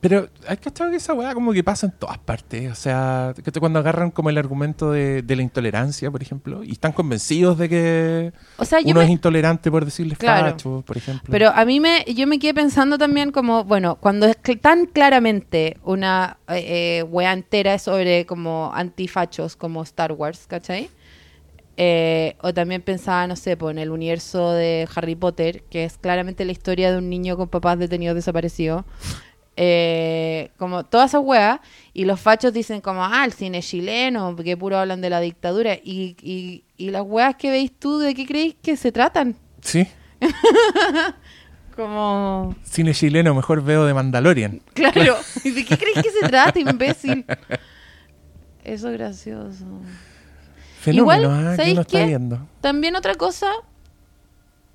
Pero 0.07 0.29
hay 0.47 0.57
que 0.57 0.71
que 0.71 0.95
esa 0.97 1.15
weá 1.15 1.33
como 1.33 1.51
que 1.51 1.63
pasa 1.63 1.87
en 1.87 1.93
todas 1.93 2.19
partes. 2.19 2.71
O 2.71 2.75
sea, 2.75 3.33
cuando 3.59 3.79
agarran 3.79 4.11
como 4.11 4.29
el 4.29 4.37
argumento 4.37 4.91
de, 4.91 5.23
de 5.23 5.35
la 5.35 5.41
intolerancia, 5.41 6.11
por 6.11 6.21
ejemplo, 6.21 6.63
y 6.63 6.73
están 6.73 6.91
convencidos 6.91 7.57
de 7.57 7.67
que 7.69 8.33
O 8.57 8.65
sea, 8.65 8.77
uno 8.85 8.99
me- 8.99 9.05
es 9.05 9.09
intolerante 9.09 9.71
por 9.71 9.83
decirles 9.83 10.19
Claro. 10.19 10.51
facho, 10.51 10.83
por 10.85 10.97
ejemplo. 10.97 11.31
Pero 11.31 11.49
a 11.49 11.65
mí 11.65 11.79
me, 11.79 12.05
yo 12.15 12.27
me 12.27 12.37
quedé 12.37 12.53
pensando 12.53 12.99
también 12.99 13.31
como, 13.31 13.63
bueno, 13.63 13.95
cuando 13.95 14.27
es 14.27 14.37
tan 14.61 14.85
claramente 14.85 15.77
una 15.83 16.37
eh, 16.49 16.99
eh, 16.99 17.03
wea 17.03 17.33
entera 17.33 17.73
es 17.73 17.81
sobre 17.81 18.27
como 18.27 18.71
antifachos 18.75 19.55
como 19.55 19.81
Star 19.81 20.11
Wars, 20.11 20.45
¿cachai? 20.47 20.87
Eh, 21.77 22.35
o 22.41 22.53
también 22.53 22.81
pensaba, 22.81 23.27
no 23.27 23.35
sé, 23.35 23.57
pues, 23.57 23.73
en 23.73 23.79
el 23.79 23.89
universo 23.89 24.51
de 24.51 24.87
Harry 24.95 25.15
Potter, 25.15 25.63
que 25.63 25.83
es 25.83 25.97
claramente 25.97 26.45
la 26.45 26.53
historia 26.53 26.91
de 26.91 26.99
un 26.99 27.09
niño 27.09 27.35
con 27.35 27.49
papás 27.49 27.77
detenidos 27.79 28.15
desaparecidos. 28.15 28.85
Eh, 29.57 30.51
como 30.57 30.83
todas 30.83 31.11
esas 31.11 31.21
weas, 31.23 31.59
y 31.93 32.05
los 32.05 32.19
fachos 32.19 32.51
dicen 32.51 32.81
como, 32.81 33.03
ah, 33.03 33.23
el 33.23 33.31
cine 33.31 33.61
chileno, 33.61 34.35
que 34.35 34.57
puro 34.57 34.77
hablan 34.77 35.01
de 35.01 35.09
la 35.09 35.21
dictadura, 35.21 35.75
y, 35.75 36.17
y, 36.21 36.63
y 36.77 36.89
las 36.89 37.03
weas 37.03 37.35
que 37.35 37.49
veis 37.51 37.71
tú, 37.77 37.99
¿de 37.99 38.13
qué 38.13 38.25
creéis 38.25 38.55
que 38.61 38.75
se 38.75 38.91
tratan? 38.91 39.35
Sí, 39.61 39.87
Como... 41.75 42.55
cine 42.63 42.93
chileno, 42.93 43.33
mejor 43.35 43.61
veo 43.61 43.85
de 43.85 43.93
Mandalorian. 43.93 44.61
Claro. 44.73 45.17
¿Y 45.43 45.51
de 45.51 45.65
qué 45.65 45.77
crees 45.77 46.01
que 46.01 46.09
se 46.09 46.27
trata, 46.27 46.57
imbécil? 46.57 47.25
Eso 48.63 48.89
es 48.89 48.93
gracioso. 48.93 49.65
Fenómeno, 50.79 51.23
Igual, 51.23 51.57
ah. 51.57 52.47
También 52.61 52.95
otra 52.95 53.15
cosa. 53.15 53.51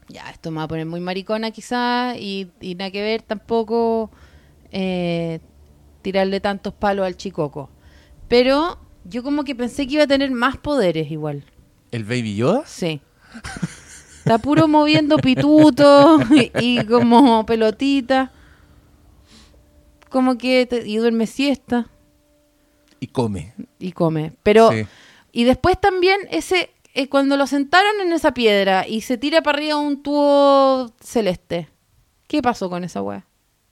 Ya, 0.09 0.28
esto 0.31 0.51
me 0.51 0.59
va 0.59 0.64
a 0.64 0.68
poner 0.68 0.87
muy 0.87 1.01
maricona 1.01 1.51
quizás 1.53 2.16
y, 2.18 2.51
y 2.61 2.74
nada 2.74 2.91
que 2.91 3.01
ver 3.01 3.22
tampoco 3.22 4.11
eh, 4.73 5.41
tirarle 6.03 6.41
tantos 6.41 6.73
palos 6.75 7.07
al 7.07 7.16
chicoco. 7.16 7.71
Pero 8.29 8.79
yo 9.05 9.23
como 9.23 9.45
que 9.45 9.55
pensé 9.55 9.87
que 9.87 9.95
iba 9.95 10.05
a 10.05 10.09
tener 10.09 10.31
más 10.31 10.57
poderes 10.57 11.11
igual. 11.11 11.45
¿El 11.91 12.05
Baby 12.05 12.37
Yoda? 12.37 12.62
Sí. 12.66 13.01
Está 14.18 14.39
puro 14.39 14.68
moviendo 14.68 15.16
pituto 15.16 16.18
y, 16.31 16.51
y 16.61 16.85
como 16.85 17.45
pelotita. 17.47 18.33
Como 20.09 20.37
que 20.39 20.66
te- 20.66 20.87
y 20.89 20.97
duerme 20.99 21.27
siesta 21.27 21.89
Y 23.01 23.07
come. 23.09 23.55
y 23.79 23.93
come. 23.93 24.33
Pero 24.43 24.71
Sí. 24.73 24.87
y 25.33 25.45
después 25.45 25.81
también 25.81 26.18
ese 26.31 26.71
eh, 26.95 27.09
cuando 27.09 27.37
lo 27.37 27.47
sentaron 27.47 28.01
en 28.01 28.12
esa 28.12 28.35
piedra 28.35 28.87
y 28.89 29.03
se 29.03 29.16
tira 29.16 29.43
para 29.43 29.59
arriba 29.59 29.77
un 29.77 30.03
tubo 30.03 30.91
celeste. 31.01 31.68
¿Qué 32.27 32.43
pasó 32.43 32.68
con 32.68 32.83
esa 32.85 33.01
wea? 33.03 33.25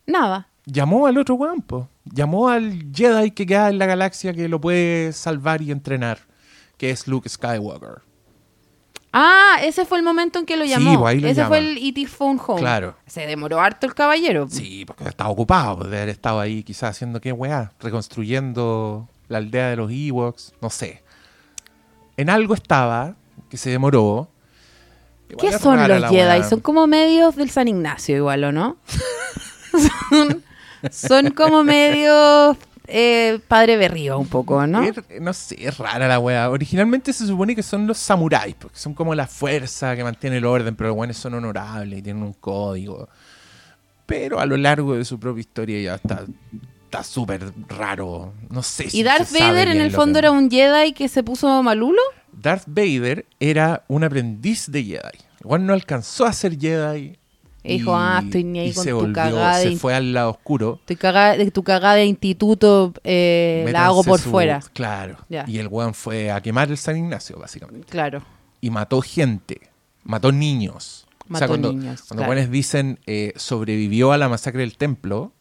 Nada. 0.07 0.49
Llamó 0.70 1.06
al 1.06 1.16
otro 1.16 1.34
weón, 1.36 1.62
po. 1.62 1.88
Llamó 2.04 2.48
al 2.48 2.90
Jedi 2.94 3.30
que 3.30 3.46
queda 3.46 3.68
en 3.70 3.78
la 3.78 3.86
galaxia 3.86 4.34
que 4.34 4.48
lo 4.48 4.60
puede 4.60 5.12
salvar 5.14 5.62
y 5.62 5.70
entrenar, 5.70 6.18
que 6.76 6.90
es 6.90 7.08
Luke 7.08 7.28
Skywalker. 7.28 8.02
Ah, 9.12 9.56
ese 9.62 9.86
fue 9.86 9.96
el 9.96 10.04
momento 10.04 10.38
en 10.38 10.44
que 10.44 10.56
lo 10.58 10.64
Sí, 10.64 10.70
llamó. 10.70 11.00
pues 11.00 11.12
ahí 11.14 11.20
lo 11.20 11.28
ese 11.28 11.36
llama. 11.36 11.48
fue 11.48 11.58
el 11.58 11.78
E.T. 11.78 12.06
Phone 12.06 12.38
Home. 12.46 12.60
Claro. 12.60 12.94
Se 13.06 13.26
demoró 13.26 13.58
harto 13.58 13.86
el 13.86 13.94
caballero. 13.94 14.46
Sí, 14.50 14.84
porque 14.84 15.04
estaba 15.08 15.30
ocupado, 15.30 15.84
de 15.88 15.96
haber 15.96 16.10
estado 16.10 16.38
ahí 16.40 16.62
quizás 16.62 16.90
haciendo 16.90 17.18
qué 17.20 17.32
weá, 17.32 17.72
reconstruyendo 17.80 19.08
la 19.28 19.38
aldea 19.38 19.70
de 19.70 19.76
los 19.76 19.90
Ewoks, 19.90 20.52
no 20.60 20.68
sé. 20.68 21.02
En 22.18 22.28
algo 22.28 22.52
estaba, 22.52 23.14
que 23.48 23.56
se 23.56 23.70
demoró. 23.70 24.28
Igual 25.30 25.46
¿Qué 25.52 25.58
son 25.58 25.88
los 25.88 26.10
Jedi? 26.10 26.42
Son 26.44 26.60
como 26.60 26.86
medios 26.86 27.36
del 27.36 27.48
San 27.50 27.68
Ignacio 27.68 28.16
igual, 28.16 28.44
¿o 28.44 28.52
no? 28.52 28.76
son, 30.10 30.42
son 30.91 31.31
como 31.31 31.64
medios 31.64 32.57
eh, 32.87 33.39
Padre 33.49 33.76
Berrío 33.76 34.18
un 34.18 34.29
poco, 34.29 34.66
¿no? 34.66 34.83
Es- 34.83 35.20
no 35.20 35.33
sé, 35.33 35.57
es 35.66 35.76
rara 35.79 36.09
la 36.09 36.18
weá. 36.18 36.49
Originalmente 36.51 37.12
se 37.12 37.26
supone 37.26 37.55
que 37.55 37.62
son 37.62 37.87
los 37.87 37.99
samuráis, 37.99 38.55
porque 38.59 38.79
son 38.79 38.95
como 38.95 39.14
la 39.14 39.26
fuerza 39.26 39.95
que 39.95 40.03
mantiene 40.05 40.39
el 40.39 40.45
orden, 40.47 40.74
pero 40.74 40.89
los 40.91 40.99
weones 40.99 41.16
son 41.18 41.35
honorables 41.35 41.99
y 41.99 42.03
tienen 42.03 42.22
un 42.22 42.33
código. 42.33 43.09
Pero 44.07 44.41
a 44.41 44.47
lo 44.47 44.57
largo 44.57 44.95
de 44.95 45.05
su 45.05 45.20
propia 45.20 45.41
historia 45.41 45.81
ya 45.83 45.95
está 45.97 46.24
está 46.85 47.03
súper 47.05 47.53
raro. 47.68 48.33
No 48.49 48.62
sé 48.62 48.89
si 48.89 49.01
¿Y 49.01 49.03
Darth 49.03 49.31
Vader 49.39 49.68
en 49.68 49.83
el 49.83 49.91
fondo 49.91 50.14
que- 50.14 50.18
era 50.20 50.31
un 50.31 50.51
Jedi 50.51 50.95
que 50.95 51.09
se 51.09 51.22
puso 51.22 51.62
malulo? 51.62 52.01
Darth 52.33 52.64
Vader 52.66 53.26
era 53.39 53.85
un 53.89 54.05
aprendiz 54.05 54.70
de 54.70 54.83
Jedi. 54.85 55.18
Igual 55.45 55.66
no 55.66 55.74
alcanzó 55.74 56.24
a 56.24 56.33
ser 56.33 56.59
Jedi. 56.59 57.18
Y 57.68 57.78
dijo, 57.78 57.94
ah, 57.94 58.20
estoy 58.24 58.44
ni 58.44 58.58
ahí 58.60 58.72
con 58.72 58.84
se 58.84 58.90
tu 58.90 58.96
volvió- 58.96 59.14
cagada 59.14 59.60
Se 59.60 59.76
fue 59.76 59.94
al 59.94 60.12
lado 60.12 60.30
oscuro. 60.30 60.76
Estoy 60.80 60.96
cagada 60.96 61.36
de 61.36 61.50
tu 61.50 61.62
cagada 61.62 61.94
de 61.94 62.06
instituto, 62.06 62.92
eh, 63.04 63.66
la 63.70 63.86
hago 63.86 64.02
por 64.04 64.20
su- 64.20 64.30
fuera. 64.30 64.60
Claro. 64.72 65.16
Ya. 65.28 65.44
Y 65.46 65.58
el 65.58 65.68
weón 65.68 65.94
fue 65.94 66.30
a 66.30 66.40
quemar 66.40 66.70
el 66.70 66.76
San 66.78 66.96
Ignacio, 66.96 67.38
básicamente. 67.38 67.86
Claro. 67.88 68.22
Y 68.60 68.70
mató 68.70 69.00
gente. 69.02 69.60
Mató 70.04 70.32
niños. 70.32 71.06
o 71.06 71.36
sea, 71.36 71.46
Mató 71.46 71.46
cuando, 71.48 71.72
niños, 71.72 72.02
cuando 72.08 72.22
claro. 72.22 72.30
weones 72.32 72.50
dicen 72.50 72.98
eh, 73.06 73.34
sobrevivió 73.36 74.12
a 74.12 74.18
la 74.18 74.28
masacre 74.30 74.60
del 74.62 74.76
templo, 74.78 75.32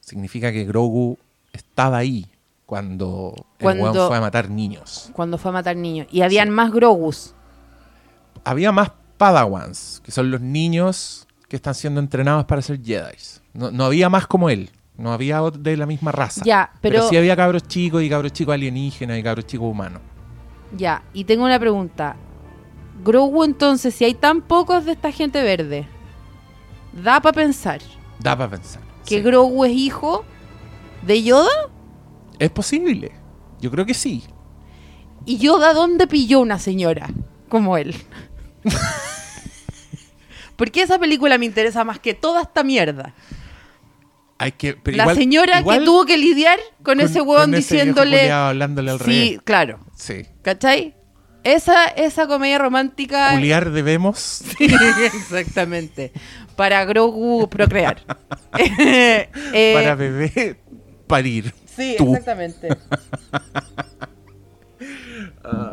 significa 0.00 0.52
que 0.52 0.64
Grogu 0.64 1.18
estaba 1.52 1.96
ahí 1.98 2.26
cuando, 2.66 3.34
el 3.58 3.62
Cuando- 3.62 3.84
weón 3.92 4.08
fue 4.08 4.16
a 4.18 4.20
matar 4.20 4.50
niños. 4.50 5.08
Cuando 5.14 5.38
fue 5.38 5.48
a 5.50 5.52
matar 5.52 5.76
niños. 5.76 6.06
Y 6.10 6.20
habían 6.22 6.50
más 6.50 6.70
Grogus. 6.72 7.34
había 8.44 8.72
más 8.72 8.90
Padawans, 9.16 10.02
que 10.04 10.10
son 10.12 10.30
los 10.30 10.40
niños 10.40 11.23
que 11.54 11.56
están 11.56 11.74
siendo 11.76 12.00
entrenados 12.00 12.44
para 12.46 12.60
ser 12.62 12.82
Jedi. 12.82 13.14
No, 13.52 13.70
no 13.70 13.84
había 13.84 14.08
más 14.08 14.26
como 14.26 14.50
él. 14.50 14.70
No 14.96 15.12
había 15.12 15.40
de 15.56 15.76
la 15.76 15.86
misma 15.86 16.10
raza. 16.10 16.42
Ya, 16.44 16.72
pero- 16.80 17.08
sí 17.08 17.16
había 17.16 17.36
cabros 17.36 17.62
chicos 17.68 18.02
y 18.02 18.08
cabros 18.10 18.32
chicos 18.32 18.54
alienígenas 18.54 19.16
y 19.18 19.22
cabros 19.22 19.46
chicos 19.46 19.68
humanos. 19.70 20.00
Ya, 20.76 21.04
y 21.12 21.22
tengo 21.24 21.44
una 21.44 21.60
pregunta. 21.60 22.16
Grogu 23.04 23.44
entonces, 23.44 23.94
si 23.94 24.04
hay 24.04 24.14
tan 24.14 24.40
pocos 24.42 24.84
de 24.84 24.92
esta 24.92 25.12
gente 25.12 25.42
verde, 25.42 25.86
da 26.92 27.20
para 27.20 27.32
pensar 27.34 27.80
Da 28.18 28.36
para 28.36 28.50
pensar. 28.50 28.82
que 29.06 29.16
Sí. 29.18 29.20
Grogu 29.22 29.64
es 29.64 29.72
hijo 29.72 30.24
de 31.06 31.22
Yoda 31.22 31.50
Es 32.40 32.50
posible. 32.50 33.12
Yo 33.60 33.70
creo 33.70 33.86
que 33.86 33.94
sí. 33.94 34.24
y 35.24 35.38
Yoda 35.38 35.72
dónde 35.72 36.06
pilló 36.08 36.40
una 36.40 36.58
señora 36.58 37.08
como 37.48 37.76
él. 37.76 37.94
Porque 40.56 40.82
esa 40.82 40.98
película 40.98 41.38
me 41.38 41.46
interesa 41.46 41.84
más 41.84 41.98
que 41.98 42.14
toda 42.14 42.42
esta 42.42 42.62
mierda. 42.62 43.14
Hay 44.38 44.52
que, 44.52 44.74
pero 44.74 44.96
la 44.96 45.04
igual- 45.04 45.16
señora 45.16 45.60
igual 45.60 45.78
que 45.78 45.84
tuvo 45.84 46.04
que 46.06 46.18
lidiar 46.18 46.58
con, 46.82 47.00
ese 47.00 47.20
huevón 47.20 47.50
con 47.50 47.54
ese 47.54 47.74
viejo 47.74 47.86
diciéndole... 47.94 48.30
hablándole 48.30 48.90
al 48.90 48.98
sí, 48.98 49.04
revés. 49.04 49.40
claro. 49.44 49.78
Sí. 49.96 50.26
¿Cachai? 50.42 50.96
Esa, 51.44 51.86
esa 51.86 52.26
comedia 52.26 52.58
romántica... 52.58 53.30
Culiar 53.32 53.70
debemos. 53.70 54.42
Exactamente. 54.58 56.12
Para 56.56 56.84
Grogu 56.84 57.48
procrear. 57.48 58.02
Eh, 58.56 59.72
para 59.74 59.94
bebé 59.96 60.56
parir. 61.06 61.52
Sí, 61.66 61.96
Tú. 61.98 62.12
exactamente. 62.12 62.68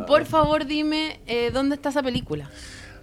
Por 0.07 0.25
favor, 0.25 0.65
dime 0.65 1.19
eh, 1.27 1.51
dónde 1.53 1.75
está 1.75 1.89
esa 1.89 2.03
película. 2.03 2.49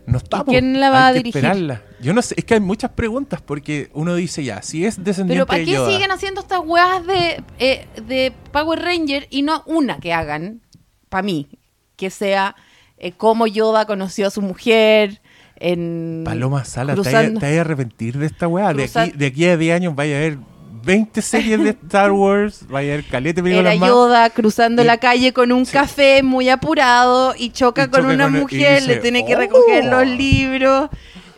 No 0.08 0.18
está, 0.18 0.42
¿Y 0.46 0.50
quién 0.50 0.80
la 0.80 0.90
va 0.90 1.06
hay 1.06 1.10
a 1.10 1.12
que 1.12 1.18
dirigir? 1.18 1.36
esperarla. 1.44 1.82
Yo 2.00 2.12
no 2.14 2.22
sé, 2.22 2.34
es 2.38 2.44
que 2.44 2.54
hay 2.54 2.60
muchas 2.60 2.90
preguntas 2.92 3.40
porque 3.42 3.90
uno 3.92 4.14
dice 4.14 4.42
ya, 4.42 4.62
si 4.62 4.84
es 4.84 5.02
descendiente 5.04 5.34
Pero 5.34 5.46
¿para 5.46 5.58
de 5.58 5.64
qué 5.66 5.72
Yoda, 5.72 5.90
siguen 5.90 6.10
haciendo 6.10 6.40
estas 6.40 6.60
weas 6.64 7.06
de, 7.06 7.42
eh, 7.58 7.86
de 8.06 8.32
Power 8.52 8.80
Ranger 8.80 9.26
y 9.30 9.42
no 9.42 9.62
una 9.66 9.98
que 9.98 10.12
hagan, 10.12 10.60
para 11.08 11.22
mí, 11.22 11.48
que 11.96 12.10
sea 12.10 12.56
eh, 12.96 13.12
cómo 13.12 13.46
Yoda 13.46 13.84
conoció 13.86 14.26
a 14.28 14.30
su 14.30 14.40
mujer 14.42 15.20
en... 15.56 16.22
Paloma 16.24 16.64
Sala, 16.64 16.94
cruzando- 16.94 17.40
te 17.40 17.46
vayas 17.46 17.58
a 17.58 17.60
arrepentir 17.62 18.16
de 18.18 18.26
esta 18.26 18.46
weá. 18.48 18.72
De 18.72 18.84
aquí, 18.84 19.10
de 19.10 19.26
aquí 19.26 19.44
a 19.46 19.56
10 19.56 19.74
años 19.76 19.94
vaya 19.94 20.14
a 20.14 20.18
haber 20.18 20.38
20 20.88 21.20
series 21.20 21.62
de 21.62 21.70
Star 21.70 22.12
Wars, 22.12 22.66
vaya 22.66 22.94
haber 22.94 23.04
calete 23.04 23.40
Era 23.40 23.44
películas 23.44 23.78
más. 23.78 23.88
Yoda 23.90 24.30
cruzando 24.30 24.80
Y- 24.82 24.86
la 24.86 24.96
calle 24.96 25.34
con 25.34 25.52
un 25.52 25.66
Sí. 25.66 25.72
café 25.74 26.22
muy 26.22 26.48
apurado 26.48 27.34
y 27.36 27.50
choca 27.50 27.84
Y 27.84 27.88
con 27.88 28.06
una 28.06 28.24
con 28.24 28.34
el- 28.36 28.40
mujer, 28.40 28.82
le 28.84 28.96
tiene 28.96 29.26
que 29.26 29.36
"Oh". 29.36 29.38
recoger 29.38 29.84
los 29.84 30.06
libros 30.06 30.88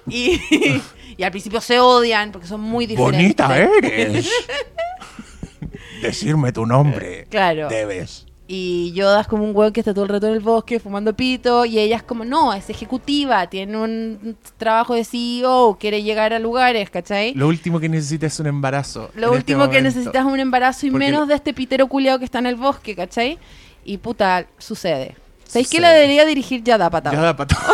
y, 0.08 0.40
y 1.16 1.22
al 1.24 1.32
principio 1.32 1.60
se 1.60 1.80
odian 1.80 2.30
porque 2.30 2.46
son 2.46 2.60
muy 2.60 2.86
diferentes. 2.86 3.18
Bonita 3.20 3.58
eres. 3.58 4.30
Decirme 6.00 6.52
tu 6.52 6.64
nombre. 6.64 7.26
Claro. 7.28 7.68
Debes. 7.68 8.26
Y 8.52 8.90
Yoda 8.94 9.20
es 9.20 9.28
como 9.28 9.44
un 9.44 9.54
weón 9.54 9.72
que 9.72 9.78
está 9.78 9.94
todo 9.94 10.02
el 10.06 10.08
rato 10.10 10.26
en 10.26 10.32
el 10.32 10.40
bosque 10.40 10.80
fumando 10.80 11.14
pito. 11.14 11.64
Y 11.64 11.78
ella 11.78 11.94
es 11.98 12.02
como, 12.02 12.24
no, 12.24 12.52
es 12.52 12.68
ejecutiva, 12.68 13.46
tiene 13.48 13.76
un 13.76 14.36
trabajo 14.56 14.96
de 14.96 15.04
CEO, 15.04 15.76
quiere 15.78 16.02
llegar 16.02 16.32
a 16.32 16.40
lugares, 16.40 16.90
¿cachai? 16.90 17.32
Lo, 17.34 17.42
Lo 17.42 17.48
último 17.48 17.78
que 17.78 17.88
necesitas 17.88 18.32
es 18.32 18.40
un 18.40 18.48
embarazo. 18.48 19.10
en 19.14 19.20
este 19.22 19.28
último 19.30 19.60
que 19.70 19.78
momento. 19.78 19.82
necesitas 19.84 20.26
es 20.26 20.32
un 20.32 20.40
embarazo 20.40 20.84
y 20.86 20.90
Porque- 20.90 21.06
menos 21.06 21.28
de 21.28 21.34
este 21.36 21.54
pitero 21.54 21.86
culiado 21.86 22.18
que 22.18 22.24
está 22.24 22.40
en 22.40 22.46
el 22.46 22.56
bosque, 22.56 22.96
¿cachai? 22.96 23.38
Y 23.84 23.98
puta, 23.98 24.44
sucede. 24.58 25.14
¿Sabéis 25.46 25.68
que 25.70 25.78
la 25.80 25.90
debería 25.92 26.24
dirigir 26.24 26.64
Yada 26.64 26.90
Patao? 26.90 27.12
Ya 27.12 27.20
da 27.20 27.36
pa' 27.36 27.46
todo. 27.46 27.60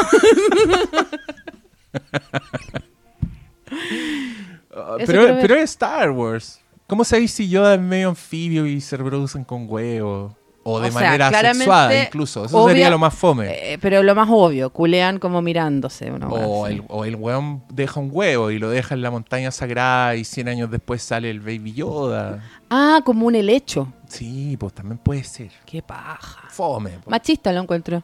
Ah, 4.79 4.97
pero, 5.07 5.39
pero 5.41 5.55
es 5.55 5.71
Star 5.71 6.11
Wars. 6.11 6.61
¿Cómo 6.87 7.03
sabéis 7.03 7.33
si 7.33 7.49
Yoda 7.49 7.75
es 7.75 7.81
medio 7.81 8.11
anfibio 8.11 8.67
y 8.67 8.81
se 8.81 8.97
reproducen 8.97 9.43
con 9.43 9.67
huevos? 9.69 10.33
O 10.69 10.81
de 10.81 10.89
O 10.89 10.91
sea, 10.91 11.01
manera 11.01 11.31
sexuada 11.31 12.03
incluso. 12.03 12.45
Eso 12.45 12.67
sería 12.67 12.91
lo 12.91 12.99
más 12.99 13.15
fome. 13.15 13.75
Eh, 13.75 13.79
pero 13.81 14.03
lo 14.03 14.17
más 14.17 14.29
obvio, 14.29 14.71
culean 14.71 15.21
como 15.21 15.41
mirándose. 15.41 16.11
Una 16.11 16.27
o, 16.27 16.67
el, 16.67 16.83
o 16.89 17.05
el 17.05 17.15
weón 17.15 17.63
deja 17.69 18.01
un 18.01 18.11
huevo 18.13 18.51
y 18.51 18.59
lo 18.59 18.69
deja 18.69 18.97
en 18.97 19.03
la 19.03 19.13
montaña 19.13 19.53
sagrada 19.53 20.17
y 20.17 20.25
100 20.25 20.49
años 20.49 20.69
después 20.69 21.05
sale 21.05 21.31
el 21.31 21.39
Baby 21.39 21.73
Yoda. 21.75 22.43
Ah, 22.69 23.01
como 23.05 23.29
un 23.29 23.37
helecho. 23.37 23.93
Sí, 24.09 24.57
pues 24.59 24.73
también 24.73 24.99
puede 24.99 25.23
ser. 25.23 25.53
Qué 25.65 25.83
paja. 25.83 26.49
Fome. 26.51 26.91
pues. 26.91 27.07
Machista 27.07 27.53
lo 27.53 27.61
encuentro. 27.61 28.03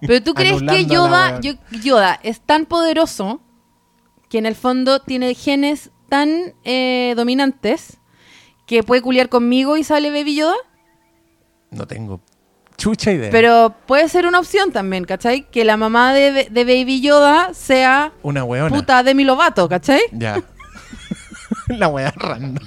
Pero 0.00 0.24
tú 0.24 0.34
crees 0.34 0.60
que 0.60 0.86
Yoda, 0.86 1.40
Yoda 1.84 2.18
es 2.24 2.40
tan 2.40 2.66
poderoso 2.66 3.40
que 4.28 4.38
en 4.38 4.46
el 4.46 4.56
fondo 4.56 4.98
tiene 5.02 5.34
genes 5.34 5.92
tan 6.08 6.52
eh, 6.64 7.14
dominantes 7.16 7.98
que 8.66 8.82
puede 8.82 9.00
culiar 9.02 9.28
conmigo 9.28 9.76
y 9.76 9.84
sale 9.84 10.10
Baby 10.10 10.36
Yoda. 10.36 10.56
No 11.70 11.86
tengo 11.86 12.20
chucha 12.76 13.12
idea. 13.12 13.30
Pero 13.30 13.74
puede 13.86 14.08
ser 14.08 14.26
una 14.26 14.38
opción 14.40 14.70
también, 14.72 15.04
¿cachai? 15.04 15.48
Que 15.50 15.64
la 15.64 15.76
mamá 15.76 16.12
de, 16.12 16.48
de 16.50 16.64
Baby 16.64 17.00
Yoda 17.00 17.54
sea 17.54 18.12
Una 18.22 18.44
weona. 18.44 18.74
puta 18.76 19.02
Demi 19.02 19.24
Lovato, 19.24 19.68
¿cachai? 19.68 20.00
Ya. 20.12 20.42
la 21.68 21.88
wea 21.88 22.12
random. 22.14 22.64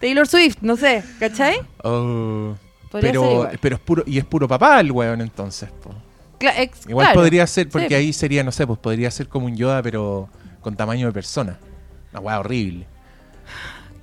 Taylor 0.00 0.26
Swift, 0.26 0.56
no 0.62 0.76
sé, 0.76 1.04
¿cachai? 1.18 1.60
Oh. 1.84 2.54
Pero, 2.92 3.48
pero 3.60 3.76
es 3.76 3.80
puro, 3.82 4.02
y 4.06 4.18
es 4.18 4.24
puro 4.24 4.48
papá 4.48 4.80
el 4.80 4.90
weón 4.90 5.20
entonces. 5.20 5.70
po. 5.82 5.94
Cla- 6.40 6.54
ex- 6.56 6.86
Igual 6.88 7.06
claro. 7.06 7.20
podría 7.20 7.46
ser, 7.46 7.68
porque 7.68 7.88
Sí. 7.88 7.94
ahí 7.94 8.12
sería, 8.12 8.42
no 8.42 8.50
sé, 8.50 8.66
pues 8.66 8.78
podría 8.80 9.10
ser 9.10 9.28
como 9.28 9.46
un 9.46 9.56
Yoda, 9.56 9.82
pero 9.82 10.28
con 10.60 10.74
tamaño 10.74 11.06
de 11.06 11.12
persona. 11.12 11.58
Una 12.12 12.20
weá 12.20 12.40
horrible. 12.40 12.86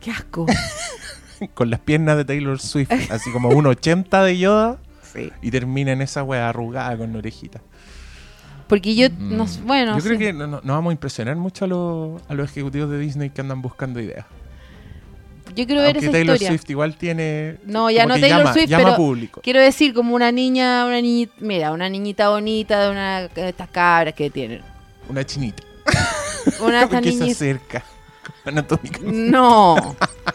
Qué 0.08 0.12
asco. 0.14 0.46
con 1.54 1.70
las 1.70 1.82
piernas 1.82 2.16
de 2.16 2.24
Taylor 2.24 2.60
Swift, 2.62 2.90
así 3.12 3.30
como 3.34 3.50
un 3.50 3.66
80 3.68 4.24
de 4.24 4.38
Yoda, 4.38 4.78
Sí. 5.14 5.32
y 5.42 5.52
termina 5.52 5.92
en 5.92 6.02
esa 6.02 6.24
weá 6.24 6.48
arrugada 6.48 6.98
con 6.98 7.14
orejitas. 7.16 7.62
Porque 8.68 8.96
yo, 8.96 9.08
no 9.20 9.48
sé, 9.48 9.60
bueno, 9.64 9.94
Mm. 9.94 9.98
Yo 9.98 10.04
creo 10.04 10.18
sí. 10.18 10.24
que 10.26 10.34
no, 10.34 10.48
no- 10.48 10.62
no 10.64 10.74
vamos 10.74 10.92
a 10.92 10.94
impresionar 10.94 11.36
mucho 11.36 11.66
a, 11.66 11.68
los- 11.68 12.22
a 12.30 12.34
los 12.36 12.50
ejecutivos 12.50 12.90
de 12.90 13.00
Disney 13.00 13.32
que 13.32 13.42
andan 13.42 13.62
buscando 13.62 14.00
ideas. 14.00 14.26
yo 15.56 15.66
quiero 15.66 15.82
ver 15.82 15.96
Aunque 15.96 16.06
esa 16.06 16.12
Taylor 16.12 16.36
historia. 16.36 16.58
Swift 16.58 16.70
igual 16.70 16.96
tiene. 16.98 17.58
No, 17.66 17.90
ya 17.90 18.06
no 18.06 18.14
Taylor 18.16 18.40
llama, 18.40 18.54
Swift, 18.54 18.70
llama 18.70 18.84
pero 18.86 18.96
público. 18.96 19.42
quiero 19.42 19.60
decir 19.60 19.94
como 19.94 20.16
una 20.16 20.32
niña, 20.32 20.86
una 20.86 21.02
niñita, 21.02 21.34
mira, 21.40 21.72
una 21.74 21.90
niñita 21.90 22.30
bonita 22.30 22.80
de 22.86 22.92
una 22.92 23.28
de 23.28 23.50
estas 23.50 23.68
cabras 23.70 24.14
que 24.14 24.30
tienen. 24.30 24.62
Una 25.10 25.26
chinita. 25.26 25.64
Una 26.62 26.86
de 26.88 27.10
estas 27.10 27.16
se 27.16 27.32
acerca. 27.32 27.84
Anatómicamente. 28.48 29.32
No, 29.32 29.76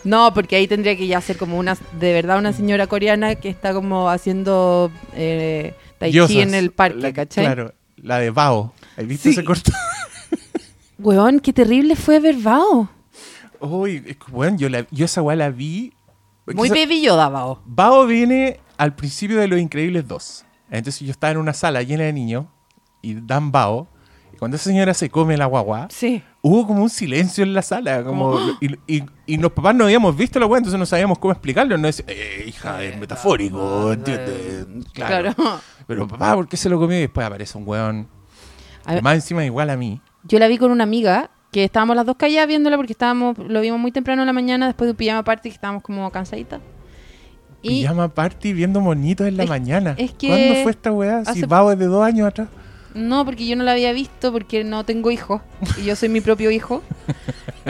no, 0.04 0.32
porque 0.34 0.56
ahí 0.56 0.66
tendría 0.68 0.96
que 0.96 1.06
ya 1.06 1.20
ser 1.20 1.36
como 1.36 1.58
una, 1.58 1.76
de 1.98 2.12
verdad, 2.12 2.38
una 2.38 2.52
señora 2.52 2.86
coreana 2.86 3.34
que 3.36 3.48
está 3.48 3.72
como 3.74 4.08
haciendo 4.10 4.90
eh, 5.14 5.74
tai 5.98 6.12
chi 6.12 6.40
en 6.40 6.54
el 6.54 6.70
parque, 6.72 6.98
La- 7.00 7.12
¿cachai? 7.12 7.44
Claro, 7.44 7.74
la 7.96 8.18
de 8.18 8.30
Bao. 8.30 8.72
¿Has 8.96 9.06
visto 9.06 9.24
Sí. 9.24 9.30
ese 9.30 9.44
corto? 9.44 9.72
Weón, 10.98 11.40
qué 11.40 11.52
terrible 11.52 11.96
fue 11.96 12.20
ver 12.20 12.36
Bao. 12.36 12.88
Uy, 13.60 14.16
bueno, 14.28 14.56
yo, 14.56 14.68
la- 14.68 14.86
yo 14.90 15.04
esa 15.04 15.22
weá 15.22 15.36
la 15.36 15.50
vi. 15.50 15.92
Muy 16.46 16.68
esa- 16.68 16.74
baby 16.76 17.02
Yoda, 17.02 17.28
Bao. 17.28 17.60
Bao 17.64 18.06
viene 18.06 18.60
al 18.76 18.94
principio 18.94 19.38
de 19.38 19.48
Los 19.48 19.60
Increíbles 19.60 20.06
2. 20.08 20.44
Entonces 20.70 21.00
yo 21.06 21.10
estaba 21.10 21.30
en 21.32 21.36
una 21.38 21.52
sala 21.52 21.82
llena 21.82 22.04
de 22.04 22.12
niños 22.12 22.46
y 23.02 23.14
dan 23.14 23.52
Bao. 23.52 23.88
Y 24.32 24.36
cuando 24.38 24.56
esa 24.56 24.64
señora 24.64 24.94
se 24.94 25.10
come 25.10 25.36
la 25.36 25.46
guagua, 25.46 25.88
Sí. 25.90 26.22
Hubo 26.42 26.66
como 26.66 26.82
un 26.82 26.90
silencio 26.90 27.42
en 27.44 27.54
la 27.54 27.62
sala. 27.62 28.02
Como, 28.04 28.38
y, 28.60 28.74
y- 28.98 29.04
y 29.26 29.36
los 29.38 29.52
papás 29.52 29.74
no 29.74 29.84
habíamos 29.84 30.16
visto 30.16 30.38
la 30.38 30.46
weá, 30.46 30.58
entonces 30.58 30.78
no 30.78 30.84
sabíamos 30.86 31.18
cómo 31.18 31.32
explicarlo. 31.32 31.78
No 31.78 31.88
es, 31.88 32.04
eh, 32.06 32.44
hija, 32.46 32.82
es 32.82 32.98
metafórico, 32.98 33.92
¿entiendes? 33.92 34.66
Claro. 34.92 35.32
Claro. 35.34 35.60
Pero 35.86 36.06
papá, 36.08 36.34
¿por 36.34 36.48
qué 36.48 36.56
se 36.56 36.68
lo 36.68 36.78
comió? 36.78 36.98
Y 36.98 37.02
después 37.02 37.26
aparece 37.26 37.56
un 37.56 37.66
weón. 37.66 38.08
Ver. 38.86 39.02
más 39.02 39.14
encima 39.14 39.44
igual 39.44 39.70
a 39.70 39.76
mí. 39.76 40.00
Yo 40.24 40.38
la 40.40 40.48
vi 40.48 40.58
con 40.58 40.70
una 40.72 40.82
amiga 40.84 41.30
que 41.52 41.62
estábamos 41.64 41.94
las 41.94 42.04
dos 42.06 42.16
calladas 42.16 42.48
viéndola 42.48 42.76
porque 42.76 42.92
estábamos, 42.92 43.36
lo 43.38 43.60
vimos 43.60 43.78
muy 43.78 43.92
temprano 43.92 44.22
en 44.22 44.26
la 44.26 44.32
mañana 44.32 44.66
después 44.66 44.86
de 44.86 44.90
un 44.92 44.96
pijama 44.96 45.22
party 45.22 45.50
que 45.50 45.54
estábamos 45.54 45.82
como 45.82 46.10
cansaditas. 46.10 46.60
Y 47.64 47.82
Pijama 47.82 48.08
party 48.08 48.52
viendo 48.54 48.80
monitos 48.80 49.26
en 49.28 49.36
la 49.36 49.44
Es- 49.44 49.48
mañana. 49.48 49.94
es 49.96 50.12
que 50.14 50.26
¿Cuándo 50.28 50.54
fue 50.62 50.70
esta 50.72 50.90
weá? 50.90 51.24
Si 51.24 51.30
hace- 51.30 51.46
Bao 51.46 51.70
es 51.70 51.78
de 51.78 51.86
dos 51.86 52.04
años 52.04 52.26
atrás. 52.26 52.48
No, 52.94 53.24
porque 53.24 53.46
yo 53.46 53.56
no 53.56 53.64
la 53.64 53.72
había 53.72 53.92
visto 53.92 54.32
porque 54.32 54.64
no 54.64 54.84
tengo 54.84 55.10
hijos 55.10 55.40
y 55.78 55.84
yo 55.84 55.96
soy 55.96 56.08
mi 56.08 56.20
propio 56.20 56.50
hijo. 56.50 56.82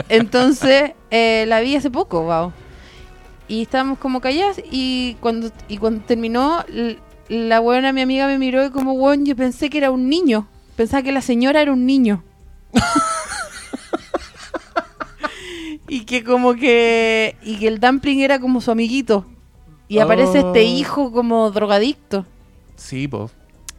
Entonces 0.09 0.93
eh, 1.11 1.45
la 1.47 1.59
vi 1.61 1.75
hace 1.75 1.89
poco, 1.91 2.23
wow. 2.23 2.51
Y 3.47 3.61
estábamos 3.63 3.99
como 3.99 4.21
calladas 4.21 4.61
y 4.71 5.15
cuando, 5.19 5.51
y 5.67 5.77
cuando 5.77 6.01
terminó, 6.05 6.63
la 7.29 7.59
buena 7.59 7.91
mi 7.93 8.01
amiga 8.01 8.25
me 8.27 8.37
miró 8.39 8.65
y 8.65 8.69
como, 8.71 8.93
weón, 8.93 9.25
yo 9.25 9.35
pensé 9.35 9.69
que 9.69 9.77
era 9.77 9.91
un 9.91 10.09
niño. 10.09 10.47
Pensaba 10.75 11.03
que 11.03 11.11
la 11.11 11.21
señora 11.21 11.61
era 11.61 11.71
un 11.71 11.85
niño. 11.85 12.23
y 15.87 16.05
que 16.05 16.23
como 16.23 16.55
que... 16.55 17.35
Y 17.43 17.57
que 17.57 17.67
el 17.67 17.79
dumpling 17.79 18.21
era 18.21 18.39
como 18.39 18.61
su 18.61 18.71
amiguito. 18.71 19.25
Y 19.87 19.99
aparece 19.99 20.39
Oh. 20.39 20.47
este 20.47 20.63
hijo 20.63 21.11
como 21.11 21.51
drogadicto. 21.51 22.25
Sí, 22.75 23.07
po. 23.07 23.29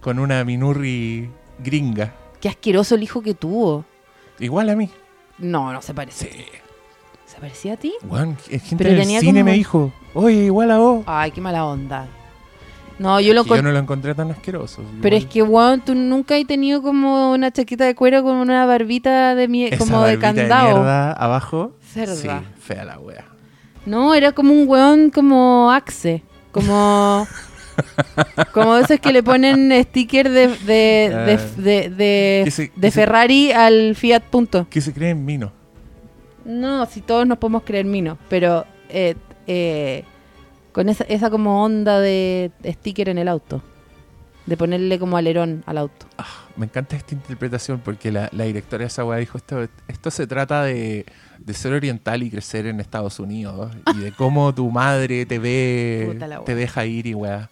Con 0.04 0.18
una 0.18 0.44
minurri 0.44 1.30
gringa. 1.58 2.12
Qué 2.38 2.50
asqueroso 2.50 2.94
el 2.94 3.02
hijo 3.02 3.22
que 3.22 3.32
tuvo. 3.32 3.86
Igual 4.38 4.68
a 4.68 4.76
mí. 4.76 4.90
No, 5.38 5.72
no 5.72 5.80
se 5.80 5.94
parece. 5.94 6.30
Sí. 6.30 6.44
¿Se 7.24 7.40
parecía 7.40 7.72
a 7.72 7.76
ti? 7.78 7.94
Es 8.50 8.62
gente 8.64 8.84
Pero 8.84 8.90
del 8.90 9.00
tenía 9.00 9.20
cine 9.20 9.40
como- 9.40 9.44
me 9.46 9.52
dijo, 9.56 9.92
oye, 10.12 10.44
igual 10.44 10.70
a 10.72 10.76
vos. 10.78 11.04
Ay, 11.06 11.30
qué 11.30 11.40
mala 11.40 11.64
onda. 11.64 12.06
No, 12.98 13.18
yo 13.18 13.32
lo 13.32 13.44
Que 13.44 13.56
yo 13.56 13.62
no 13.62 13.72
lo 13.72 13.78
encontré 13.78 14.14
tan 14.14 14.30
asqueroso. 14.30 14.82
Pero 15.00 15.16
es 15.16 15.24
que, 15.24 15.42
weón, 15.42 15.80
tú 15.80 15.94
nunca 15.94 16.36
has 16.36 16.46
tenido 16.46 16.82
como 16.82 17.32
una 17.32 17.50
chaqueta 17.50 17.84
de 17.86 17.94
cuero 17.94 18.22
con 18.22 18.36
una 18.36 18.66
barbita 18.66 19.34
de 19.34 19.48
mie- 19.48 19.76
como 19.78 20.02
de 20.02 20.18
candado. 20.18 20.74
mierda 20.74 21.12
abajo. 21.14 21.72
Cerda. 21.80 22.14
Sí, 22.14 22.28
fea 22.60 22.84
la 22.84 22.98
wea. 22.98 23.24
no, 23.86 24.14
era 24.14 24.32
como 24.32 24.52
un 24.52 24.68
weón 24.68 25.10
como 25.10 25.72
Axe. 25.72 26.22
Como. 26.52 27.26
como 28.52 28.76
esos 28.76 29.00
que 29.00 29.12
le 29.12 29.22
ponen 29.22 29.70
sticker 29.84 30.28
de, 30.30 30.48
de, 30.48 30.54
de, 30.66 31.10
Ah. 31.14 31.90
de, 31.90 32.70
de 32.74 32.90
Ferrari 32.90 33.52
al 33.52 33.94
Fiat 33.94 34.22
Punto. 34.22 34.66
¿Qué 34.70 34.80
se 34.80 34.92
cree 34.92 35.10
en 35.10 35.24
Mino? 35.24 35.52
No, 36.44 36.84
si 36.86 37.00
todos 37.00 37.26
nos 37.26 37.38
podemos 37.38 37.62
creer 37.62 37.86
Mino, 37.86 38.18
pero 38.28 38.66
eh, 38.88 39.14
eh, 39.46 40.04
con 40.72 40.88
esa, 40.88 41.04
esa 41.04 41.30
como 41.30 41.62
onda 41.64 42.00
de 42.00 42.50
sticker 42.64 43.08
en 43.08 43.18
el 43.18 43.28
auto. 43.28 43.62
de 44.46 44.58
ponerle 44.58 44.98
como 44.98 45.16
alerón 45.16 45.62
al 45.64 45.78
auto. 45.78 46.04
Ah, 46.18 46.26
me 46.56 46.66
encanta 46.66 46.96
esta 46.96 47.14
interpretación 47.14 47.80
porque 47.82 48.12
la, 48.12 48.28
la 48.32 48.44
directora 48.44 48.82
de 48.82 48.88
esa 48.88 49.02
weá 49.02 49.16
dijo, 49.18 49.38
esto, 49.38 49.66
esto 49.88 50.10
se 50.10 50.26
trata 50.26 50.64
de, 50.64 51.06
de 51.38 51.54
ser 51.54 51.72
oriental 51.72 52.22
y 52.22 52.30
crecer 52.30 52.66
en 52.66 52.78
Estados 52.78 53.18
Unidos 53.18 53.72
y 53.94 53.98
de 54.00 54.12
cómo 54.12 54.54
tu 54.54 54.70
madre 54.70 55.24
te 55.24 55.38
ve, 55.38 56.18
te 56.44 56.54
deja 56.54 56.84
ir 56.84 57.06
y 57.06 57.14
weá. 57.14 57.48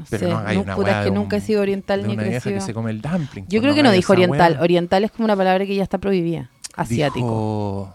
No 0.00 0.06
Pero 0.10 0.26
sé, 0.26 0.32
no, 0.32 0.38
hay 0.38 0.56
una 0.56 0.74
puta, 0.76 1.00
es 1.00 1.06
que 1.06 1.10
nunca 1.12 1.36
he 1.36 1.40
sido 1.40 1.60
oriental 1.62 2.02
de 2.02 2.08
ni 2.08 2.14
una 2.14 2.22
vieja 2.24 2.50
que 2.50 2.60
se 2.60 2.74
come 2.74 2.90
el 2.90 3.00
dumpling. 3.00 3.44
Yo 3.44 3.48
pues, 3.48 3.62
creo 3.62 3.74
que 3.74 3.82
no 3.82 3.90
dijo 3.92 4.12
oriental. 4.12 4.58
Oriental 4.60 5.04
es 5.04 5.10
como 5.10 5.24
una 5.26 5.36
palabra 5.36 5.66
que 5.66 5.74
ya 5.74 5.82
está 5.82 5.98
prohibida. 5.98 6.50
Asiático. 6.74 7.26
Dijo- 7.26 7.94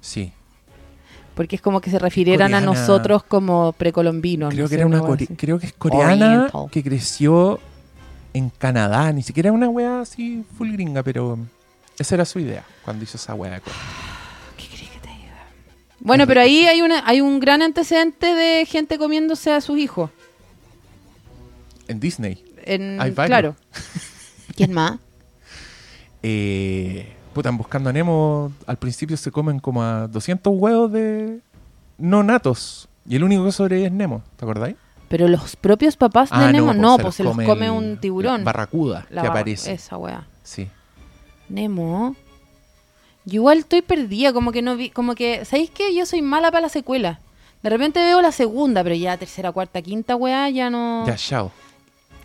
Sí, 0.00 0.32
Porque 1.34 1.56
es 1.56 1.62
como 1.62 1.80
que 1.80 1.90
se 1.90 1.98
refirieran 1.98 2.54
a 2.54 2.60
nosotros 2.60 3.24
como 3.24 3.72
precolombinos. 3.72 4.50
creo 4.52 4.64
no 4.64 4.68
que 4.68 4.74
sé, 4.74 4.80
era 4.80 4.86
una 4.86 5.00
core- 5.00 5.28
creo 5.36 5.58
que 5.58 5.66
es 5.66 5.72
coreana 5.72 6.26
Oriental. 6.36 6.70
que 6.70 6.82
creció 6.82 7.58
en 8.34 8.50
Canadá, 8.50 9.10
ni 9.12 9.22
siquiera 9.22 9.50
una 9.52 9.68
weá 9.68 10.00
así 10.00 10.44
full 10.58 10.72
gringa, 10.72 11.02
pero 11.02 11.38
esa 11.98 12.14
era 12.16 12.24
su 12.24 12.38
idea 12.38 12.64
cuando 12.84 13.04
hizo 13.04 13.16
esa 13.16 13.34
weá 13.34 13.52
de 13.52 13.60
Bueno, 16.04 16.26
pero 16.26 16.40
ahí 16.42 16.66
hay, 16.66 16.82
una, 16.82 17.02
hay 17.08 17.20
un 17.20 17.40
gran 17.40 17.62
antecedente 17.62 18.26
de 18.34 18.64
gente 18.66 18.98
comiéndose 18.98 19.50
a 19.52 19.60
sus 19.60 19.78
hijos. 19.78 20.10
En 21.88 21.98
Disney. 21.98 22.44
En, 22.64 23.00
Hay 23.00 23.10
varios. 23.10 23.26
claro. 23.26 23.56
¿Quién 24.56 24.72
más? 24.72 24.98
Eh, 26.22 27.12
puta, 27.32 27.48
en 27.48 27.56
Buscando 27.58 27.90
a 27.90 27.92
Nemo, 27.92 28.52
al 28.66 28.76
principio 28.78 29.16
se 29.16 29.30
comen 29.30 29.58
como 29.58 29.82
a 29.82 30.06
200 30.08 30.52
huevos 30.56 30.92
de 30.92 31.40
no 31.98 32.22
natos. 32.22 32.88
Y 33.06 33.16
el 33.16 33.24
único 33.24 33.44
que 33.44 33.52
sobrevive 33.52 33.86
es 33.88 33.92
Nemo, 33.92 34.22
¿te 34.36 34.44
acordáis? 34.44 34.76
Pero 35.08 35.28
los 35.28 35.56
propios 35.56 35.96
papás 35.96 36.30
de 36.30 36.52
Nemo, 36.52 36.72
no, 36.72 36.96
se 36.96 37.02
pues 37.02 37.14
se 37.16 37.24
los 37.24 37.36
come 37.36 37.66
el- 37.66 37.72
un 37.72 37.98
tiburón. 38.00 38.40
la 38.40 38.44
barracuda 38.44 39.06
La 39.10 39.22
que 39.22 39.28
barra- 39.28 39.40
aparece. 39.40 39.72
Esa 39.74 39.96
weá. 39.98 40.26
Sí. 40.42 40.68
Nemo. 41.48 42.16
Yo 43.24 43.36
igual 43.36 43.58
estoy 43.58 43.82
perdida, 43.82 44.32
como 44.32 44.52
que 44.52 44.62
no 44.62 44.76
vi, 44.76 44.90
como 44.90 45.14
que, 45.14 45.44
¿sabéis 45.44 45.70
qué? 45.70 45.94
Yo 45.94 46.04
soy 46.06 46.22
mala 46.22 46.50
para 46.50 46.62
la 46.62 46.68
secuela. 46.68 47.20
De 47.62 47.70
repente 47.70 47.98
veo 48.00 48.20
la 48.20 48.32
segunda, 48.32 48.82
pero 48.82 48.94
ya 48.94 49.16
tercera, 49.16 49.50
cuarta, 49.50 49.80
quinta 49.80 50.16
weá, 50.16 50.50
ya 50.50 50.68
no. 50.68 51.06
Ya, 51.06 51.16
chao. 51.16 51.50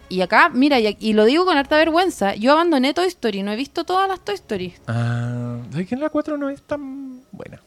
Y 0.10 0.22
acá, 0.22 0.50
mira, 0.50 0.80
y, 0.80 0.98
y 1.00 1.14
lo 1.14 1.24
digo 1.24 1.46
con 1.46 1.58
harta 1.58 1.78
vergüenza, 1.78 2.36
yo 2.36 2.52
abandoné 2.52 2.94
Toy 2.94 3.08
Story, 3.08 3.44
no 3.44 3.52
he 3.52 3.56
visto 3.56 3.84
todas 3.86 4.10
las 4.10 4.20
Toy 4.20 4.36
Story. 4.36 4.74
Ah, 4.88 5.58
¿Sabes 5.72 5.88
que 5.88 5.96
la 5.96 6.10
4 6.10 6.38
no 6.38 6.50
es 6.50 6.62
tan 6.64 7.22
buena? 7.32 7.62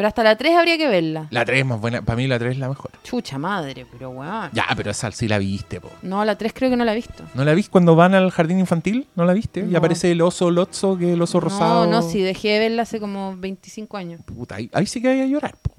Pero 0.00 0.08
hasta 0.08 0.22
la 0.22 0.34
3 0.34 0.56
habría 0.56 0.78
que 0.78 0.88
verla. 0.88 1.26
La 1.28 1.44
3 1.44 1.60
es 1.60 1.66
más 1.66 1.78
buena. 1.78 2.00
Para 2.00 2.16
mí 2.16 2.26
la 2.26 2.38
3 2.38 2.52
es 2.52 2.58
la 2.58 2.70
mejor. 2.70 2.90
Chucha 3.04 3.36
madre, 3.36 3.84
pero 3.92 4.08
weón. 4.08 4.48
Ya, 4.54 4.64
pero 4.74 4.92
esa 4.92 5.12
sí 5.12 5.28
la 5.28 5.36
viste, 5.36 5.78
po. 5.78 5.90
No, 6.00 6.24
la 6.24 6.38
3 6.38 6.54
creo 6.54 6.70
que 6.70 6.76
no 6.78 6.86
la 6.86 6.92
he 6.92 6.94
visto. 6.94 7.22
¿No 7.34 7.44
la 7.44 7.52
viste 7.52 7.70
cuando 7.70 7.94
van 7.94 8.14
al 8.14 8.30
jardín 8.30 8.58
infantil? 8.58 9.06
¿No 9.14 9.26
la 9.26 9.34
viste? 9.34 9.62
Y 9.62 9.76
aparece 9.76 10.10
el 10.12 10.22
oso 10.22 10.50
Lotso, 10.50 10.96
que 10.96 11.08
es 11.08 11.12
el 11.12 11.20
oso 11.20 11.38
rosado. 11.38 11.84
No, 11.84 12.00
no, 12.00 12.00
sí, 12.00 12.22
dejé 12.22 12.48
de 12.48 12.58
verla 12.60 12.84
hace 12.84 12.98
como 12.98 13.36
25 13.36 13.94
años. 13.98 14.22
Puta, 14.24 14.54
ahí, 14.54 14.70
ahí 14.72 14.86
sí 14.86 15.02
que 15.02 15.08
hay 15.08 15.20
a 15.20 15.26
llorar, 15.26 15.54
po. 15.60 15.74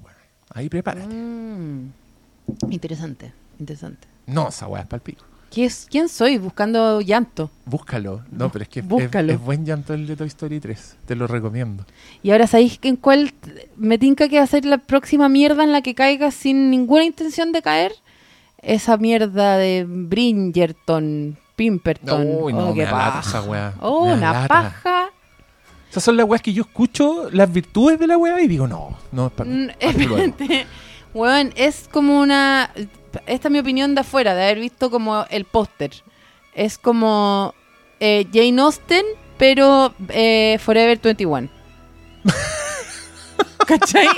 Ahí 0.54 0.68
prepárate. 0.68 1.12
Mm. 1.12 1.90
Interesante, 2.70 3.32
interesante. 3.58 4.06
No, 4.26 4.50
esa 4.50 4.68
weá 4.68 4.82
es 4.82 4.86
palpico. 4.86 5.24
¿Qué 5.52 5.66
es, 5.66 5.86
¿Quién 5.90 6.08
soy 6.08 6.38
buscando 6.38 7.02
llanto? 7.02 7.50
Búscalo. 7.66 8.22
No, 8.30 8.50
pero 8.50 8.62
es 8.62 8.68
que 8.70 8.80
es-. 8.80 8.86
Es, 8.86 9.14
es 9.14 9.40
buen 9.40 9.66
llanto 9.66 9.92
el 9.92 10.06
de 10.06 10.16
Toy 10.16 10.28
Story 10.28 10.60
3. 10.60 10.96
Te 11.04 11.14
lo 11.14 11.26
recomiendo. 11.26 11.84
Y 12.22 12.30
ahora, 12.30 12.46
¿sabéis 12.46 12.78
en 12.82 12.96
cuál 12.96 13.34
me 13.76 13.98
tinca 13.98 14.28
que 14.28 14.38
va 14.38 14.44
a 14.44 14.46
ser 14.46 14.64
la 14.64 14.78
próxima 14.78 15.28
mierda 15.28 15.62
en 15.62 15.72
la 15.72 15.82
que 15.82 15.94
caiga 15.94 16.30
sin 16.30 16.70
ninguna 16.70 17.04
intención 17.04 17.52
de 17.52 17.60
caer? 17.60 17.92
Esa 18.62 18.96
mierda 18.96 19.58
de 19.58 19.84
Bridgerton, 19.86 21.36
Pimperton. 21.56 22.26
Uy, 22.26 22.52
no, 22.54 22.70
oh, 22.70 22.74
qué 22.74 22.84
paja. 22.86 23.20
esa 23.20 23.42
weá. 23.42 23.74
Oh, 23.80 24.04
una 24.04 24.16
lata. 24.16 24.48
paja. 24.48 25.10
Esas 25.90 26.02
son 26.02 26.16
las 26.16 26.26
weas 26.26 26.40
que 26.40 26.54
yo 26.54 26.62
escucho, 26.62 27.28
las 27.30 27.52
virtudes 27.52 27.98
de 27.98 28.06
la 28.06 28.16
weá, 28.16 28.40
y 28.40 28.48
digo, 28.48 28.66
no, 28.66 28.96
no 29.10 29.26
es 29.26 29.32
para 29.32 29.50
mí. 29.50 29.66
Mm, 29.66 29.70
espérate. 29.78 30.66
Weón, 31.14 31.52
es 31.56 31.88
como 31.92 32.18
una. 32.20 32.70
Esta 33.26 33.48
es 33.48 33.52
mi 33.52 33.58
opinión 33.58 33.94
de 33.94 34.00
afuera, 34.02 34.34
de 34.34 34.42
haber 34.44 34.60
visto 34.60 34.90
como 34.90 35.24
el 35.30 35.44
póster. 35.44 35.90
Es 36.54 36.78
como 36.78 37.54
eh, 38.00 38.26
Jane 38.32 38.60
Austen, 38.60 39.04
pero 39.38 39.94
eh, 40.08 40.58
Forever 40.60 40.98
21. 41.00 41.48
¿Cachai? 43.66 44.08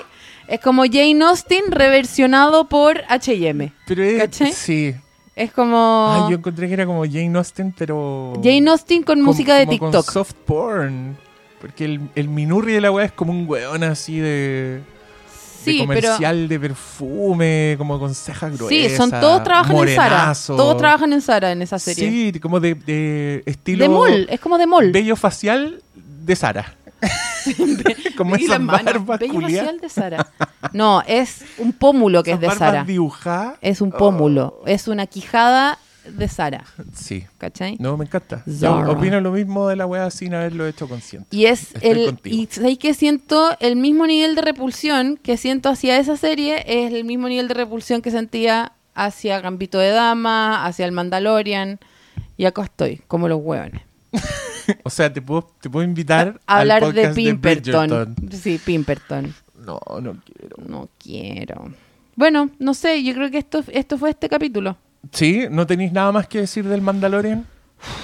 Es 0.48 0.60
como 0.60 0.84
Jane 0.84 1.24
Austen 1.24 1.70
reversionado 1.70 2.68
por 2.68 2.98
HM. 3.08 3.72
Pero 3.86 4.02
es, 4.02 4.18
¿Cachai? 4.18 4.52
sí. 4.52 4.94
Es 5.36 5.50
como 5.52 6.26
Ay, 6.26 6.30
yo 6.30 6.36
encontré 6.36 6.68
que 6.68 6.74
era 6.74 6.86
como 6.86 7.04
Jane 7.04 7.36
Austen, 7.36 7.74
pero... 7.76 8.34
Jane 8.42 8.70
Austen 8.70 9.02
con 9.02 9.20
música 9.20 9.56
de 9.56 9.66
como 9.66 9.78
con 9.78 9.90
TikTok. 9.90 10.10
soft 10.12 10.34
porn. 10.44 11.16
Porque 11.60 11.84
el, 11.86 12.00
el 12.14 12.28
minurri 12.28 12.74
de 12.74 12.80
la 12.80 12.92
weá 12.92 13.06
es 13.06 13.12
como 13.12 13.32
un 13.32 13.48
weón 13.48 13.82
así 13.82 14.18
de... 14.18 14.80
Sí, 15.64 15.78
de 15.80 15.86
pero 15.86 16.00
comercial 16.08 16.48
de 16.48 16.60
perfume, 16.60 17.74
como 17.78 17.98
con 17.98 18.14
cejas 18.14 18.56
gruesas. 18.56 18.90
sí, 18.92 18.96
son 18.96 19.10
todos 19.10 19.42
trabajan 19.42 19.76
en 19.76 19.94
Sara. 19.94 20.16
morenazo. 20.16 20.56
Todos 20.56 20.76
trabajan 20.76 21.12
en 21.12 21.20
Sara 21.22 21.52
en 21.52 21.62
esa 21.62 21.78
serie. 21.78 22.32
Sí, 22.32 22.40
como 22.40 22.60
de, 22.60 22.74
de 22.74 23.42
estilo... 23.46 23.84
de 23.84 23.88
mall, 23.88 24.26
es 24.30 24.40
como 24.40 24.58
de 24.58 24.66
mall. 24.66 24.92
Bello 24.92 25.16
facial 25.16 25.82
de 25.94 26.36
Sara. 26.36 26.74
como 28.16 28.36
mano, 28.60 28.84
barbas 28.84 29.20
bello 29.20 29.40
facial 29.40 29.80
de 29.80 29.88
Sara. 29.88 30.26
No, 30.72 31.02
es 31.06 31.44
un 31.58 31.72
pómulo 31.72 32.22
que 32.22 32.32
es 32.32 32.40
de 32.40 32.50
Sara. 32.50 32.84
dibujadas. 32.84 33.56
Es 33.60 33.80
un 33.80 33.90
pómulo. 33.90 34.60
Oh, 34.62 34.66
Es 34.66 34.88
una 34.88 35.06
quijada 35.06 35.78
de 36.08 36.28
Sara. 36.28 36.64
sí. 36.94 37.24
¿Cachai? 37.38 37.76
No, 37.78 37.96
me 37.96 38.04
encanta. 38.04 38.42
Yo 38.46 38.52
Zara. 38.54 38.90
opino 38.90 39.20
lo 39.20 39.32
mismo 39.32 39.68
de 39.68 39.76
la 39.76 39.86
weá 39.86 40.10
sin 40.10 40.34
haberlo 40.34 40.66
hecho 40.66 40.88
consciente. 40.88 41.28
Y 41.34 41.46
es 41.46 41.74
Estoy 41.74 41.90
el. 41.90 42.06
contigo. 42.06 42.36
Y 42.36 42.46
¿sabéis 42.50 42.78
que 42.78 42.94
siento 42.94 43.56
el 43.60 43.76
mismo 43.76 44.06
nivel 44.06 44.34
de 44.34 44.42
repulsión 44.42 45.18
que 45.22 45.36
siento 45.36 45.68
hacia 45.68 45.98
esa 45.98 46.16
serie? 46.16 46.64
Es 46.66 46.92
el 46.92 47.04
mismo 47.04 47.28
nivel 47.28 47.48
de 47.48 47.54
repulsión 47.54 48.02
que 48.02 48.10
sentía 48.10 48.72
hacia 48.94 49.40
Gambito 49.40 49.78
de 49.78 49.90
Dama, 49.90 50.64
hacia 50.66 50.86
el 50.86 50.92
Mandalorian. 50.92 51.80
Y 52.36 52.44
acá 52.46 52.62
estoy, 52.64 53.02
como 53.08 53.28
los 53.28 53.40
hueones. 53.42 53.82
O 54.82 54.88
sea, 54.88 55.12
te 55.12 55.20
puedo, 55.20 55.50
te 55.60 55.68
puedo 55.68 55.84
invitar 55.84 56.40
A 56.46 56.60
al 56.60 56.70
hablar 56.70 56.94
de 56.94 57.02
podcast 57.02 57.16
Pimperton. 57.16 58.16
Sí, 58.32 58.58
Pimperton. 58.64 59.34
No, 59.58 59.78
no 60.00 60.16
quiero. 60.24 60.56
No 60.66 60.88
quiero. 60.98 61.70
Bueno, 62.16 62.48
no 62.58 62.72
sé, 62.72 63.02
yo 63.04 63.12
creo 63.12 63.30
que 63.30 63.36
esto, 63.36 63.62
esto 63.68 63.98
fue 63.98 64.08
este 64.08 64.28
capítulo. 64.30 64.78
¿Sí? 65.12 65.46
¿No 65.50 65.66
tenéis 65.66 65.92
nada 65.92 66.12
más 66.12 66.26
que 66.28 66.40
decir 66.40 66.66
del 66.66 66.80
Mandalorian? 66.80 67.46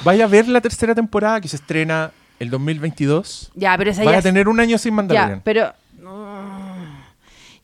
Vaya 0.04 0.24
a 0.24 0.28
ver 0.28 0.48
la 0.48 0.60
tercera 0.60 0.94
temporada 0.94 1.40
que 1.40 1.48
se 1.48 1.56
estrena 1.56 2.10
el 2.38 2.50
2022. 2.50 3.52
Ya, 3.54 3.76
pero 3.78 3.90
esa 3.90 4.00
Vaya 4.04 4.16
ya 4.16 4.18
a 4.18 4.22
tener 4.22 4.48
un 4.48 4.60
año 4.60 4.76
sin 4.78 4.94
Mandalorian. 4.94 5.38
Ya, 5.38 5.44
pero. 5.44 5.72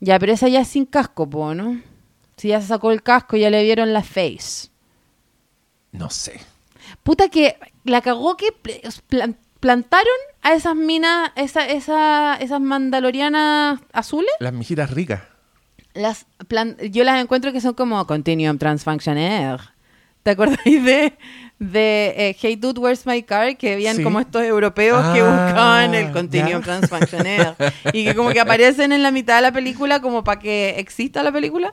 Ya, 0.00 0.18
pero 0.18 0.32
esa 0.32 0.48
ya 0.48 0.60
es 0.60 0.68
sin 0.68 0.84
casco, 0.86 1.28
po, 1.28 1.54
¿no? 1.54 1.80
Si 2.36 2.48
ya 2.48 2.60
se 2.60 2.66
sacó 2.68 2.92
el 2.92 3.02
casco, 3.02 3.36
ya 3.36 3.48
le 3.50 3.62
vieron 3.62 3.92
la 3.92 4.02
face. 4.02 4.68
No 5.92 6.10
sé. 6.10 6.40
Puta 7.02 7.28
que 7.30 7.56
la 7.84 8.02
cagó 8.02 8.36
que 8.36 8.52
pl- 8.52 8.82
plan- 9.08 9.36
plantaron 9.58 10.06
a 10.42 10.52
esas 10.52 10.76
minas, 10.76 11.30
esa, 11.34 11.66
esa, 11.66 12.36
esas 12.36 12.60
mandalorianas 12.60 13.80
azules. 13.92 14.30
Las 14.38 14.52
mijitas 14.52 14.90
ricas. 14.90 15.22
Las 15.96 16.26
plan- 16.48 16.76
yo 16.90 17.04
las 17.04 17.22
encuentro 17.22 17.52
que 17.52 17.60
son 17.60 17.74
como 17.74 18.06
Continuum 18.06 18.58
Transfunctioner. 18.58 19.60
¿Te 20.22 20.30
acordáis 20.32 20.84
de, 20.84 21.12
de 21.60 22.14
eh, 22.16 22.36
Hey 22.40 22.56
Dude, 22.56 22.80
Where's 22.80 23.06
My 23.06 23.22
Car? 23.22 23.56
Que 23.56 23.74
habían 23.74 23.96
Sí. 23.96 24.02
como 24.02 24.18
estos 24.20 24.42
europeos 24.42 25.00
que 25.14 25.20
Ah, 25.20 25.44
buscaban 25.46 25.94
el 25.94 26.10
Continuum. 26.12 26.62
Transfunctioner. 26.62 27.54
y 27.92 28.04
que 28.04 28.14
como 28.14 28.30
que 28.30 28.40
aparecen 28.40 28.90
en 28.92 29.02
la 29.02 29.10
mitad 29.12 29.36
de 29.36 29.42
la 29.42 29.52
película 29.52 30.00
como 30.00 30.24
para 30.24 30.40
que 30.40 30.74
exista 30.78 31.22
la 31.22 31.30
película. 31.32 31.72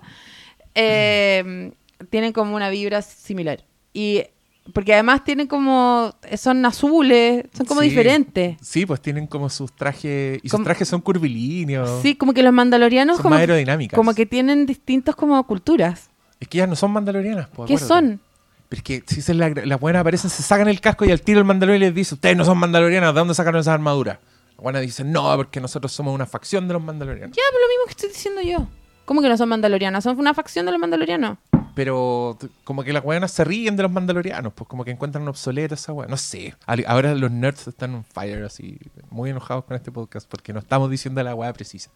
Eh, 0.75 1.71
tienen 2.09 2.33
como 2.33 2.55
una 2.55 2.69
vibra 2.69 3.01
similar. 3.01 3.63
Y 3.93 4.23
porque 4.71 4.93
además 4.93 5.23
tienen 5.25 5.47
como 5.47 6.13
son 6.37 6.65
azules, 6.65 7.45
son 7.53 7.65
como 7.65 7.81
Sí. 7.81 7.89
diferentes. 7.89 8.57
Sí, 8.61 8.85
pues 8.85 9.01
tienen 9.01 9.27
como 9.27 9.49
sus 9.49 9.73
trajes. 9.75 10.39
Y 10.41 10.47
sus 10.49 10.63
trajes 10.63 10.87
son 10.87 11.01
curvilíneos. 11.01 12.01
Sí, 12.01 12.15
como 12.15 12.33
que 12.33 12.43
los 12.43 12.53
mandalorianos 12.53 13.17
Son 13.17 13.23
como, 13.23 13.35
más 13.35 13.41
aerodinámicas. 13.41 13.97
como 13.97 14.13
que 14.13 14.25
tienen 14.25 14.65
distintos 14.65 15.15
como 15.15 15.43
culturas. 15.45 16.09
Es 16.39 16.47
que 16.47 16.59
ya 16.59 16.67
no 16.67 16.75
son 16.75 16.91
mandalorianas. 16.91 17.47
pues, 17.53 17.67
¿Qué 17.67 17.75
acuérdate. 17.75 17.87
son? 18.09 18.21
Pero 18.69 18.79
es 18.79 18.83
que 18.83 19.03
si 19.05 19.21
se 19.21 19.33
la- 19.33 19.49
las 19.49 19.79
buenas 19.79 19.99
aparecen, 20.01 20.29
se 20.29 20.41
sacan 20.43 20.67
el 20.67 20.79
casco 20.81 21.05
y 21.05 21.11
al 21.11 21.21
tiro 21.21 21.39
el 21.39 21.45
mandalorian 21.45 21.81
les 21.81 21.93
dice, 21.95 22.15
ustedes 22.15 22.35
no 22.37 22.43
son 22.45 22.57
mandalorianas, 22.57 23.13
¿de 23.13 23.19
dónde 23.19 23.33
sacaron 23.35 23.59
esas 23.61 23.73
armaduras? 23.75 24.17
Las 24.55 24.63
buenas 24.63 24.81
dicen, 24.81 25.11
no, 25.11 25.35
porque 25.35 25.59
nosotros 25.59 25.91
somos 25.91 26.15
una 26.15 26.25
facción 26.25 26.67
de 26.67 26.73
los 26.73 26.81
mandalorianos. 26.83 27.35
Ya, 27.35 27.43
pero 27.51 27.61
lo 27.61 27.67
mismo 27.69 27.85
que 27.85 27.91
estoy 27.91 28.09
diciendo 28.09 28.41
yo. 28.41 28.67
¿Cómo 29.05 29.21
que 29.21 29.27
no 29.29 29.35
son 29.37 29.49
mandalorianos? 29.49 30.03
Son 30.03 30.17
una 30.17 30.33
facción 30.33 30.65
de 30.65 30.71
los 30.71 30.79
mandalorianos. 30.79 31.37
Pero 31.75 32.37
como 32.63 32.83
que 32.83 32.93
las 32.93 33.03
buenas 33.03 33.31
se 33.31 33.43
ríen 33.43 33.75
de 33.75 33.83
los 33.83 33.91
mandalorianos, 33.91 34.53
pues 34.53 34.67
como 34.67 34.85
que 34.85 34.91
encuentran 34.91 35.27
obsoletas 35.27 35.81
esa 35.81 35.93
weá. 35.93 36.07
No 36.07 36.17
sé. 36.17 36.55
Ahora 36.85 37.15
los 37.15 37.31
nerds 37.31 37.67
están 37.67 37.95
on 37.95 38.03
fire, 38.03 38.43
así, 38.43 38.77
muy 39.09 39.31
enojados 39.31 39.65
con 39.65 39.75
este 39.75 39.91
podcast 39.91 40.29
porque 40.29 40.53
no 40.53 40.59
estamos 40.59 40.89
diciendo 40.89 41.23
la 41.23 41.33
weá 41.33 41.51
precisa. 41.53 41.89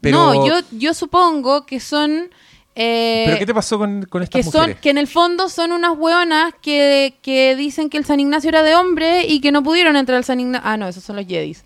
Pero 0.00 0.16
No, 0.16 0.46
yo, 0.46 0.60
yo 0.70 0.94
supongo 0.94 1.66
que 1.66 1.80
son 1.80 2.30
eh, 2.76 3.24
¿Pero 3.26 3.38
qué 3.38 3.46
te 3.46 3.54
pasó 3.54 3.78
con, 3.78 4.04
con 4.04 4.22
estas 4.22 4.38
que 4.44 4.50
son 4.50 4.60
mujeres? 4.62 4.80
que 4.80 4.90
en 4.90 4.98
el 4.98 5.06
fondo 5.08 5.48
son 5.48 5.72
unas 5.72 5.96
hueonas 5.98 6.54
que, 6.62 7.14
que 7.22 7.56
dicen 7.56 7.90
que 7.90 7.98
el 7.98 8.04
San 8.04 8.20
Ignacio 8.20 8.48
era 8.48 8.62
de 8.62 8.74
hombre 8.74 9.26
y 9.26 9.40
que 9.40 9.50
no 9.52 9.62
pudieron 9.62 9.96
entrar 9.96 10.16
al 10.16 10.24
San 10.24 10.40
Ignacio. 10.40 10.66
Ah, 10.68 10.76
no, 10.76 10.86
esos 10.88 11.02
son 11.02 11.16
los 11.16 11.26
Jedis. 11.26 11.64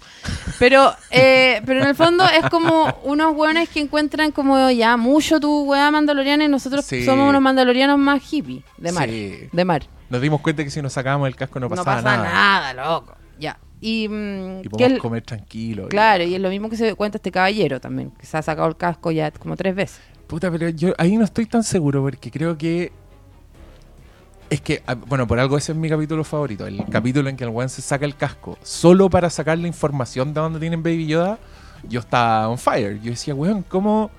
Pero, 0.59 0.93
eh, 1.11 1.61
pero 1.67 1.83
en 1.83 1.89
el 1.89 1.95
fondo 1.95 2.25
es 2.25 2.49
como 2.51 2.97
unos 3.05 3.35
hueones 3.37 3.69
que 3.69 3.81
encuentran 3.81 4.31
como 4.33 4.71
ya 4.71 4.97
mucho 4.97 5.41
tu 5.41 5.65
hueá 5.65 5.91
mandaloriana 5.91 6.45
y 6.45 6.49
nosotros 6.49 6.85
Sí. 6.85 7.05
somos 7.05 7.29
unos 7.29 7.43
mandalorianos 7.43 7.99
más 7.99 8.23
hippie, 8.33 8.63
de 8.79 8.93
mar. 8.93 9.09
Sí. 9.09 9.49
De 9.53 9.65
mar. 9.65 9.83
Nos 10.11 10.21
dimos 10.21 10.41
cuenta 10.41 10.65
que 10.65 10.71
si 10.71 10.81
nos 10.83 10.93
sacábamos 10.93 11.29
el 11.29 11.37
casco 11.37 11.59
no 11.61 11.69
No 11.69 11.71
pasaba 11.77 11.97
pasa 12.03 12.17
nada. 12.17 12.33
nada. 12.73 12.75
loco. 12.95 13.15
Ya. 13.39 13.59
Y, 13.81 14.09
mm, 14.09 14.61
Y 14.61 14.63
que 14.63 14.71
podemos 14.71 14.93
el- 14.93 14.99
comer 14.99 15.23
tranquilo. 15.23 15.89
Claro, 15.89 16.25
y 16.25 16.35
es 16.35 16.41
lo 16.41 16.49
mismo 16.49 16.71
que 16.71 16.77
se 16.77 16.95
cuenta 16.95 17.19
este 17.19 17.31
caballero 17.31 17.81
también, 17.81 18.11
que 18.13 18.25
se 18.25 18.37
ha 18.39 18.43
sacado 18.43 18.69
el 18.69 18.77
casco 18.77 19.11
ya 19.11 19.31
como 19.33 19.57
tres 19.57 19.75
veces. 19.75 20.01
Puta, 20.27 20.51
pero 20.51 20.69
yo 20.71 20.95
ahí 20.99 21.17
no 21.17 21.25
estoy 21.25 21.47
tan 21.47 21.63
seguro 21.63 22.03
porque 22.03 22.31
creo 22.31 22.57
que. 22.57 22.93
Es 24.51 24.61
que, 24.61 24.83
ah, 24.87 24.95
bueno, 24.95 25.27
por 25.27 25.39
algo 25.39 25.57
ese 25.57 25.73
es 25.73 25.79
mi 25.79 25.89
capítulo 25.89 26.23
favorito. 26.23 26.67
El 26.67 26.85
capítulo 26.91 27.29
en 27.29 27.37
que 27.37 27.45
el 27.45 27.51
weón 27.51 27.69
se 27.69 27.83
saca 27.83 28.05
el 28.05 28.17
casco 28.17 28.59
solo 28.63 29.11
para 29.11 29.31
sacar 29.31 29.59
la 29.59 29.67
información 29.67 30.33
de 30.35 30.41
dónde 30.41 30.61
tienen 30.61 30.83
Baby 30.83 31.07
Yoda. 31.07 31.39
Yo 31.89 32.01
estaba 32.01 32.49
on 32.49 32.59
fire. 32.59 33.01
Yo 33.01 33.11
decía, 33.11 33.35
weón, 33.35 33.63
¿cómo.? 33.63 34.11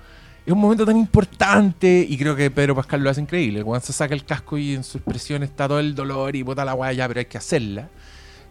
Es 0.44 0.52
un 0.52 0.60
momento 0.60 0.86
tan 0.86 0.96
importante 0.96 2.06
y 2.08 2.16
creo 2.16 2.36
que 2.36 2.50
Pedro 2.52 2.76
Pascal 2.76 3.02
lo 3.02 3.10
hace 3.10 3.20
increíble. 3.20 3.58
El 3.58 3.64
weón 3.64 3.80
se 3.80 3.92
saca 3.92 4.14
el 4.14 4.24
casco 4.24 4.56
y 4.58 4.74
en 4.74 4.84
su 4.84 4.98
expresión 4.98 5.42
está 5.42 5.66
todo 5.66 5.80
el 5.80 5.94
dolor 5.94 6.36
y 6.36 6.42
bota 6.42 6.64
la 6.64 6.74
weá 6.74 6.92
ya, 6.92 7.08
pero 7.08 7.18
hay 7.18 7.26
que 7.26 7.38
hacerla. 7.38 7.88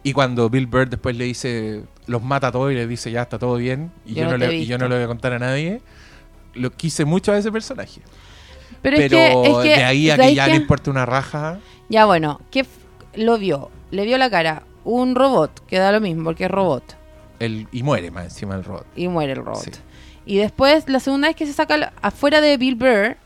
Y 0.06 0.12
cuando 0.12 0.48
Bill 0.48 0.68
Bird 0.68 0.88
después 0.88 1.16
le 1.16 1.24
dice, 1.24 1.82
los 2.06 2.22
mata 2.22 2.46
a 2.46 2.52
todos 2.52 2.70
y 2.70 2.76
le 2.76 2.86
dice, 2.86 3.10
ya 3.10 3.22
está 3.22 3.40
todo 3.40 3.56
bien, 3.56 3.90
y 4.04 4.14
Yo 4.14 4.22
yo, 4.22 4.30
no 4.30 4.36
le, 4.36 4.54
y 4.54 4.64
yo 4.64 4.78
no 4.78 4.88
le 4.88 4.94
voy 4.94 5.04
a 5.04 5.08
contar 5.08 5.32
a 5.32 5.40
nadie, 5.40 5.80
lo 6.56 6.70
quise 6.72 7.04
mucho 7.04 7.32
a 7.32 7.38
ese 7.38 7.50
personaje. 7.52 8.00
Pero, 8.82 8.96
Pero, 8.98 9.16
es 9.16 9.30
que, 9.32 9.50
es 9.50 9.56
que 9.58 9.68
de 9.80 9.84
ahí 9.84 10.10
a 10.10 10.16
que 10.16 10.34
ya 10.34 10.44
que- 10.46 10.50
le 10.52 10.56
importa 10.56 10.90
una 10.90 11.06
raja. 11.06 11.58
Ya 11.88 12.04
bueno, 12.06 12.40
¿qué 12.50 12.60
f- 12.60 12.70
lo 13.14 13.38
vio? 13.38 13.70
Le 13.90 14.04
vio 14.04 14.18
la 14.18 14.28
cara 14.30 14.62
un 14.84 15.14
robot, 15.14 15.64
que 15.66 15.78
da 15.78 15.90
lo 15.92 16.00
mismo 16.00 16.24
porque 16.24 16.44
es 16.44 16.50
robot 16.50 16.96
El, 17.40 17.66
y 17.72 17.82
muere 17.82 18.10
más 18.10 18.24
encima 18.24 18.54
del 18.54 18.64
robot. 18.64 18.86
y 18.96 19.08
muere 19.08 19.32
el 19.32 19.44
robot. 19.44 19.62
Sí. 19.64 19.70
Y 20.26 20.36
después, 20.38 20.88
la 20.88 21.00
segunda 21.00 21.28
vez 21.28 21.36
que 21.36 21.46
se 21.46 21.52
saca 21.52 21.76
la- 21.76 21.92
afuera 22.02 22.40
de 22.40 22.56
Bill 22.56 22.74
Burr, 22.76 23.16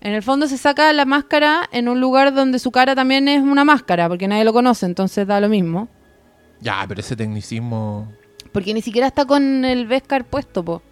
en 0.00 0.12
el 0.14 0.22
fondo 0.22 0.46
se 0.48 0.58
saca 0.58 0.92
la 0.92 1.04
máscara 1.04 1.68
en 1.72 1.88
un 1.88 2.00
lugar 2.00 2.34
donde 2.34 2.58
su 2.58 2.70
cara 2.70 2.94
también 2.94 3.28
es 3.28 3.40
una 3.42 3.64
máscara, 3.64 4.08
porque 4.08 4.28
nadie 4.28 4.44
lo 4.44 4.52
conoce, 4.52 4.84
entonces 4.86 5.26
da 5.26 5.40
lo 5.40 5.48
mismo. 5.48 5.88
Ya, 6.60 6.84
pero 6.88 7.00
ese 7.00 7.16
tecnicismo. 7.16 8.10
Porque 8.52 8.74
ni 8.74 8.82
siquiera 8.82 9.06
está 9.06 9.24
con 9.24 9.64
el 9.64 9.86
Beskar 9.86 10.24
puesto, 10.24 10.62
po. 10.64 10.82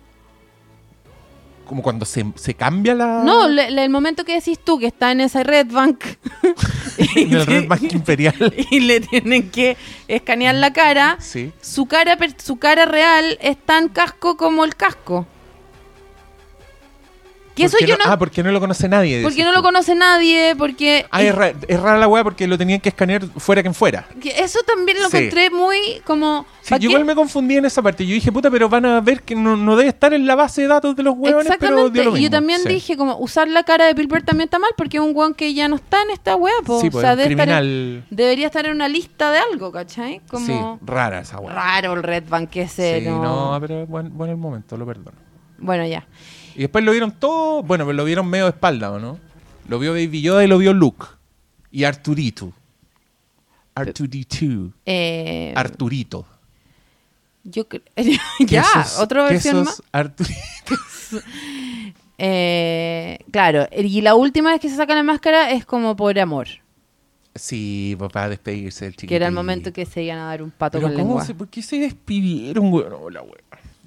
Como 1.70 1.82
cuando 1.82 2.04
se, 2.04 2.26
se 2.34 2.54
cambia 2.54 2.96
la. 2.96 3.22
No, 3.24 3.46
le- 3.46 3.70
le- 3.70 3.84
el 3.84 3.90
momento 3.90 4.24
que 4.24 4.34
decís 4.34 4.58
tú 4.58 4.80
que 4.80 4.88
está 4.88 5.12
en 5.12 5.20
esa 5.20 5.44
Red 5.44 5.68
Bank 5.70 6.02
en 7.14 7.32
el 7.32 7.46
Red 7.46 7.68
Bank 7.68 7.92
Imperial. 7.92 8.52
y 8.72 8.80
le 8.80 9.00
tienen 9.00 9.50
que 9.52 9.76
escanear 10.08 10.56
la 10.56 10.72
cara, 10.72 11.16
Sí. 11.20 11.52
su 11.60 11.86
cara, 11.86 12.18
su 12.42 12.58
cara 12.58 12.86
real 12.86 13.38
es 13.40 13.56
tan 13.56 13.88
casco 13.88 14.36
como 14.36 14.64
el 14.64 14.74
casco. 14.74 15.28
Que 17.60 17.66
eso 17.66 17.76
yo 17.86 17.96
no... 17.96 18.04
Ah, 18.06 18.18
porque 18.18 18.42
no 18.42 18.50
lo 18.52 18.60
conoce 18.60 18.88
nadie. 18.88 19.22
porque 19.22 19.44
no 19.44 19.52
lo 19.52 19.62
conoce 19.62 19.94
nadie, 19.94 20.54
porque... 20.56 21.06
Ah, 21.10 21.22
es, 21.22 21.34
ra- 21.34 21.52
es 21.68 21.80
rara 21.80 21.98
la 21.98 22.08
weá 22.08 22.22
porque 22.24 22.46
lo 22.46 22.56
tenían 22.58 22.80
que 22.80 22.88
escanear 22.90 23.24
fuera 23.38 23.62
que 23.62 23.68
en 23.68 23.74
fuera. 23.74 24.06
que 24.20 24.30
eso 24.40 24.58
también 24.66 25.00
lo 25.02 25.08
Sí. 25.08 25.16
encontré 25.16 25.50
muy 25.50 25.78
como... 26.04 26.46
Sí, 26.62 26.70
¿pa' 26.70 26.76
yo 26.76 26.90
igual 26.90 27.04
me 27.06 27.14
confundí 27.14 27.56
en 27.56 27.64
esa 27.64 27.80
parte. 27.82 28.06
Yo 28.06 28.12
dije, 28.14 28.30
puta, 28.30 28.50
pero 28.50 28.68
van 28.68 28.84
a 28.84 29.00
ver 29.00 29.22
que 29.22 29.34
no, 29.34 29.56
no 29.56 29.76
debe 29.76 29.88
estar 29.88 30.12
en 30.12 30.26
la 30.26 30.34
base 30.34 30.62
de 30.62 30.68
datos 30.68 30.94
de 30.94 31.02
los 31.02 31.14
hueones, 31.16 31.44
pero 31.44 31.54
Exactamente. 31.54 32.00
dio 32.02 32.10
lo 32.10 32.16
Y 32.16 32.22
yo 32.24 32.30
también 32.30 32.60
Sí. 32.62 32.68
dije 32.68 32.96
como 32.96 33.16
usar 33.18 33.48
la 33.48 33.62
cara 33.62 33.86
de 33.86 33.94
Pilbert 33.94 34.24
también 34.26 34.46
está 34.48 34.58
mal 34.58 34.70
porque 34.76 34.98
es 34.98 35.02
un 35.02 35.12
weón 35.16 35.34
que 35.34 35.54
ya 35.54 35.68
no 35.68 35.76
está 35.76 36.02
en 36.02 36.10
esta 36.10 36.36
wea, 36.36 36.52
po. 36.64 36.80
Sí, 36.80 36.88
o 36.92 37.00
sea, 37.00 37.12
un 37.12 37.18
debe 37.18 37.30
estar 37.30 37.48
en- 37.48 37.54
criminal. 37.56 38.04
debería 38.10 38.46
estar 38.46 38.66
en 38.66 38.72
una 38.72 38.88
lista 38.88 39.30
de 39.32 39.38
algo, 39.38 39.72
¿cachai? 39.72 40.20
Como 40.30 40.46
Sí, 40.78 40.84
rara 40.86 41.20
esa 41.20 41.38
weá. 41.40 41.54
raro 41.54 41.94
el 41.94 42.02
Red 42.02 42.24
Bank 42.28 42.54
ese, 42.56 43.00
Sí, 43.00 43.06
no. 43.06 43.52
no, 43.54 43.60
pero 43.60 43.86
bueno, 43.86 44.10
bueno 44.12 44.32
el 44.32 44.38
momento, 44.38 44.76
lo 44.76 44.84
perdono. 44.86 45.16
Bueno, 45.58 45.86
ya. 45.86 46.06
Y 46.56 46.60
después 46.60 46.84
lo 46.84 46.92
vieron 46.92 47.12
todo, 47.12 47.62
bueno, 47.62 47.84
pero 47.84 47.96
lo 47.96 48.04
vieron 48.04 48.28
medio 48.28 48.44
de 48.44 48.50
espalda, 48.50 48.90
¿o 48.90 48.98
no? 48.98 49.18
Lo 49.68 49.78
vio 49.78 49.92
Baby 49.92 50.20
Yoda 50.22 50.44
y 50.44 50.48
lo 50.48 50.58
vio 50.58 50.72
Luke. 50.72 51.06
Y 51.70 51.84
Arturito. 51.84 52.52
R2D2. 53.76 54.72
Eh, 54.86 55.52
Arturito. 55.56 56.26
yo 57.44 57.64
ya, 58.46 58.64
otra 58.98 59.24
versión 59.24 59.64
más. 59.64 59.82
Arturito. 59.92 60.34
Eh, 62.22 63.18
claro, 63.32 63.66
y 63.74 64.02
la 64.02 64.14
última 64.14 64.50
vez 64.50 64.60
que 64.60 64.68
se 64.68 64.76
saca 64.76 64.94
la 64.94 65.02
máscara 65.02 65.52
es 65.52 65.64
como 65.64 65.96
por 65.96 66.18
amor, 66.18 66.48
Sí, 67.34 67.96
papá, 67.98 68.28
despedirse 68.28 68.84
del 68.84 68.92
chiquitito. 68.92 69.08
que 69.08 69.16
era 69.16 69.26
el 69.28 69.32
momento 69.32 69.72
que 69.72 69.86
se 69.86 70.02
iban 70.02 70.18
a 70.18 70.24
dar 70.26 70.42
un 70.42 70.50
pato 70.50 70.76
Pero 70.78 70.88
con 70.88 70.96
¿cómo 70.96 71.06
lengua. 71.10 71.24
se- 71.24 71.34
¿Por 71.34 71.48
qué 71.48 71.62
se 71.62 71.78
despidieron, 71.78 72.70
güey? 72.70 72.84
No, 72.90 73.08
la 73.08 73.22
wea. 73.22 73.32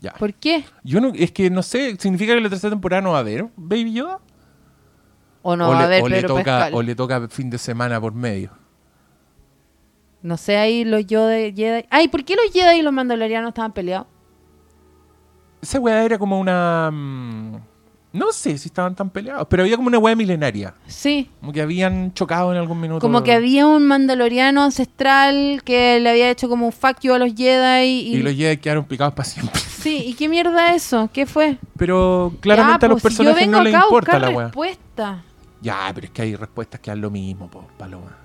Ya. 0.04 0.12
¿Por 0.20 0.34
qué? 0.34 0.66
Yo 0.84 1.00
no, 1.00 1.14
es 1.16 1.32
que 1.32 1.50
no 1.50 1.64
sé, 1.64 1.96
¿significa 1.98 2.36
que 2.36 2.42
la 2.42 2.50
tercera 2.50 2.72
temporada 2.72 3.02
no 3.02 3.12
va 3.12 3.18
a 3.18 3.22
haber 3.22 3.48
Baby 3.56 3.94
Yoda? 3.94 4.20
O 5.42 5.56
no 5.56 5.70
o, 5.70 5.72
va 5.72 5.80
a 5.80 5.84
haber 5.86 6.04
o 6.04 6.10
le 6.10 6.22
toca, 6.24 6.44
Pascal. 6.44 6.74
o 6.74 6.82
le 6.82 6.94
toca 6.94 7.28
fin 7.30 7.50
de 7.50 7.58
semana 7.58 8.02
por 8.02 8.14
medio. 8.14 8.52
No 10.22 10.36
sé, 10.36 10.58
ahí 10.58 10.84
los 10.84 11.06
yo 11.06 11.26
de 11.26 11.54
Jedi. 11.56 11.86
Ay, 11.90 12.10
¿por 12.10 12.26
qué 12.26 12.36
los 12.36 12.52
Jedi 12.54 12.80
y 12.80 12.82
los 12.82 12.92
Mandalorianos 12.92 13.50
estaban 13.50 13.72
peleados? 13.72 14.08
Esa 15.62 15.80
weá 15.80 16.04
era 16.04 16.18
como 16.18 16.38
una. 16.40 16.90
mm, 16.92 17.56
No 18.14 18.32
sé 18.32 18.58
si 18.58 18.68
estaban 18.68 18.96
tan 18.96 19.10
peleados, 19.10 19.48
pero 19.50 19.64
había 19.64 19.76
como 19.78 19.88
una 19.88 20.00
weá 20.00 20.16
milenaria. 20.16 20.76
Sí. 20.88 21.30
Como 21.40 21.52
que 21.54 21.62
habían 21.62 22.14
chocado 22.14 22.52
en 22.52 22.58
algún 22.58 22.80
minuto. 22.80 23.00
Como 23.00 23.24
que 23.24 23.34
había 23.34 23.66
un 23.68 23.86
Mandaloriano 23.88 24.64
ancestral 24.64 25.62
que 25.66 26.00
le 26.00 26.10
había 26.10 26.30
hecho 26.30 26.48
como 26.48 26.66
un 26.68 26.72
fuck 26.74 27.00
you 27.02 27.14
a 27.14 27.20
los 27.20 27.34
Jedi. 27.34 27.86
Y, 27.86 28.16
Y 28.16 28.22
los 28.22 28.34
Jedi 28.34 28.58
quedaron 28.58 28.86
picados 28.86 29.14
para 29.14 29.26
siempre. 29.28 29.60
Sí, 29.84 30.04
¿y 30.06 30.14
qué 30.14 30.30
mierda 30.30 30.74
eso? 30.74 31.10
¿Qué 31.12 31.26
fue? 31.26 31.58
Pero 31.78 32.34
claramente 32.40 32.86
Ya, 32.86 32.88
a 32.88 32.90
los 32.90 33.02
pues, 33.02 33.14
si 33.14 33.18
yo 33.24 33.26
personajes 33.32 33.48
vengo 33.48 33.58
no 33.58 33.64
les 33.64 33.74
importa 33.74 34.18
la 34.20 34.30
weá. 34.30 34.46
respuesta. 34.48 35.24
Ya, 35.62 35.92
pero 35.94 36.06
es 36.08 36.12
que 36.12 36.22
hay 36.22 36.36
respuestas 36.36 36.80
que 36.80 36.90
dan 36.92 37.02
lo 37.02 37.10
mismo, 37.12 37.50
po, 37.50 37.68
Paloma. 37.78 38.18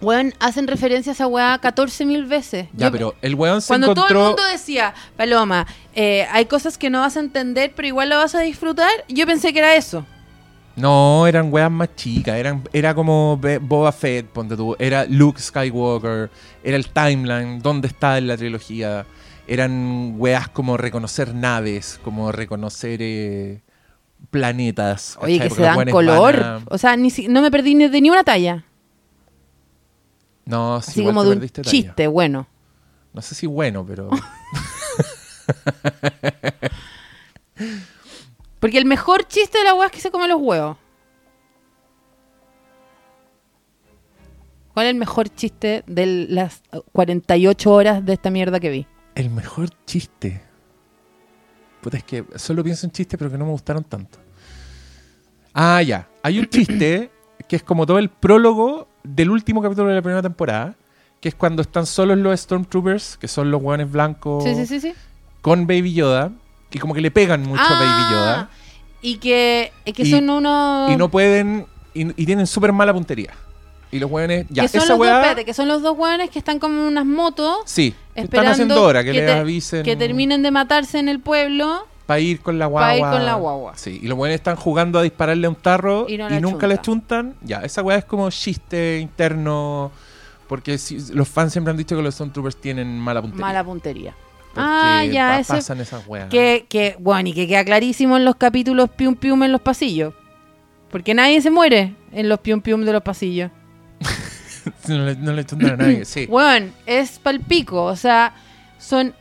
Weón, 0.00 0.32
hacen 0.40 0.66
referencia 0.66 1.12
a 1.12 1.14
esa 1.14 1.26
weá 1.26 1.58
14 1.58 2.06
mil 2.06 2.24
veces. 2.24 2.68
Ya, 2.72 2.86
Yo- 2.86 2.92
pero 2.92 3.14
el 3.20 3.34
weón 3.34 3.60
se 3.60 3.68
Cuando 3.68 3.88
encontró. 3.92 4.06
todo 4.08 4.18
el 4.22 4.26
mundo 4.28 4.42
decía, 4.50 4.94
Paloma, 5.16 5.66
eh, 5.94 6.26
hay 6.32 6.46
cosas 6.46 6.78
que 6.78 6.88
no 6.88 7.00
vas 7.00 7.18
a 7.18 7.20
entender, 7.20 7.72
pero 7.76 7.86
igual 7.86 8.08
lo 8.08 8.16
vas 8.16 8.34
a 8.34 8.40
disfrutar, 8.40 8.88
yo 9.08 9.26
pensé 9.26 9.52
que 9.52 9.58
era 9.58 9.74
eso. 9.74 10.06
No, 10.76 11.26
eran 11.26 11.52
weas 11.52 11.70
más 11.70 11.94
chicas. 11.96 12.36
Eran, 12.36 12.62
era 12.72 12.94
como 12.94 13.38
Boba 13.60 13.92
Fett, 13.92 14.26
ponte 14.28 14.56
tú. 14.56 14.74
Era 14.78 15.04
Luke 15.04 15.38
Skywalker. 15.38 16.30
Era 16.64 16.76
el 16.76 16.88
timeline. 16.88 17.60
¿Dónde 17.60 17.88
está 17.88 18.16
en 18.16 18.28
la 18.28 18.36
trilogía? 18.38 19.04
Eran 19.50 20.14
weas 20.16 20.48
como 20.48 20.76
reconocer 20.76 21.34
naves, 21.34 21.98
como 22.04 22.30
reconocer 22.30 23.00
eh, 23.02 23.62
planetas. 24.30 25.18
Oye, 25.20 25.38
¿cachai? 25.38 25.48
que 25.48 25.54
Porque 25.56 25.62
se 25.62 25.62
dan 25.76 25.90
color. 25.90 26.36
a- 26.40 26.60
O 26.70 26.78
sea, 26.78 26.96
ni 26.96 27.10
si- 27.10 27.26
no 27.26 27.42
me 27.42 27.50
perdí 27.50 27.74
ni 27.74 27.88
de 27.88 28.00
ni 28.00 28.10
una 28.10 28.22
talla. 28.22 28.64
No, 30.44 30.80
sí, 30.80 30.90
Así 30.92 31.00
igual 31.00 31.14
como 31.16 31.24
te 31.24 31.30
de 31.30 31.36
un 31.44 31.48
talla. 31.48 31.68
chiste, 31.70 32.06
bueno. 32.06 32.46
No 33.12 33.22
sé 33.22 33.34
si 33.34 33.46
bueno, 33.48 33.84
pero. 33.84 34.08
Porque 38.60 38.78
el 38.78 38.84
mejor 38.84 39.26
chiste 39.26 39.58
de 39.58 39.64
la 39.64 39.74
weá 39.74 39.86
es 39.86 39.92
que 39.92 40.00
se 40.00 40.10
come 40.12 40.28
los 40.28 40.40
huevos. 40.40 40.76
¿Cuál 44.74 44.86
es 44.86 44.90
el 44.90 44.96
mejor 44.98 45.28
chiste 45.28 45.82
de 45.86 46.06
las 46.28 46.62
48 46.92 47.72
horas 47.72 48.04
de 48.04 48.12
esta 48.12 48.30
mierda 48.30 48.60
que 48.60 48.70
vi? 48.70 48.86
El 49.14 49.30
mejor 49.30 49.68
chiste. 49.86 50.42
Puta, 51.80 51.96
es 51.96 52.04
que 52.04 52.24
solo 52.36 52.62
pienso 52.62 52.86
en 52.86 52.92
chistes, 52.92 53.18
pero 53.18 53.30
que 53.30 53.38
no 53.38 53.44
me 53.46 53.50
gustaron 53.52 53.84
tanto. 53.84 54.18
Ah, 55.54 55.82
ya. 55.82 56.08
Hay 56.22 56.38
un 56.38 56.46
chiste 56.46 57.10
que 57.48 57.56
es 57.56 57.62
como 57.62 57.86
todo 57.86 57.98
el 57.98 58.08
prólogo 58.10 58.88
del 59.02 59.30
último 59.30 59.62
capítulo 59.62 59.88
de 59.88 59.94
la 59.94 60.02
primera 60.02 60.22
temporada, 60.22 60.74
que 61.20 61.28
es 61.30 61.34
cuando 61.34 61.62
están 61.62 61.86
solos 61.86 62.18
los 62.18 62.38
Stormtroopers, 62.40 63.16
que 63.16 63.28
son 63.28 63.50
los 63.50 63.62
hueones 63.62 63.90
blancos, 63.90 64.44
Sí, 64.44 64.54
sí, 64.54 64.66
sí, 64.66 64.80
sí. 64.80 64.92
con 65.40 65.66
Baby 65.66 65.94
Yoda, 65.94 66.32
y 66.70 66.78
como 66.78 66.94
que 66.94 67.00
le 67.00 67.10
pegan 67.10 67.42
mucho 67.42 67.62
a 67.62 67.72
Baby 67.72 67.84
Ah, 67.88 68.08
Yoda, 68.12 68.50
Y 69.02 69.16
que, 69.16 69.72
que 69.94 70.02
Y- 70.02 70.10
son 70.10 70.28
unos... 70.30 70.90
y 70.90 70.96
no 70.96 71.10
pueden, 71.10 71.66
y, 71.94 72.08
y 72.22 72.26
tienen 72.26 72.46
súper 72.46 72.72
mala 72.72 72.92
puntería. 72.92 73.32
Y 73.90 73.98
los 73.98 74.08
hueones, 74.10 74.46
ya, 74.50 74.62
que 74.62 74.68
son 74.68 74.82
esa 74.82 74.88
los 74.92 74.98
dos, 74.98 75.08
espérate, 75.08 75.44
que 75.44 75.54
son 75.54 75.66
los 75.66 75.82
dos 75.82 75.98
hueones 75.98 76.30
que 76.30 76.38
están 76.38 76.58
como 76.60 76.74
en 76.82 76.86
unas 76.86 77.06
motos 77.06 77.58
sí, 77.64 77.94
esperando 78.24 78.50
están 78.52 78.66
haciendo 78.66 78.82
hora, 78.84 79.02
que, 79.04 79.12
les 79.12 79.26
te- 79.26 79.32
avisen. 79.32 79.82
que 79.82 79.96
terminen 79.96 80.42
de 80.42 80.50
matarse 80.50 80.98
en 80.98 81.08
el 81.08 81.20
pueblo. 81.20 81.86
Para 82.06 82.20
ir 82.20 82.40
con 82.40 82.58
la 82.58 82.66
guagua. 82.66 82.88
Pa' 82.88 82.96
ir 82.96 83.02
con 83.18 83.24
la 83.26 83.34
guagua. 83.34 83.72
Sí, 83.76 84.00
y 84.02 84.08
los 84.08 84.18
buenos 84.18 84.34
están 84.34 84.56
jugando 84.56 84.98
a 84.98 85.02
dispararle 85.02 85.46
a 85.46 85.50
un 85.50 85.56
tarro 85.56 86.06
Y 86.08 86.16
no 86.18 86.28
nunca 86.40 86.66
chunta. 86.66 86.82
chuntan. 86.82 87.34
Ya, 87.42 87.58
esa 87.58 87.82
weá 87.82 87.98
es 87.98 88.04
como 88.04 88.28
chiste 88.30 88.98
interno. 88.98 89.92
Porque 90.48 90.78
si- 90.78 91.12
los 91.14 91.28
fans 91.28 91.52
siempre 91.52 91.70
han 91.70 91.76
dicho 91.76 91.94
que 91.96 92.02
los 92.02 92.14
Stormtroopers 92.14 92.56
tienen 92.60 92.98
mala 92.98 93.20
puntería. 93.22 93.46
Mala 93.46 93.62
puntería. 93.64 94.14
Ah, 94.56 95.04
ya, 95.08 95.28
pa- 95.28 95.38
ese- 95.40 95.52
pasan 95.52 95.80
esas 95.80 96.04
weas. 96.08 96.28
Que, 96.28 96.66
que, 96.68 96.96
bueno, 96.98 97.28
y 97.28 97.32
que 97.32 97.46
queda 97.46 97.64
clarísimo 97.64 98.16
en 98.16 98.24
los 98.24 98.34
capítulos 98.34 98.90
pium 98.90 99.14
pium 99.14 99.44
en 99.44 99.52
los 99.52 99.60
pasillos. 99.60 100.12
Porque 100.90 101.14
nadie 101.14 101.40
se 101.40 101.52
muere 101.52 101.94
en 102.10 102.28
los 102.28 102.40
pium 102.40 102.60
pium 102.60 102.84
de 102.84 102.92
los 102.92 103.02
pasillos. 103.02 103.52
no, 104.88 105.04
le, 105.04 105.16
no 105.16 105.32
le 105.32 105.42
a 105.72 105.76
nadie. 105.76 106.04
Sí. 106.04 106.26
Weón, 106.28 106.72
es 106.86 107.18
palpico. 107.18 107.84
O 107.84 107.96
sea, 107.96 108.34
son 108.78 109.14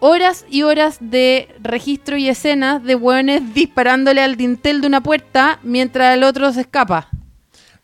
horas 0.00 0.44
y 0.48 0.62
horas 0.62 0.98
de 1.00 1.48
registro 1.60 2.16
y 2.16 2.28
escenas 2.28 2.82
de 2.84 2.94
weones 2.94 3.54
disparándole 3.54 4.22
al 4.22 4.36
dintel 4.36 4.80
de 4.80 4.86
una 4.86 5.02
puerta 5.02 5.58
mientras 5.62 6.16
el 6.16 6.22
otro 6.24 6.52
se 6.52 6.62
escapa. 6.62 7.08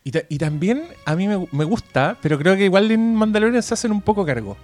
Y, 0.05 0.11
ta- 0.11 0.23
y 0.29 0.39
también 0.39 0.85
a 1.07 1.17
mí 1.17 1.27
me, 1.29 1.47
me 1.51 1.65
gusta, 1.65 2.19
pero 2.21 2.39
creo 2.39 2.57
que 2.57 2.65
igual 2.67 2.91
en 2.91 3.15
Mandalorian 3.15 3.63
se 3.63 3.75
hacen 3.75 3.91
un 3.91 4.03
poco 4.03 4.25
cargo. 4.27 4.57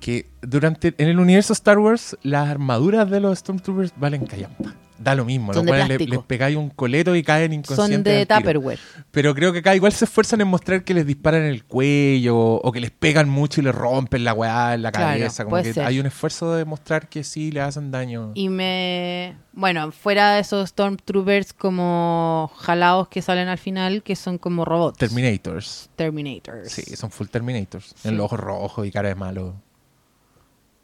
Que 0.00 0.26
durante 0.42 0.94
en 0.98 1.08
el 1.08 1.18
universo 1.18 1.52
Star 1.54 1.78
Wars 1.78 2.16
las 2.22 2.48
armaduras 2.48 3.10
de 3.10 3.18
los 3.20 3.38
Stormtroopers 3.38 3.92
valen 3.96 4.26
callampa. 4.26 4.74
Da 4.98 5.14
lo 5.14 5.24
mismo, 5.24 5.52
Son 5.54 5.64
los 5.64 5.66
de 5.66 5.70
weones 5.72 5.88
le- 5.88 5.96
plástico. 5.96 6.14
les 6.20 6.26
pegáis 6.26 6.56
un 6.56 6.70
coleto 6.70 7.14
y 7.14 7.22
caen 7.22 7.52
inconscientes. 7.52 7.96
Son 7.96 8.02
de. 8.02 8.26
Tupperware. 8.26 8.78
Pero 9.12 9.34
creo 9.34 9.52
que 9.52 9.60
acá 9.60 9.76
igual 9.76 9.92
se 9.92 10.06
esfuerzan 10.06 10.40
en 10.40 10.48
mostrar 10.48 10.82
que 10.82 10.92
les 10.92 11.06
disparan 11.06 11.42
en 11.42 11.48
el 11.50 11.64
cuello 11.64 12.36
o 12.36 12.72
que 12.72 12.80
les 12.80 12.90
pegan 12.90 13.28
mucho 13.28 13.60
y 13.60 13.64
les 13.64 13.74
rompen 13.74 14.24
la 14.24 14.32
weá 14.34 14.74
en 14.74 14.82
la 14.82 14.90
Claro, 14.90 15.06
cabeza. 15.18 15.44
Como 15.44 15.52
puede 15.52 15.64
que 15.64 15.74
ser. 15.74 15.84
hay 15.86 16.00
un 16.00 16.06
esfuerzo 16.06 16.52
de 16.54 16.64
mostrar 16.64 17.08
que 17.08 17.22
sí 17.22 17.52
le 17.52 17.60
hacen 17.60 17.90
daño. 17.92 18.32
Y 18.34 18.48
me. 18.48 19.36
Bueno, 19.52 19.92
fuera 19.92 20.34
de 20.34 20.40
esos 20.40 20.68
Stormtroopers 20.70 21.52
como 21.52 22.50
jalados 22.56 23.08
que 23.08 23.22
salen 23.22 23.48
al 23.48 23.58
final, 23.58 24.02
que 24.02 24.16
son 24.16 24.38
como 24.38 24.64
robots. 24.64 24.98
Terminators. 24.98 25.90
Terminators. 25.96 26.70
Sí, 26.72 26.82
son 26.96 27.10
full 27.10 27.26
Terminators. 27.28 27.94
Sí. 27.96 28.08
En 28.08 28.16
los 28.16 28.24
ojos 28.26 28.40
rojos 28.40 28.86
y 28.86 28.90
cara 28.90 29.08
de 29.08 29.14
malo. 29.14 29.54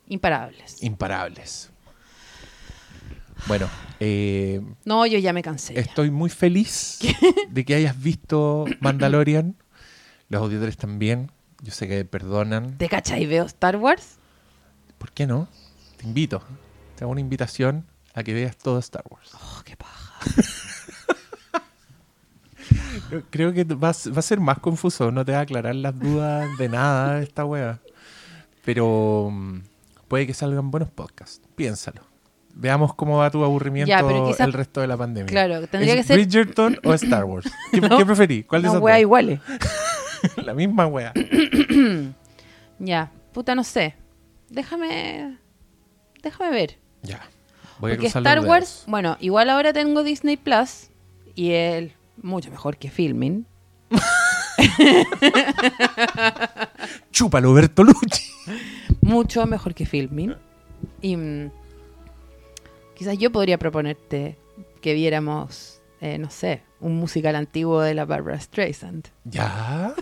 Imparables. 0.07 0.83
Imparables. 0.83 1.71
Bueno, 3.47 3.69
eh, 4.01 4.61
No, 4.85 5.05
yo 5.07 5.19
ya 5.19 5.33
me 5.33 5.43
cansé. 5.43 5.79
estoy 5.79 6.11
muy 6.11 6.31
feliz 6.31 6.99
de 7.51 7.65
que 7.65 7.75
hayas 7.75 8.01
visto 8.01 8.65
Mandalorian. 8.81 9.57
Los 10.29 10.41
auditores 10.43 10.77
también. 10.77 11.31
Yo 11.63 11.73
sé 11.73 11.87
que 11.89 12.05
perdonan. 12.05 12.77
¿Te 12.79 12.89
cachai? 12.89 13.27
Veo 13.27 13.45
Star 13.45 13.77
Wars. 13.77 14.17
¿Por 14.99 15.13
qué 15.13 15.27
no? 15.27 15.49
Te 15.99 16.07
invito. 16.07 16.43
Te 16.97 17.05
hago 17.05 17.13
una 17.13 17.21
invitación 17.21 17.87
a 18.15 18.23
que 18.23 18.33
veas 18.33 18.57
todo 18.57 18.79
Star 18.79 19.05
Wars. 19.11 19.31
Oh, 19.35 19.63
qué 19.65 19.77
paja. 19.77 20.21
Creo- 23.31 23.53
que 23.53 23.65
va, 23.65 23.93
va 23.93 24.19
a 24.19 24.23
ser 24.23 24.41
más 24.41 24.59
confuso. 24.61 25.11
No 25.11 25.25
te 25.25 25.33
va 25.33 25.39
a 25.39 25.43
aclarar 25.43 25.75
las 25.75 25.99
dudas 25.99 26.49
de 26.59 26.69
nada 26.69 27.17
de 27.19 27.25
esta 27.25 27.45
wea. 27.45 27.81
Pero 28.65 29.29
mm, 29.31 29.59
puede 30.09 30.27
que 30.27 30.35
salgan 30.35 30.71
buenos 30.71 30.91
podcasts. 30.91 31.43
Piénsalo. 31.55 32.03
Veamos 32.57 32.95
cómo 32.95 33.19
va 33.19 33.31
tu 33.31 33.43
aburrimiento 33.45 33.89
Ya, 33.89 34.01
quizá- 34.01 34.45
el 34.45 34.53
resto 34.53 34.81
de 34.81 34.87
la 34.87 34.97
pandemia. 34.97 35.27
Claro, 35.31 35.67
tendría 35.67 35.95
¿Es 35.95 36.01
que 36.01 36.07
ser- 36.07 36.17
Bridgerton 36.19 36.79
o 36.85 36.95
Star 36.95 37.25
Wars? 37.25 37.51
¿Qué, 37.73 37.81
No. 37.81 37.99
qué 37.99 38.07
preferís? 38.07 38.47
¿Cuál 38.47 38.63
de 38.63 38.69
esas 38.69 38.81
wea 38.81 39.01
iguales. 39.01 39.41
La 40.45 40.55
misma 40.55 40.87
wea. 40.87 41.13
Ya, 42.81 43.13
puta, 43.33 43.55
no 43.55 43.63
sé. 43.63 43.95
Déjame. 44.51 45.39
Déjame 46.23 46.51
ver. 46.51 46.77
Ya. 47.03 47.21
Voy 47.79 47.93
a 47.93 47.95
Porque 47.95 47.99
cruzar 47.99 48.23
Star 48.23 48.39
los 48.39 48.47
Wars, 48.47 48.67
dedos. 48.67 48.85
bueno, 48.89 49.17
igual 49.21 49.49
ahora 49.51 49.73
tengo 49.73 50.03
Disney 50.03 50.37
Plus 50.37 50.91
y 51.37 51.51
él 51.53 51.93
mucho 52.21 52.51
mejor 52.51 52.77
que 52.77 52.91
Filming. 52.91 53.47
Chúpalo, 57.13 57.53
Bertolucci. 57.55 58.31
Mucho 59.03 59.47
mejor 59.47 59.75
que 59.75 59.87
Filming. 59.87 60.35
Y 61.01 61.17
mm, 61.17 61.51
quizás 62.95 63.19
yo 63.19 63.31
podría 63.33 63.59
proponerte 63.59 64.39
que 64.81 64.95
viéramos, 64.95 65.81
eh, 66.01 66.19
no 66.19 66.31
sé, 66.31 66.63
un 66.81 66.97
musical 66.97 67.37
antiguo 67.37 67.81
de 67.81 67.95
la 67.95 68.05
Barbara 68.05 68.39
Streisand. 68.41 69.09
Ya. 69.25 69.95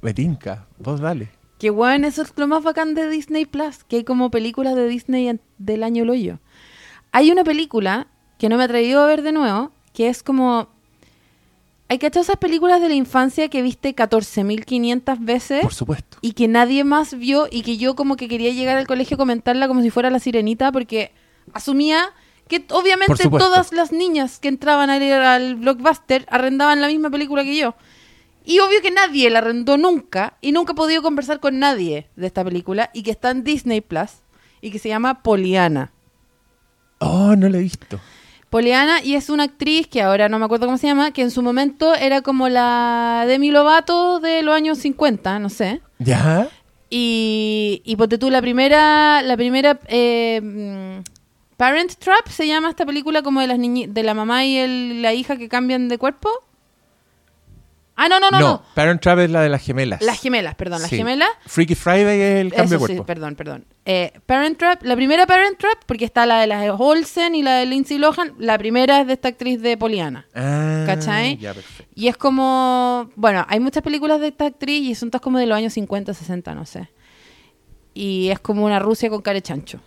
Me 0.00 0.12
tinca. 0.14 0.66
Vos 0.78 1.00
dale. 1.00 1.28
Que 1.58 1.70
bueno, 1.70 2.06
eso 2.06 2.22
es 2.22 2.32
lo 2.36 2.46
más 2.46 2.62
bacán 2.62 2.94
de 2.94 3.08
Disney 3.08 3.46
Plus, 3.46 3.84
que 3.84 3.96
hay 3.96 4.04
como 4.04 4.30
películas 4.30 4.74
de 4.74 4.86
Disney 4.88 5.38
del 5.58 5.82
año 5.82 6.02
el 6.02 6.10
hoyo. 6.10 6.38
Hay 7.12 7.30
una 7.30 7.44
película 7.44 8.08
que 8.38 8.48
no 8.48 8.56
me 8.56 8.62
he 8.62 8.64
atrevido 8.66 9.02
a 9.02 9.06
ver 9.06 9.22
de 9.22 9.32
nuevo, 9.32 9.70
que 9.92 10.08
es 10.08 10.22
como... 10.22 10.68
Hay 11.88 11.98
cachado 11.98 12.22
esas 12.22 12.36
películas 12.38 12.80
de 12.80 12.88
la 12.88 12.94
infancia 12.94 13.48
que 13.48 13.62
viste 13.62 13.94
14.500 13.94 15.18
veces 15.24 15.60
Por 15.62 15.74
supuesto. 15.74 16.16
y 16.22 16.32
que 16.32 16.48
nadie 16.48 16.82
más 16.82 17.14
vio 17.16 17.46
y 17.50 17.62
que 17.62 17.76
yo 17.76 17.94
como 17.94 18.16
que 18.16 18.26
quería 18.26 18.52
llegar 18.52 18.78
al 18.78 18.86
colegio 18.86 19.16
a 19.16 19.18
comentarla 19.18 19.68
como 19.68 19.82
si 19.82 19.90
fuera 19.90 20.10
la 20.10 20.18
sirenita 20.18 20.72
porque 20.72 21.12
asumía 21.52 22.06
que 22.48 22.64
obviamente 22.70 23.28
todas 23.28 23.72
las 23.72 23.92
niñas 23.92 24.38
que 24.38 24.48
entraban 24.48 24.90
a 24.90 24.96
ir 24.96 25.12
al 25.12 25.56
blockbuster 25.56 26.26
arrendaban 26.30 26.80
la 26.80 26.88
misma 26.88 27.10
película 27.10 27.42
que 27.42 27.56
yo. 27.56 27.74
Y 28.44 28.58
obvio 28.58 28.82
que 28.82 28.90
nadie 28.90 29.30
la 29.30 29.38
arrendó 29.38 29.78
nunca 29.78 30.36
y 30.42 30.52
nunca 30.52 30.72
he 30.72 30.76
podido 30.76 31.02
conversar 31.02 31.40
con 31.40 31.58
nadie 31.58 32.08
de 32.16 32.26
esta 32.26 32.44
película 32.44 32.90
y 32.92 33.02
que 33.02 33.10
está 33.10 33.30
en 33.30 33.42
Disney 33.42 33.80
Plus 33.80 34.10
y 34.60 34.70
que 34.70 34.78
se 34.78 34.90
llama 34.90 35.22
Poliana. 35.22 35.92
Oh, 36.98 37.34
no 37.36 37.48
la 37.48 37.58
he 37.58 37.62
visto. 37.62 37.98
Poliana 38.50 39.02
y 39.02 39.14
es 39.14 39.30
una 39.30 39.44
actriz 39.44 39.86
que 39.86 40.02
ahora 40.02 40.28
no 40.28 40.38
me 40.38 40.44
acuerdo 40.44 40.66
cómo 40.66 40.78
se 40.78 40.86
llama, 40.86 41.10
que 41.12 41.22
en 41.22 41.30
su 41.30 41.42
momento 41.42 41.94
era 41.94 42.20
como 42.20 42.48
la 42.48 43.24
Demi 43.26 43.50
Lovato 43.50 44.20
de 44.20 44.42
los 44.42 44.54
años 44.54 44.78
50, 44.78 45.38
no 45.38 45.48
sé. 45.48 45.80
¿Ya? 45.98 46.48
Y, 46.90 47.82
y 47.84 47.96
ponte 47.96 48.18
tú, 48.18 48.30
la 48.30 48.40
primera, 48.40 49.22
la 49.22 49.36
primera 49.36 49.80
eh, 49.88 51.02
Parent 51.64 51.94
Trap 51.96 52.28
se 52.28 52.46
llama 52.46 52.68
esta 52.70 52.84
película 52.84 53.22
como 53.22 53.40
de 53.40 53.46
las 53.46 53.58
niñi- 53.58 53.88
de 53.88 54.02
la 54.02 54.12
mamá 54.14 54.44
y 54.44 54.56
el- 54.58 55.00
la 55.02 55.14
hija 55.14 55.36
que 55.38 55.48
cambian 55.48 55.88
de 55.88 55.96
cuerpo. 55.98 56.28
Ah, 57.96 58.08
no, 58.08 58.18
no, 58.18 58.28
no, 58.30 58.40
no. 58.40 58.62
Parent 58.74 59.00
Trap 59.00 59.20
es 59.20 59.30
la 59.30 59.40
de 59.40 59.48
las 59.48 59.62
gemelas. 59.62 60.02
Las 60.02 60.20
gemelas, 60.20 60.56
perdón, 60.56 60.82
las 60.82 60.90
Sí. 60.90 60.96
gemelas. 60.96 61.28
Freaky 61.46 61.76
Friday 61.76 62.20
es 62.20 62.40
el 62.40 62.52
cambio 62.52 62.64
Eso 62.64 62.74
de 62.74 62.78
sí, 62.80 62.96
cuerpo. 62.96 63.06
perdón, 63.06 63.34
perdón. 63.36 63.64
Eh, 63.86 64.12
Parent 64.26 64.58
Trap, 64.58 64.82
la 64.82 64.96
primera 64.96 65.26
Parent 65.26 65.56
Trap, 65.58 65.84
porque 65.86 66.04
está 66.04 66.26
la 66.26 66.40
de 66.40 66.48
las 66.48 66.68
Olsen 66.76 67.36
y 67.36 67.42
la 67.44 67.54
de 67.54 67.66
Lindsay 67.66 67.98
Lohan. 67.98 68.34
La 68.38 68.58
primera 68.58 69.00
es 69.00 69.06
de 69.06 69.12
esta 69.12 69.28
actriz 69.28 69.62
de 69.62 69.76
Poliana. 69.78 70.26
Ah, 70.34 70.82
¿Cachai? 70.86 71.36
Ya, 71.38 71.54
perfecto. 71.54 71.92
Y 71.94 72.08
es 72.08 72.16
como, 72.16 73.10
bueno, 73.14 73.46
hay 73.48 73.60
muchas 73.60 73.82
películas 73.84 74.20
de 74.20 74.28
esta 74.28 74.46
actriz 74.46 74.82
y 74.82 74.94
son 74.96 75.10
todas 75.10 75.22
como 75.22 75.38
de 75.38 75.46
los 75.46 75.56
años 75.56 75.72
50, 75.72 76.12
60, 76.14 76.52
no 76.54 76.66
sé. 76.66 76.90
Y 77.94 78.28
es 78.30 78.40
como 78.40 78.64
una 78.66 78.80
Rusia 78.80 79.08
con 79.08 79.22
cara 79.22 79.36
de 79.36 79.42
chancho. 79.42 79.80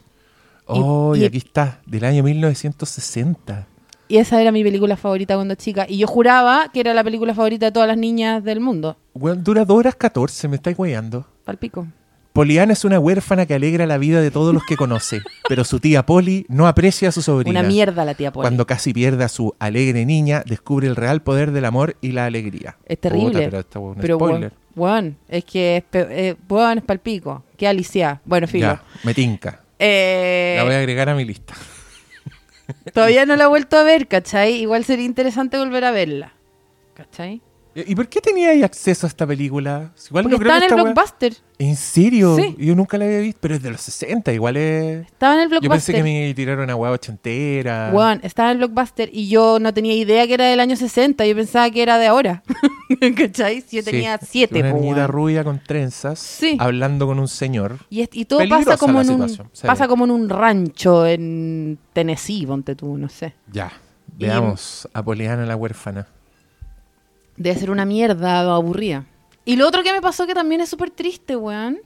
Oh, 0.67 1.15
y, 1.15 1.21
y- 1.21 1.25
aquí 1.25 1.37
está, 1.37 1.81
del 1.85 2.03
año 2.05 2.23
1960. 2.23 3.67
Y 4.09 4.17
esa 4.17 4.41
era 4.41 4.51
mi 4.53 4.63
película 4.63 4.95
favorita 4.95 5.35
cuando 5.35 5.55
chica. 5.55 5.85
Y 5.87 5.97
yo 5.97 6.07
juraba 6.07 6.69
que 6.73 6.79
era 6.79 6.93
la 6.93 7.03
película 7.03 7.33
favorita 7.33 7.65
de 7.65 7.71
todas 7.73 7.87
las 7.89 7.97
niñas 7.97 8.43
del 8.43 8.61
mundo. 8.61 8.95
Weón, 9.13 9.43
dura 9.43 9.65
2 9.65 9.77
horas 9.77 9.95
14, 9.95 10.47
me 10.47 10.55
estáis 10.55 10.79
weyando. 10.79 11.25
Palpico. 11.43 11.87
Poliana 12.31 12.73
es 12.73 12.85
una 12.85 12.99
huérfana 12.99 13.45
que 13.47 13.55
alegra 13.55 13.87
la 13.87 13.97
vida 13.97 14.21
de 14.21 14.29
todos 14.29 14.53
los 14.53 14.63
que 14.63 14.77
conoce, 14.77 15.21
pero 15.49 15.63
su 15.65 15.79
tía 15.79 16.05
Polly 16.05 16.45
no 16.49 16.67
aprecia 16.67 17.09
a 17.09 17.11
su 17.11 17.21
sobrina. 17.21 17.59
Una 17.59 17.67
mierda 17.67 18.05
la 18.05 18.13
tía 18.13 18.31
Poli. 18.31 18.43
Cuando 18.43 18.65
casi 18.67 18.93
pierde 18.93 19.23
a 19.23 19.27
su 19.27 19.55
alegre 19.59 20.05
niña, 20.05 20.43
descubre 20.45 20.87
el 20.87 20.95
real 20.95 21.21
poder 21.21 21.51
del 21.51 21.65
amor 21.65 21.97
y 21.99 22.11
la 22.11 22.25
alegría. 22.25 22.77
Es 22.85 23.01
terrible. 23.01 23.27
Puta, 23.29 23.39
pero 23.39 23.59
esto 23.59 23.79
es 23.79 23.95
un 23.95 24.01
Pero, 24.01 24.15
spoiler. 24.17 24.53
weón, 24.75 24.93
weón, 24.93 25.17
es 25.27 25.43
que 25.45 25.77
es, 25.77 25.83
eh, 25.93 26.35
es 26.77 26.83
palpico. 26.83 27.43
Qué 27.57 27.67
alicia. 27.67 28.21
Bueno, 28.23 28.47
filo. 28.47 28.67
Ya, 28.67 28.83
me 29.03 29.13
tinca. 29.15 29.63
Eh, 29.79 30.55
La 30.57 30.63
voy 30.63 30.73
a 30.73 30.79
agregar 30.79 31.09
a 31.09 31.15
mi 31.15 31.25
lista. 31.25 31.53
Todavía 32.93 33.25
no 33.25 33.35
la 33.35 33.45
he 33.45 33.47
vuelto 33.47 33.77
a 33.77 33.83
ver, 33.83 34.07
¿cachai? 34.07 34.53
Igual 34.55 34.83
sería 34.83 35.05
interesante 35.05 35.57
volver 35.57 35.83
a 35.85 35.91
verla. 35.91 36.33
¿Cachai? 36.95 37.41
¿Y 37.85 37.95
por 37.95 38.07
qué 38.07 38.21
tenía 38.21 38.49
ahí 38.49 38.63
acceso 38.63 39.05
a 39.05 39.09
esta 39.09 39.27
película? 39.27 39.91
Igual 40.07 40.23
Porque 40.23 40.35
no 40.35 40.39
creo 40.39 40.53
estaba 40.53 40.57
en 40.57 40.63
el 40.63 40.69
wea- 40.71 40.83
blockbuster. 40.93 41.33
¿En 41.59 41.75
serio? 41.75 42.35
Sí. 42.35 42.55
Yo 42.59 42.75
nunca 42.75 42.97
la 42.97 43.05
había 43.05 43.19
visto, 43.19 43.39
pero 43.41 43.55
es 43.55 43.63
de 43.63 43.71
los 43.71 43.81
60, 43.81 44.31
igual 44.31 44.57
es... 44.57 45.05
Estaba 45.07 45.33
en 45.35 45.39
el 45.41 45.45
Yo 45.49 45.51
pensé 45.69 45.91
blockbuster. 45.91 45.95
que 45.95 46.03
me 46.03 46.33
tiraron 46.35 46.63
una 46.65 46.75
hueá 46.75 46.91
ochentera. 46.91 47.91
Weón, 47.93 48.19
estaba 48.23 48.51
en 48.51 48.53
el 48.53 48.57
blockbuster 48.67 49.09
y 49.11 49.27
yo 49.29 49.59
no 49.59 49.73
tenía 49.73 49.93
idea 49.95 50.25
que 50.27 50.33
era 50.35 50.45
del 50.45 50.59
año 50.59 50.75
60. 50.75 51.25
Yo 51.25 51.35
pensaba 51.35 51.69
que 51.71 51.81
era 51.81 51.97
de 51.97 52.07
ahora. 52.07 52.43
¿Cachai? 53.17 53.57
Yo 53.61 53.63
Sí, 53.81 53.83
tenía 53.83 54.17
siete, 54.21 54.59
Una 54.61 54.71
po, 54.71 54.77
niñita 54.77 54.95
weón. 55.01 55.11
rubia 55.11 55.43
con 55.43 55.59
trenzas, 55.63 56.19
Sí. 56.19 56.57
hablando 56.59 57.05
con 57.07 57.19
un 57.19 57.27
señor. 57.27 57.77
Y, 57.89 58.01
es- 58.01 58.09
y 58.13 58.25
todo 58.25 58.39
Peligrosa 58.39 58.65
pasa 58.71 58.77
como 58.77 59.01
en 59.01 59.09
un 59.11 59.19
pasa 59.65 59.83
ve. 59.83 59.87
como 59.87 60.05
en 60.05 60.11
un 60.11 60.29
rancho 60.29 61.05
en 61.05 61.77
Tennessee, 61.93 62.45
ponte 62.45 62.75
tú, 62.75 62.97
no 62.97 63.09
sé. 63.09 63.33
Ya, 63.51 63.71
veamos 64.17 64.87
a 64.93 65.03
Poliana 65.03 65.45
la 65.45 65.55
huérfana. 65.55 66.07
Debe 67.37 67.57
ser 67.57 67.71
una 67.71 67.85
mierda 67.85 68.39
aburrida. 68.41 69.05
Y 69.45 69.55
lo 69.55 69.67
otro 69.67 69.83
que 69.83 69.93
me 69.93 70.01
pasó 70.01 70.27
que 70.27 70.33
también 70.33 70.59
es 70.61 70.69
súper 70.69 70.89
triste, 70.89 71.35
weón. 71.35 71.79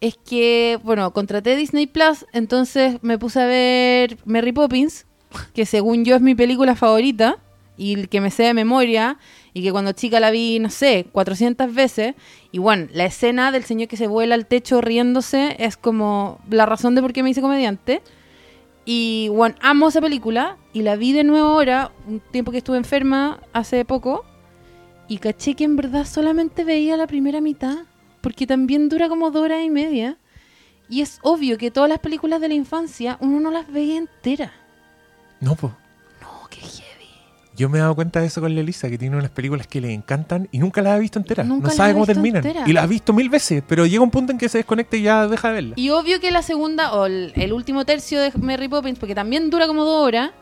Es 0.00 0.16
que, 0.16 0.78
bueno, 0.82 1.10
contraté 1.12 1.56
Disney 1.56 1.86
Plus, 1.86 2.26
entonces 2.32 2.98
me 3.00 3.18
puse 3.18 3.40
a 3.40 3.46
ver 3.46 4.18
Mary 4.26 4.52
Poppins, 4.52 5.06
que 5.54 5.64
según 5.64 6.04
yo 6.04 6.16
es 6.16 6.20
mi 6.20 6.34
película 6.34 6.76
favorita 6.76 7.38
y 7.76 7.94
el 7.94 8.08
que 8.08 8.20
me 8.20 8.30
sé 8.30 8.44
de 8.44 8.54
memoria. 8.54 9.18
y 9.56 9.62
que 9.62 9.70
cuando 9.70 9.92
chica 9.92 10.18
la 10.18 10.32
vi, 10.32 10.58
no 10.58 10.68
sé, 10.68 11.06
400 11.12 11.72
veces. 11.72 12.14
Y 12.50 12.58
bueno, 12.58 12.88
la 12.92 13.04
escena 13.04 13.52
del 13.52 13.64
señor 13.64 13.88
que 13.88 13.96
se 13.96 14.08
vuela 14.08 14.34
al 14.34 14.46
techo 14.46 14.80
riéndose 14.80 15.54
es 15.60 15.76
como 15.76 16.40
la 16.50 16.66
razón 16.66 16.96
de 16.96 17.02
por 17.02 17.12
qué 17.12 17.22
me 17.22 17.30
hice 17.30 17.40
comediante. 17.40 18.02
Y 18.84 19.28
bueno, 19.28 19.54
amo 19.60 19.88
esa 19.88 20.00
película 20.00 20.56
y 20.74 20.82
la 20.82 20.96
vi 20.96 21.12
de 21.12 21.22
nuevo 21.22 21.46
ahora, 21.50 21.92
un 22.06 22.18
tiempo 22.18 22.50
que 22.50 22.58
estuve 22.58 22.76
enferma 22.76 23.40
hace 23.52 23.84
poco. 23.84 24.24
Y 25.06 25.18
caché 25.18 25.54
que 25.54 25.62
en 25.62 25.76
verdad 25.76 26.04
solamente 26.04 26.64
veía 26.64 26.96
la 26.96 27.06
primera 27.06 27.40
mitad, 27.40 27.78
porque 28.20 28.46
también 28.46 28.88
dura 28.88 29.08
como 29.08 29.30
dos 29.30 29.44
horas 29.44 29.62
y 29.64 29.70
media. 29.70 30.18
Y 30.88 31.00
es 31.00 31.20
obvio 31.22 31.58
que 31.58 31.70
todas 31.70 31.88
las 31.88 32.00
películas 32.00 32.40
de 32.40 32.48
la 32.48 32.54
infancia 32.54 33.16
uno 33.20 33.38
no 33.38 33.52
las 33.52 33.70
veía 33.70 33.96
enteras. 33.96 34.50
No, 35.40 35.54
pues. 35.54 35.72
No, 36.20 36.48
qué 36.50 36.60
heavy. 36.60 37.08
Yo 37.56 37.68
me 37.68 37.78
he 37.78 37.80
dado 37.80 37.94
cuenta 37.94 38.20
de 38.20 38.26
eso 38.26 38.40
con 38.40 38.52
la 38.52 38.60
Elisa, 38.60 38.90
que 38.90 38.98
tiene 38.98 39.16
unas 39.16 39.30
películas 39.30 39.68
que 39.68 39.80
le 39.80 39.92
encantan 39.92 40.48
y 40.50 40.58
nunca 40.58 40.82
las 40.82 40.94
ha 40.94 40.98
visto 40.98 41.20
enteras. 41.20 41.46
Nunca 41.46 41.68
No 41.68 41.74
sabe 41.74 41.92
cómo 41.92 42.04
terminan. 42.04 42.42
Y 42.66 42.72
las 42.72 42.82
ha 42.82 42.86
visto 42.88 43.12
mil 43.12 43.28
veces, 43.28 43.62
pero 43.68 43.86
llega 43.86 44.02
un 44.02 44.10
punto 44.10 44.32
en 44.32 44.38
que 44.38 44.48
se 44.48 44.58
desconecta 44.58 44.96
y 44.96 45.02
ya 45.02 45.28
deja 45.28 45.48
de 45.48 45.54
verla. 45.54 45.74
Y 45.76 45.90
obvio 45.90 46.18
que 46.18 46.32
la 46.32 46.42
segunda, 46.42 46.94
o 46.94 47.06
el, 47.06 47.32
el 47.36 47.52
último 47.52 47.84
tercio 47.84 48.20
de 48.20 48.32
Mary 48.40 48.66
Poppins, 48.66 48.98
porque 48.98 49.14
también 49.14 49.50
dura 49.50 49.68
como 49.68 49.84
dos 49.84 50.04
horas, 50.04 50.32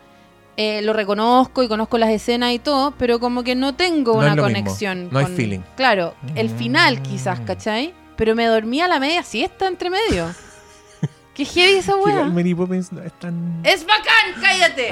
eh, 0.57 0.83
lo 0.83 0.93
reconozco 0.93 1.63
y 1.63 1.69
conozco 1.69 1.99
las 1.99 2.11
escenas 2.11 2.53
y 2.53 2.59
todo, 2.59 2.93
pero 2.99 3.19
como 3.21 3.43
que 3.43 3.55
no 3.55 3.75
tengo 3.75 4.13
No 4.15 4.19
una 4.19 4.31
mismo. 4.31 4.43
conexión. 4.43 5.09
No 5.11 5.19
hay 5.19 5.25
con- 5.27 5.35
feeling. 5.37 5.61
Claro, 5.77 6.15
el 6.35 6.51
final 6.51 6.99
Mm. 7.01 7.03
quizás, 7.03 7.41
¿cachai? 7.41 7.95
Pero 8.17 8.35
me 8.35 8.45
dormía 8.47 8.85
a 8.85 8.89
la 8.89 9.01
media 9.01 9.23
siesta 9.23 9.67
entre 9.67 9.91
medio. 9.91 10.27
Qué 11.35 11.45
heavy 11.47 11.79
esa 11.79 11.97
weá. 11.97 12.13
igual 12.15 12.33
Mary 12.33 12.55
Poppins 12.55 12.93
no 12.93 13.03
es 13.03 13.13
tan... 13.19 13.61
¡Es 13.65 13.85
bacán! 13.87 14.41
¡Cállate! 14.43 14.91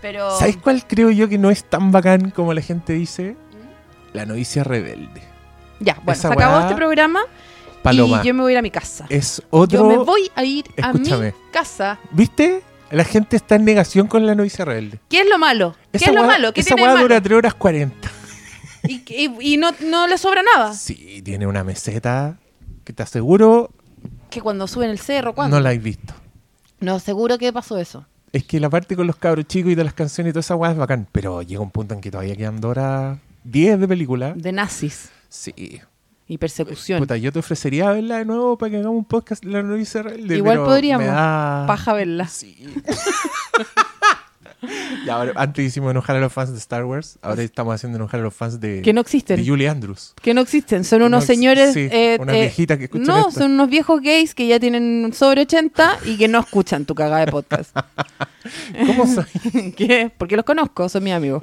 Pero. 0.00 0.28
Ah. 0.28 0.36
¿Sabes 0.38 0.56
cuál 0.56 0.86
creo 0.86 1.10
yo 1.10 1.28
que 1.28 1.38
no 1.38 1.50
es 1.50 1.64
tan 1.64 1.92
bacán 1.92 2.30
como 2.30 2.54
la 2.54 2.60
gente 2.62 2.92
dice? 2.92 3.36
La 4.12 4.24
novicia 4.24 4.64
rebelde. 4.64 5.22
Ya, 5.80 5.94
bueno, 5.96 6.12
esa 6.12 6.28
se 6.28 6.34
acabó 6.34 6.60
este 6.60 6.74
programa 6.74 7.20
Paloma. 7.82 8.20
y 8.22 8.26
yo 8.28 8.34
me 8.34 8.40
voy 8.42 8.52
a 8.52 8.54
ir 8.54 8.58
a 8.58 8.62
mi 8.62 8.70
casa. 8.70 9.04
Es 9.10 9.42
otro... 9.50 9.78
Yo 9.80 9.84
me 9.86 9.98
voy 9.98 10.30
a 10.34 10.42
ir 10.44 10.64
a 10.82 10.86
Escúchame. 10.90 11.26
mi 11.26 11.50
casa. 11.52 11.98
¿Viste? 12.12 12.62
La 12.90 13.04
gente 13.04 13.36
está 13.36 13.56
en 13.56 13.64
negación 13.64 14.06
con 14.06 14.26
la 14.26 14.34
novicia 14.34 14.64
rebelde. 14.64 15.00
¿Qué 15.08 15.20
es 15.20 15.28
lo 15.28 15.38
malo? 15.38 15.74
¿Qué 15.92 15.98
Esa 15.98 16.10
es 16.10 16.14
lo 16.14 16.24
malo? 16.24 16.52
¿Qué 16.52 16.60
esa 16.60 16.74
tiene 16.76 16.82
de 16.88 16.94
malo? 16.94 17.02
dura 17.08 17.20
3 17.20 17.36
horas 17.38 17.54
40. 17.54 18.10
Y, 18.88 19.02
y- 19.08 19.54
y 19.54 19.56
no, 19.56 19.72
no 19.80 20.06
le 20.06 20.16
sobra 20.16 20.42
nada. 20.54 20.72
Sí, 20.72 21.20
tiene 21.24 21.44
una 21.48 21.64
meseta 21.64 22.36
que 22.84 22.92
te 22.92 23.02
aseguro 23.02 23.70
Que 24.30 24.40
cuando 24.40 24.68
suben 24.68 24.90
el 24.90 25.00
cerro, 25.00 25.34
¿cuándo? 25.34 25.56
no 25.56 25.60
la 25.62 25.70
has 25.70 25.82
visto. 25.82 26.14
No, 26.78 27.00
seguro 27.00 27.36
que 27.36 27.52
pasó 27.52 27.78
eso. 27.78 28.06
Es 28.32 28.44
que 28.44 28.60
la 28.60 28.70
parte 28.70 28.94
con 28.94 29.08
los 29.08 29.16
cabros 29.16 29.46
chicos 29.46 29.72
y 29.72 29.74
de 29.74 29.82
las 29.82 29.92
canciones 29.94 30.30
y 30.30 30.34
toda 30.34 30.40
esa 30.40 30.54
weá 30.54 30.70
es 30.70 30.76
bacán. 30.76 31.08
Pero 31.10 31.42
llega 31.42 31.60
un 31.62 31.70
punto 31.72 31.94
en 31.94 32.00
que 32.00 32.12
todavía 32.12 32.36
quedan 32.36 32.64
horas 32.64 33.18
10 33.42 33.80
de 33.80 33.88
película. 33.88 34.34
De 34.36 34.52
nazis 34.52 35.08
Sí. 35.28 35.80
Y 36.28 36.38
persecución. 36.38 36.98
Puta, 36.98 37.16
yo 37.16 37.30
te 37.32 37.38
ofrecería 37.38 37.90
verla 37.90 38.18
de 38.18 38.24
nuevo 38.24 38.58
para 38.58 38.70
que 38.70 38.76
hagamos 38.78 38.96
un 38.98 39.04
podcast 39.04 39.44
de 39.44 39.50
la 39.52 39.62
novicia 39.62 40.02
rebelde. 40.02 40.36
Igual 40.36 40.58
podríamos. 40.58 41.06
da- 41.06 41.64
Paja 41.66 41.92
verla. 41.92 42.26
Sí. 42.28 42.56
ahora, 45.10 45.32
antes 45.36 45.64
hicimos 45.64 45.90
enojar 45.92 46.16
a 46.16 46.20
los 46.20 46.32
fans 46.32 46.50
de 46.50 46.58
Star 46.58 46.84
Wars. 46.84 47.18
Ahora 47.22 47.42
estamos 47.42 47.74
haciendo 47.74 47.96
enojar 47.98 48.18
a 48.20 48.22
los 48.24 48.34
fans 48.34 48.58
de, 48.60 48.82
Que 48.82 48.92
no 48.92 49.00
existen. 49.02 49.36
de 49.36 49.46
Julie 49.48 49.68
Andrews. 49.68 50.14
Que 50.20 50.34
no 50.34 50.40
existen. 50.40 50.82
Son 50.82 51.00
unos 51.02 51.10
No 51.22 51.26
señores. 51.26 51.74
sí, 51.74 51.88
eh, 51.92 52.16
unas 52.18 52.34
eh, 52.34 52.40
viejitas 52.40 52.78
que 52.78 52.84
escuchan 52.84 53.06
No, 53.06 53.28
esto. 53.28 53.40
son 53.42 53.52
unos 53.52 53.68
viejos 53.70 54.00
gays 54.00 54.34
que 54.34 54.48
ya 54.48 54.58
tienen 54.58 55.12
sobre 55.14 55.42
80 55.42 55.98
y 56.06 56.16
que 56.16 56.26
no 56.26 56.40
escuchan 56.40 56.84
tu 56.86 56.94
cagada 56.96 57.24
de 57.24 57.30
podcast. 57.30 57.76
¿Cómo 58.86 59.06
soy? 59.06 59.72
¿Qué? 59.76 60.10
Porque 60.18 60.34
los 60.36 60.44
conozco, 60.44 60.88
son 60.88 61.04
mis 61.04 61.12
amigos. 61.12 61.42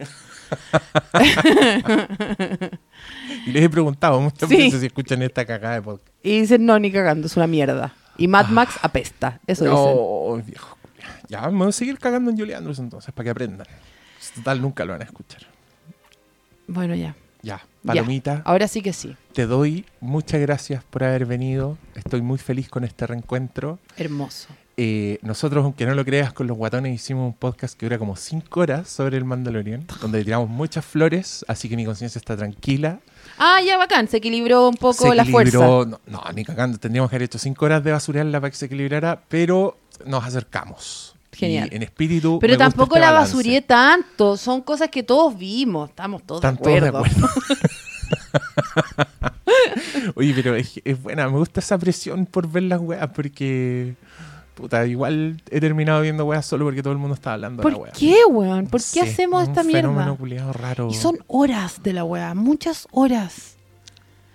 Y 3.45 3.51
les 3.51 3.63
he 3.63 3.69
preguntado 3.69 4.19
muchas 4.21 4.49
Sí. 4.49 4.55
veces 4.57 4.79
si 4.81 4.85
escuchan 4.87 5.21
esta 5.21 5.45
cagada 5.45 5.75
de 5.75 5.81
podcast. 5.81 6.07
Y 6.23 6.41
dicen, 6.41 6.65
no, 6.65 6.77
ni 6.79 6.91
cagando, 6.91 7.27
es 7.27 7.35
una 7.37 7.47
mierda. 7.47 7.93
Y 8.17 8.27
Mad 8.27 8.47
Max 8.49 8.75
apesta. 8.81 9.39
Eso 9.47 9.63
dicen. 9.65 9.77
No, 9.77 10.41
viejo. 10.45 10.77
Ya, 11.27 11.41
vamos 11.41 11.67
a 11.67 11.71
seguir 11.71 11.97
cagando 11.97 12.29
en 12.31 12.37
Julie 12.37 12.55
Andrews 12.55 12.79
entonces, 12.79 13.13
para 13.13 13.23
que 13.25 13.29
aprendan. 13.31 13.67
Total, 14.35 14.61
nunca 14.61 14.85
lo 14.85 14.93
van 14.93 15.01
a 15.01 15.05
escuchar. 15.05 15.41
Bueno, 16.67 16.95
ya. 16.95 17.15
Ya, 17.41 17.57
Ya. 17.57 17.61
Palomita, 17.85 18.41
Ahora 18.45 18.67
sí 18.69 18.81
que 18.81 18.93
sí. 18.93 19.17
te 19.33 19.45
doy 19.45 19.85
muchas 19.99 20.39
gracias 20.39 20.83
por 20.85 21.03
haber 21.03 21.25
venido. 21.25 21.77
Estoy 21.95 22.21
muy 22.21 22.37
feliz 22.37 22.69
con 22.69 22.83
este 22.85 23.05
reencuentro. 23.05 23.79
Hermoso. 23.97 24.47
Eh, 24.77 25.19
nosotros, 25.21 25.63
aunque 25.65 25.85
no 25.85 25.93
lo 25.93 26.05
creas, 26.05 26.31
con 26.33 26.47
los 26.47 26.57
guatones 26.57 26.95
hicimos 26.95 27.25
un 27.27 27.33
podcast 27.33 27.77
que 27.77 27.85
dura 27.85 27.97
como 27.99 28.15
5 28.15 28.59
horas 28.59 28.87
sobre 28.89 29.17
el 29.17 29.25
Mandalorian, 29.25 29.85
donde 30.01 30.23
tiramos 30.23 30.49
muchas 30.49 30.85
flores, 30.85 31.43
así 31.49 31.67
que 31.67 31.75
mi 31.75 31.85
conciencia 31.85 32.17
está 32.17 32.37
tranquila. 32.37 32.99
Ah, 33.37 33.59
ya 33.65 33.77
bacán. 33.77 34.07
Se 34.07 34.17
equilibró 34.17 34.69
un 34.69 34.75
poco 34.75 35.09
Se 35.09 35.15
la 35.15 35.25
fuerza. 35.25 35.57
equilibró- 35.57 35.85
No, 35.85 35.99
no, 36.07 36.23
ni 36.33 36.43
cagando. 36.45 36.77
Tendríamos 36.77 37.09
que 37.09 37.15
haber 37.15 37.25
hecho 37.25 37.37
5 37.39 37.65
horas 37.65 37.83
de 37.83 37.91
basurearla 37.91 38.39
para 38.39 38.51
que 38.51 38.57
se 38.57 38.65
equilibrara, 38.65 39.21
pero 39.27 39.77
nos 40.05 40.23
acercamos. 40.23 41.15
Genial. 41.31 41.69
Y 41.71 41.75
en 41.75 41.83
espíritu. 41.83 42.37
Pero 42.39 42.51
me 42.51 42.57
gusta 42.57 42.69
tampoco 42.69 42.95
este 42.95 42.99
la 43.05 43.11
balance. 43.11 43.31
basurié 43.33 43.61
tanto. 43.61 44.37
Son 44.37 44.61
cosas 44.61 44.89
que 44.89 45.01
todos 45.03 45.35
vimos. 45.37 45.89
Estamos 45.89 46.21
todos 46.23 46.39
Están 46.43 46.55
de 46.57 46.61
todos 46.61 46.81
de 46.81 46.87
acuerdo. 46.89 47.25
acuerdo. 47.25 47.27
Oye, 50.15 50.33
pero 50.35 50.55
es, 50.55 50.79
es 50.83 51.01
buena, 51.01 51.27
me 51.29 51.37
gusta 51.37 51.59
esa 51.59 51.77
presión 51.77 52.25
por 52.25 52.47
ver 52.49 52.63
las 52.63 52.79
weas 52.79 53.09
porque. 53.15 53.95
Puta, 54.55 54.85
igual 54.85 55.41
he 55.49 55.59
terminado 55.59 56.01
viendo 56.01 56.25
weas 56.25 56.45
solo 56.45 56.65
porque 56.65 56.83
todo 56.83 56.93
el 56.93 56.99
mundo 56.99 57.15
está 57.15 57.33
hablando 57.33 57.63
de 57.63 57.69
la 57.69 57.75
¿Por 57.75 57.83
wea. 57.85 57.91
qué, 57.97 58.17
weón? 58.29 58.67
¿Por 58.67 58.81
qué 58.93 59.01
hacemos 59.01 59.43
un 59.43 59.49
esta 59.49 59.63
fenómeno 59.63 60.17
mierda? 60.21 60.53
raro. 60.53 60.89
Y 60.91 60.93
son 60.93 61.17
horas 61.27 61.81
de 61.81 61.93
la 61.93 62.03
weá. 62.03 62.33
Muchas 62.35 62.87
horas. 62.91 63.55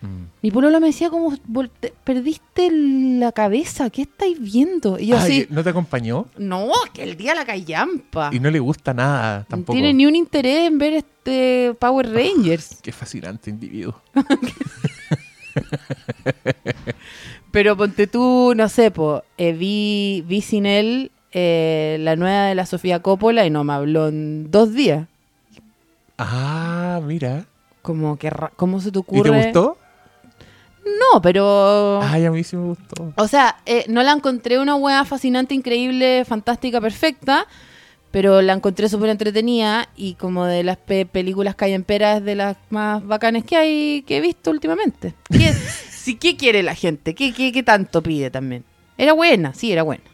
Mm. 0.01 0.25
Mi 0.43 0.51
pololo 0.53 0.81
me 0.81 0.89
decía 0.89 1.11
como, 1.11 1.33
"Vol- 1.49 1.71
te- 1.81 1.93
perdiste 2.05 2.71
la 2.73 3.33
cabeza. 3.33 3.91
¿Qué 3.91 4.03
estáis 4.03 4.41
viendo? 4.41 4.97
Y 4.99 5.07
yo 5.09 5.17
así, 5.17 5.47
¿No 5.51 5.63
te 5.65 5.71
acompañó? 5.71 6.27
no, 6.37 6.69
que 6.93 7.03
el 7.03 7.17
día 7.17 7.35
la 7.35 7.45
callampa. 7.45 8.31
Y 8.33 8.39
no 8.41 8.49
le 8.51 8.61
gusta 8.61 8.95
nada 8.95 9.41
No 9.41 9.45
tampoco. 9.47 9.73
tiene 9.75 9.93
ni 9.95 10.07
un 10.07 10.15
interés 10.15 10.69
en 10.69 10.79
ver 10.79 10.93
este 10.95 11.75
Power 11.81 12.09
Rangers. 12.13 12.79
Qué 12.83 12.93
fascinante 12.93 13.51
individuo. 13.51 14.01
Pero 17.51 17.77
ponte 17.77 18.07
tú, 18.07 18.53
no 18.55 18.69
sé, 18.69 18.91
po, 18.91 19.23
eh, 19.39 19.53
vi, 19.53 20.23
vi 20.27 20.43
sin 20.43 20.67
él 20.67 21.11
eh, 21.33 21.97
la 22.01 22.15
nueva 22.17 22.45
de 22.47 22.55
la 22.55 22.67
Sofía 22.67 23.01
Coppola 23.01 23.47
y 23.47 23.51
no 23.51 23.65
me 23.65 23.73
habló 23.73 24.09
en 24.09 24.51
dos 24.51 24.75
días. 24.75 25.07
Ah, 26.19 27.01
mira. 27.05 27.47
Como 27.83 28.17
que, 28.19 28.29
ra- 28.31 28.53
¿cómo 28.57 28.81
se 28.81 28.91
te 28.91 28.99
¿Y 28.99 29.01
ocurre? 29.01 29.31
te 29.31 29.37
gustó? 29.47 29.79
No, 30.85 31.23
pero... 31.23 32.01
Ay, 32.03 32.25
a 32.25 32.31
mí 32.31 32.43
sí 32.45 32.57
me 32.57 32.65
gustó. 32.67 33.13
O 33.17 33.29
sea, 33.29 33.57
eh, 33.67 33.85
no 33.89 34.03
la 34.03 34.13
encontré 34.13 34.59
una 34.59 34.75
weá 34.75 35.05
fascinante, 35.05 35.55
increíble, 35.55 36.25
fantástica, 36.25 36.81
perfecta, 36.81 37.47
pero 38.11 38.43
la 38.43 38.55
encontré 38.55 38.89
súper 38.89 39.11
entretenida 39.11 39.89
y 39.97 40.15
como 40.15 40.45
de 40.47 40.65
las 40.65 40.77
pe- 40.79 41.07
películas 41.07 41.55
que 41.55 41.67
hay 41.67 41.73
en 41.75 41.85
pera 41.85 42.17
es 42.17 42.25
de 42.25 42.35
las 42.35 42.57
más 42.71 43.07
bacanes 43.07 43.45
que 43.45 43.57
hay 43.57 44.03
que 44.03 44.17
he 44.17 44.21
visto 44.21 44.51
últimamente. 44.51 45.15
¿Qué, 45.31 45.53
si, 46.09 46.15
¿qué 46.15 46.37
quiere 46.37 46.63
la 46.63 46.75
gente? 46.75 47.15
¿Qué, 47.15 47.35
qué, 47.35 47.53
¿Qué 47.53 47.63
tanto 47.63 48.03
pide 48.03 48.31
también? 48.31 48.65
Era 48.97 49.13
buena, 49.13 49.53
sí, 49.53 49.71
era 49.71 49.83
buena. 49.83 50.05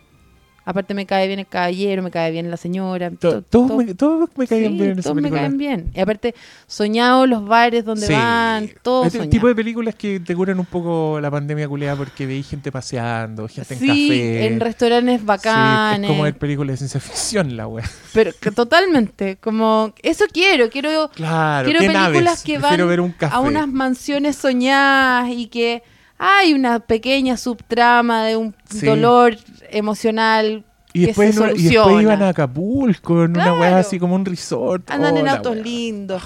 Aparte 0.66 0.94
me 0.94 1.04
cae 1.04 1.26
bien 1.26 1.40
el 1.40 1.46
caballero, 1.46 2.02
me 2.02 2.10
cae 2.10 2.30
bien 2.30 2.50
la 2.50 2.56
señora. 2.56 3.10
To- 3.10 3.16
to- 3.16 3.42
todos, 3.42 3.68
to- 3.68 3.76
me, 3.76 3.94
todos 3.94 4.28
me 4.36 4.46
sí, 4.46 4.54
bien 4.56 4.80
en 4.82 5.02
todos 5.02 5.14
me 5.16 5.30
caen 5.30 5.58
bien. 5.58 5.90
Y 5.94 6.00
aparte, 6.00 6.34
soñado 6.66 7.26
los 7.26 7.44
bares 7.46 7.84
donde 7.84 8.06
Sí. 8.06 8.12
van, 8.14 8.70
todo 8.82 9.04
Este 9.04 9.18
soñado. 9.18 9.30
tipo 9.30 9.46
de 9.48 9.54
películas 9.54 9.94
que 9.94 10.20
te 10.20 10.34
curan 10.34 10.58
un 10.58 10.64
poco 10.66 11.20
la 11.20 11.30
pandemia 11.30 11.68
culeada 11.68 11.96
porque 11.96 12.24
veis 12.26 12.48
gente 12.48 12.72
paseando, 12.72 13.46
gente 13.46 13.74
en 13.74 13.80
café. 13.80 14.46
en 14.46 14.60
restaurantes 14.60 15.20
Sí, 15.20 15.26
bacanes. 15.26 16.02
es 16.04 16.08
como 16.08 16.22
ver 16.22 16.38
películas 16.38 16.72
de 16.74 16.76
ciencia 16.78 17.00
ficción, 17.00 17.56
la 17.56 17.66
wea. 17.66 17.84
Pero 18.14 18.30
que 18.40 18.50
totalmente, 18.50 19.36
como 19.36 19.92
eso 20.02 20.24
quiero, 20.32 20.70
quiero 20.70 21.10
Claro, 21.14 21.66
quiero 21.66 21.80
¿qué 21.80 21.86
películas 21.90 22.42
que 22.42 22.58
van 22.58 22.88
ver 22.88 23.00
un 23.00 23.12
café. 23.12 23.34
a 23.34 23.40
unas 23.40 23.68
mansiones 23.68 24.36
soñadas 24.36 25.28
y 25.30 25.46
que 25.48 25.82
hay 26.16 26.54
una 26.54 26.78
pequeña 26.80 27.36
subtrama 27.36 28.24
de 28.24 28.36
un 28.36 28.54
Sí. 28.70 28.86
dolor 28.86 29.36
emocional 29.70 30.64
y 30.92 31.00
que 31.00 31.06
después, 31.08 31.34
se 31.34 31.40
no- 31.40 31.52
y 31.54 31.62
después 31.62 32.02
iban 32.02 32.22
a 32.22 32.28
Acapulco, 32.30 33.24
en 33.24 33.32
una 33.32 33.58
wea 33.58 33.78
así 33.78 33.98
como 33.98 34.14
un 34.14 34.24
resort. 34.24 34.90
Andan 34.90 35.14
Oh, 35.14 35.18
en 35.18 35.28
autos 35.28 35.56
lindos. 35.56 36.22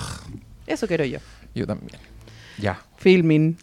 Eso 0.67 0.87
quiero 0.87 1.05
yo. 1.05 1.19
Yo 1.55 1.67
también. 1.67 1.99
Ya. 2.59 2.81
Filming. 2.97 3.57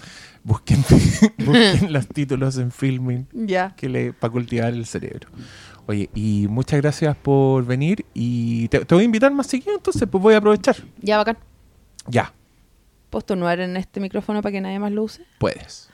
Busquen, 0.43 0.83
busquen 1.39 1.91
los 1.93 2.07
títulos 2.07 2.57
en 2.57 2.71
filming 2.71 3.27
Ya. 3.33 3.73
que 3.75 3.89
le 3.89 4.13
para 4.13 4.31
cultivar 4.31 4.73
el 4.73 4.85
cerebro. 4.85 5.27
Oye, 5.87 6.09
y 6.15 6.47
muchas 6.49 6.81
gracias 6.81 7.15
por 7.17 7.65
venir 7.65 8.05
y 8.13 8.67
te, 8.69 8.85
te 8.85 8.95
voy 8.95 9.03
a 9.03 9.05
invitar 9.05 9.31
más 9.31 9.47
seguido, 9.47 9.75
entonces 9.75 10.07
pues 10.09 10.21
voy 10.21 10.33
a 10.33 10.37
aprovechar. 10.37 10.75
Ya 11.01 11.17
bacán. 11.17 11.37
Ya, 12.07 12.31
¿Puedo 13.09 13.19
estornudar 13.21 13.59
en 13.59 13.77
este 13.77 13.99
micrófono 13.99 14.41
para 14.41 14.51
que 14.53 14.61
nadie 14.61 14.77
más 14.79 14.91
lo 14.91 15.03
use? 15.03 15.23
puedes. 15.39 15.89